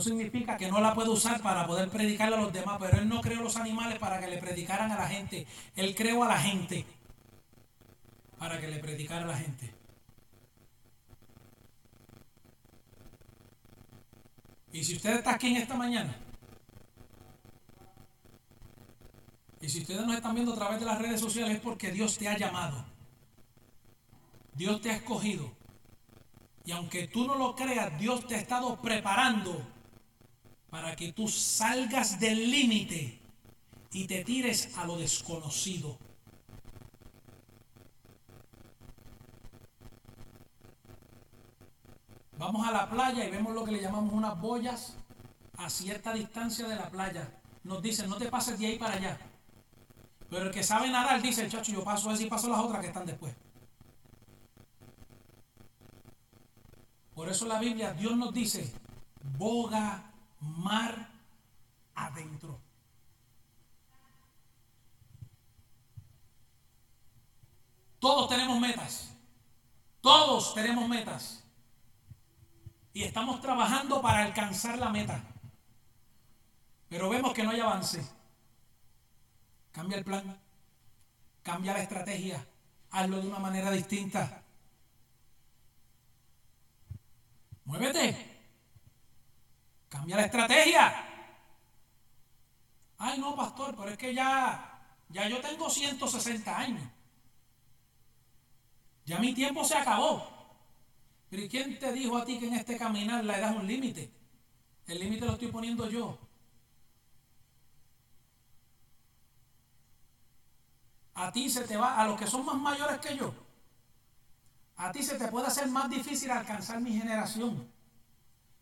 significa 0.00 0.56
que 0.56 0.70
no 0.70 0.80
la 0.80 0.94
puede 0.94 1.10
usar 1.10 1.40
para 1.42 1.66
poder 1.66 1.88
predicarle 1.88 2.36
a 2.36 2.40
los 2.40 2.52
demás, 2.52 2.78
pero 2.80 2.98
Él 2.98 3.08
no 3.08 3.20
creó 3.20 3.42
los 3.42 3.56
animales 3.56 3.98
para 3.98 4.20
que 4.20 4.28
le 4.28 4.38
predicaran 4.38 4.90
a 4.90 4.96
la 4.96 5.08
gente. 5.08 5.46
Él 5.76 5.94
creó 5.94 6.24
a 6.24 6.28
la 6.28 6.38
gente 6.38 6.84
para 8.38 8.60
que 8.60 8.68
le 8.68 8.78
predicara 8.78 9.24
a 9.24 9.28
la 9.28 9.36
gente. 9.36 9.74
Y 14.72 14.84
si 14.84 14.96
usted 14.96 15.16
está 15.16 15.34
aquí 15.34 15.48
en 15.48 15.56
esta 15.56 15.74
mañana, 15.74 16.16
Y 19.60 19.68
si 19.68 19.80
ustedes 19.80 20.06
nos 20.06 20.16
están 20.16 20.34
viendo 20.34 20.54
a 20.54 20.56
través 20.56 20.80
de 20.80 20.86
las 20.86 20.98
redes 20.98 21.20
sociales 21.20 21.56
es 21.56 21.60
porque 21.60 21.92
Dios 21.92 22.16
te 22.16 22.28
ha 22.28 22.36
llamado. 22.36 22.82
Dios 24.54 24.80
te 24.80 24.90
ha 24.90 24.96
escogido. 24.96 25.52
Y 26.64 26.72
aunque 26.72 27.08
tú 27.08 27.26
no 27.26 27.34
lo 27.34 27.54
creas, 27.54 27.98
Dios 27.98 28.26
te 28.26 28.36
ha 28.36 28.38
estado 28.38 28.80
preparando 28.80 29.66
para 30.70 30.94
que 30.94 31.12
tú 31.12 31.28
salgas 31.28 32.20
del 32.20 32.50
límite 32.50 33.20
y 33.92 34.06
te 34.06 34.24
tires 34.24 34.76
a 34.78 34.84
lo 34.86 34.96
desconocido. 34.96 35.98
Vamos 42.38 42.66
a 42.66 42.70
la 42.70 42.88
playa 42.88 43.26
y 43.26 43.30
vemos 43.30 43.52
lo 43.52 43.64
que 43.64 43.72
le 43.72 43.82
llamamos 43.82 44.14
unas 44.14 44.40
boyas 44.40 44.96
a 45.58 45.68
cierta 45.68 46.14
distancia 46.14 46.66
de 46.66 46.76
la 46.76 46.88
playa. 46.88 47.28
Nos 47.64 47.82
dicen, 47.82 48.08
no 48.08 48.16
te 48.16 48.28
pases 48.28 48.58
de 48.58 48.66
ahí 48.66 48.78
para 48.78 48.94
allá. 48.94 49.18
Pero 50.30 50.46
el 50.46 50.50
que 50.50 50.62
sabe 50.62 50.88
nadar 50.88 51.20
dice, 51.20 51.48
chacho, 51.48 51.72
yo 51.72 51.84
paso 51.84 52.08
así 52.08 52.24
y 52.24 52.30
paso 52.30 52.48
las 52.48 52.60
otras 52.60 52.80
que 52.80 52.86
están 52.86 53.04
después. 53.04 53.34
Por 57.14 57.28
eso 57.28 57.44
la 57.46 57.60
Biblia, 57.60 57.92
Dios 57.92 58.16
nos 58.16 58.32
dice, 58.32 58.72
boga 59.36 60.09
mar 60.40 61.10
adentro. 61.94 62.60
Todos 67.98 68.28
tenemos 68.30 68.58
metas. 68.58 69.14
Todos 70.00 70.54
tenemos 70.54 70.88
metas. 70.88 71.44
Y 72.92 73.04
estamos 73.04 73.40
trabajando 73.40 74.00
para 74.00 74.24
alcanzar 74.24 74.78
la 74.78 74.88
meta. 74.88 75.22
Pero 76.88 77.08
vemos 77.08 77.32
que 77.34 77.44
no 77.44 77.50
hay 77.50 77.60
avance. 77.60 78.04
Cambia 79.70 79.98
el 79.98 80.04
plan. 80.04 80.40
Cambia 81.42 81.74
la 81.74 81.82
estrategia. 81.82 82.44
Hazlo 82.90 83.20
de 83.20 83.28
una 83.28 83.38
manera 83.38 83.70
distinta. 83.70 84.42
Muévete. 87.66 88.29
Cambia 89.90 90.16
la 90.16 90.24
estrategia. 90.24 91.06
Ay, 92.96 93.18
no, 93.18 93.36
pastor, 93.36 93.76
pero 93.76 93.90
es 93.90 93.98
que 93.98 94.14
ya, 94.14 94.80
ya 95.10 95.28
yo 95.28 95.42
tengo 95.42 95.68
160 95.68 96.58
años. 96.58 96.82
Ya 99.04 99.18
mi 99.18 99.34
tiempo 99.34 99.62
se 99.64 99.76
acabó. 99.76 100.26
Pero 101.28 101.42
¿y 101.42 101.48
quién 101.50 101.78
te 101.78 101.92
dijo 101.92 102.16
a 102.16 102.24
ti 102.24 102.38
que 102.38 102.46
en 102.46 102.54
este 102.54 102.78
caminar 102.78 103.22
la 103.22 103.36
edad 103.36 103.50
es 103.50 103.56
un 103.58 103.66
límite? 103.66 104.10
El 104.86 104.98
límite 104.98 105.26
lo 105.26 105.32
estoy 105.32 105.48
poniendo 105.48 105.90
yo. 105.90 106.18
a 111.20 111.30
ti 111.32 111.50
se 111.50 111.64
te 111.64 111.76
va, 111.76 112.00
a 112.00 112.06
los 112.06 112.18
que 112.18 112.26
son 112.26 112.44
más 112.44 112.56
mayores 112.56 112.98
que 112.98 113.16
yo, 113.16 113.32
a 114.76 114.90
ti 114.90 115.02
se 115.02 115.18
te 115.18 115.28
puede 115.28 115.46
hacer 115.46 115.68
más 115.68 115.90
difícil 115.90 116.30
alcanzar 116.30 116.80
mi 116.80 116.92
generación, 116.92 117.68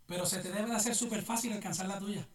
pero 0.09 0.25
se 0.25 0.41
te 0.41 0.51
debe 0.51 0.71
de 0.71 0.77
hacer 0.77 0.95
súper 0.95 1.23
fácil 1.23 1.53
alcanzar 1.53 1.87
la 1.87 1.99
tuya. 1.99 2.27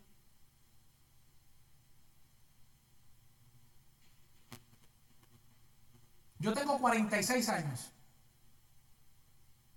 Yo 6.37 6.53
tengo 6.53 6.77
46 6.77 7.49
años. 7.49 7.91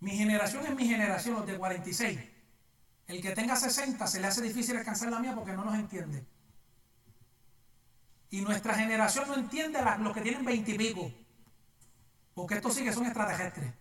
Mi 0.00 0.10
generación 0.10 0.66
es 0.66 0.74
mi 0.74 0.86
generación, 0.86 1.36
los 1.36 1.46
de 1.46 1.56
46. 1.56 2.20
El 3.06 3.22
que 3.22 3.30
tenga 3.30 3.56
60 3.56 4.06
se 4.06 4.20
le 4.20 4.26
hace 4.26 4.42
difícil 4.42 4.76
alcanzar 4.76 5.10
la 5.10 5.18
mía 5.18 5.34
porque 5.34 5.52
no 5.52 5.64
nos 5.64 5.74
entiende. 5.76 6.26
Y 8.28 8.42
nuestra 8.42 8.74
generación 8.74 9.26
no 9.28 9.36
entiende 9.36 9.78
a 9.78 9.96
los 9.96 10.12
que 10.12 10.20
tienen 10.20 10.44
veintipico. 10.44 11.10
Porque 12.34 12.56
estos 12.56 12.74
sí 12.74 12.84
que 12.84 12.92
son 12.92 13.06
extraterrestres. 13.06 13.72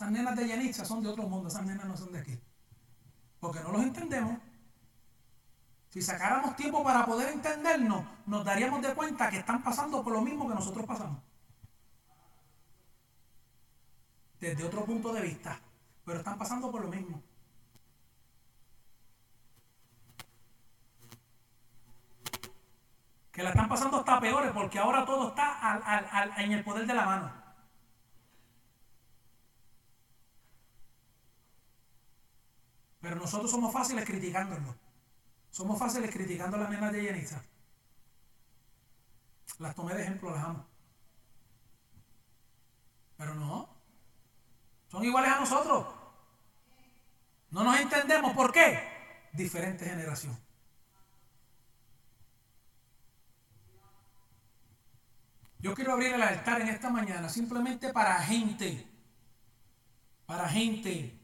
Esas 0.00 0.12
nenas 0.12 0.34
de 0.34 0.48
Yanitza 0.48 0.82
son 0.82 1.02
de 1.02 1.10
otro 1.10 1.24
mundo, 1.24 1.48
esas 1.48 1.62
nenas 1.66 1.84
no 1.84 1.94
son 1.94 2.10
de 2.10 2.20
aquí. 2.20 2.40
Porque 3.38 3.60
no 3.60 3.70
los 3.70 3.82
entendemos. 3.82 4.38
Si 5.90 6.00
sacáramos 6.00 6.56
tiempo 6.56 6.82
para 6.82 7.04
poder 7.04 7.34
entendernos, 7.34 8.06
nos 8.24 8.42
daríamos 8.42 8.80
de 8.80 8.94
cuenta 8.94 9.28
que 9.28 9.36
están 9.36 9.62
pasando 9.62 10.02
por 10.02 10.14
lo 10.14 10.22
mismo 10.22 10.48
que 10.48 10.54
nosotros 10.54 10.86
pasamos. 10.86 11.22
Desde 14.40 14.64
otro 14.64 14.86
punto 14.86 15.12
de 15.12 15.20
vista. 15.20 15.60
Pero 16.06 16.20
están 16.20 16.38
pasando 16.38 16.70
por 16.70 16.80
lo 16.80 16.88
mismo. 16.88 17.22
que 23.32 23.42
la 23.42 23.50
están 23.50 23.68
pasando 23.68 23.98
hasta 23.98 24.18
peores 24.18 24.50
porque 24.52 24.78
ahora 24.78 25.04
todo 25.04 25.28
está 25.28 26.32
en 26.38 26.52
el 26.52 26.64
poder 26.64 26.86
de 26.86 26.94
la 26.94 27.04
mano. 27.04 27.39
Pero 33.00 33.16
nosotros 33.16 33.50
somos 33.50 33.72
fáciles 33.72 34.04
criticándonos. 34.04 34.76
Somos 35.50 35.78
fáciles 35.78 36.10
criticando 36.10 36.56
a 36.56 36.60
las 36.60 36.70
nenas 36.70 36.92
de 36.92 37.02
Yenitza. 37.02 37.42
Las 39.58 39.74
tomé 39.74 39.94
de 39.94 40.02
ejemplo, 40.02 40.30
las 40.30 40.44
amo. 40.44 40.66
Pero 43.16 43.34
no. 43.34 43.68
Son 44.88 45.04
iguales 45.04 45.30
a 45.30 45.40
nosotros. 45.40 45.86
No 47.50 47.64
nos 47.64 47.78
entendemos. 47.78 48.32
¿Por 48.34 48.52
qué? 48.52 49.28
Diferente 49.32 49.84
generación. 49.84 50.38
Yo 55.58 55.74
quiero 55.74 55.92
abrir 55.92 56.14
el 56.14 56.22
altar 56.22 56.62
en 56.62 56.68
esta 56.68 56.88
mañana 56.88 57.28
simplemente 57.28 57.92
para 57.92 58.18
gente, 58.22 58.88
para 60.24 60.48
gente 60.48 61.20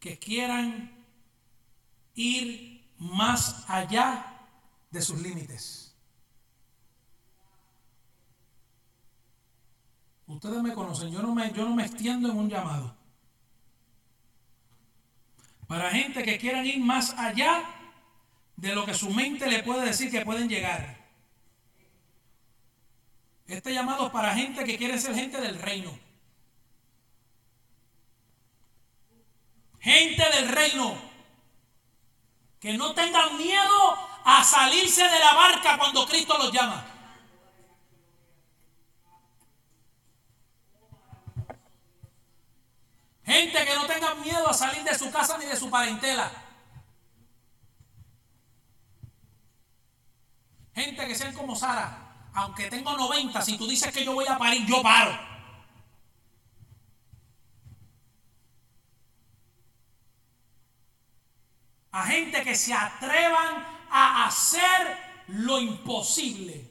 que 0.00 0.18
quieran 0.18 0.97
ir 2.18 2.84
más 2.98 3.64
allá 3.68 4.26
de 4.90 5.00
sus 5.00 5.20
límites. 5.20 5.94
Ustedes 10.26 10.62
me 10.62 10.74
conocen, 10.74 11.10
yo 11.10 11.22
no 11.22 11.34
me, 11.34 11.50
yo 11.52 11.64
no 11.64 11.74
me 11.74 11.84
extiendo 11.84 12.30
en 12.30 12.36
un 12.36 12.50
llamado. 12.50 12.94
Para 15.66 15.90
gente 15.90 16.22
que 16.22 16.38
quieran 16.38 16.66
ir 16.66 16.80
más 16.80 17.14
allá 17.16 17.62
de 18.56 18.74
lo 18.74 18.84
que 18.84 18.94
su 18.94 19.10
mente 19.10 19.48
le 19.48 19.62
puede 19.62 19.86
decir 19.86 20.10
que 20.10 20.24
pueden 20.24 20.48
llegar. 20.48 20.98
Este 23.46 23.72
llamado 23.72 24.06
es 24.06 24.12
para 24.12 24.34
gente 24.34 24.64
que 24.64 24.76
quiere 24.76 24.98
ser 24.98 25.14
gente 25.14 25.40
del 25.40 25.58
reino. 25.58 25.98
Gente 29.78 30.22
del 30.36 30.48
reino. 30.48 31.07
Que 32.60 32.74
no 32.74 32.94
tengan 32.94 33.36
miedo 33.36 33.98
a 34.24 34.44
salirse 34.44 35.02
de 35.02 35.18
la 35.18 35.34
barca 35.34 35.78
cuando 35.78 36.06
Cristo 36.06 36.36
los 36.38 36.52
llama. 36.52 36.84
Gente 43.24 43.64
que 43.64 43.74
no 43.74 43.86
tengan 43.86 44.20
miedo 44.22 44.48
a 44.48 44.54
salir 44.54 44.82
de 44.82 44.98
su 44.98 45.10
casa 45.10 45.36
ni 45.38 45.44
de 45.44 45.56
su 45.56 45.68
parentela. 45.68 46.30
Gente 50.74 51.06
que 51.06 51.14
sean 51.14 51.34
como 51.34 51.54
Sara 51.54 52.08
aunque 52.38 52.70
tengo 52.70 52.96
90, 52.96 53.42
si 53.42 53.58
tú 53.58 53.66
dices 53.66 53.92
que 53.92 54.04
yo 54.04 54.12
voy 54.12 54.26
a 54.28 54.38
parir, 54.38 54.64
yo 54.64 54.80
paro. 54.80 55.27
A 61.90 62.06
gente 62.06 62.42
que 62.42 62.54
se 62.54 62.72
atrevan 62.72 63.64
a 63.90 64.26
hacer 64.26 64.96
lo 65.28 65.60
imposible. 65.60 66.70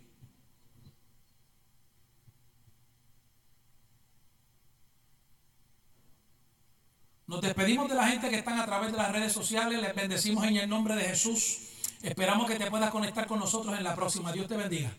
Nos 7.28 7.42
despedimos 7.42 7.90
de 7.90 7.96
la 7.96 8.08
gente 8.08 8.30
que 8.30 8.38
están 8.38 8.60
a 8.60 8.66
través 8.66 8.92
de 8.92 8.98
las 8.98 9.12
redes 9.12 9.34
sociales. 9.34 9.82
Les 9.82 9.94
bendecimos 9.94 10.46
en 10.46 10.56
el 10.56 10.70
nombre 10.70 10.96
de 10.96 11.04
Jesús. 11.04 11.60
Esperamos 12.02 12.50
que 12.50 12.56
te 12.56 12.70
puedas 12.72 12.90
conectar 12.90 13.28
con 13.28 13.40
nosotros 13.40 13.78
en 13.78 13.84
la 13.84 13.96
próxima. 13.96 14.32
Dios 14.32 14.48
te 14.48 14.56
bendiga. 14.56 14.96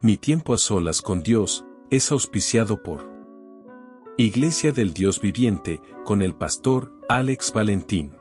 Mi 0.00 0.16
tiempo 0.16 0.54
a 0.54 0.58
solas 0.58 1.02
con 1.02 1.22
Dios 1.22 1.64
es 1.90 2.12
auspiciado 2.12 2.82
por 2.82 3.17
Iglesia 4.20 4.72
del 4.72 4.94
Dios 4.94 5.20
Viviente 5.20 5.80
con 6.04 6.22
el 6.22 6.34
pastor 6.34 6.92
Alex 7.08 7.52
Valentín. 7.52 8.16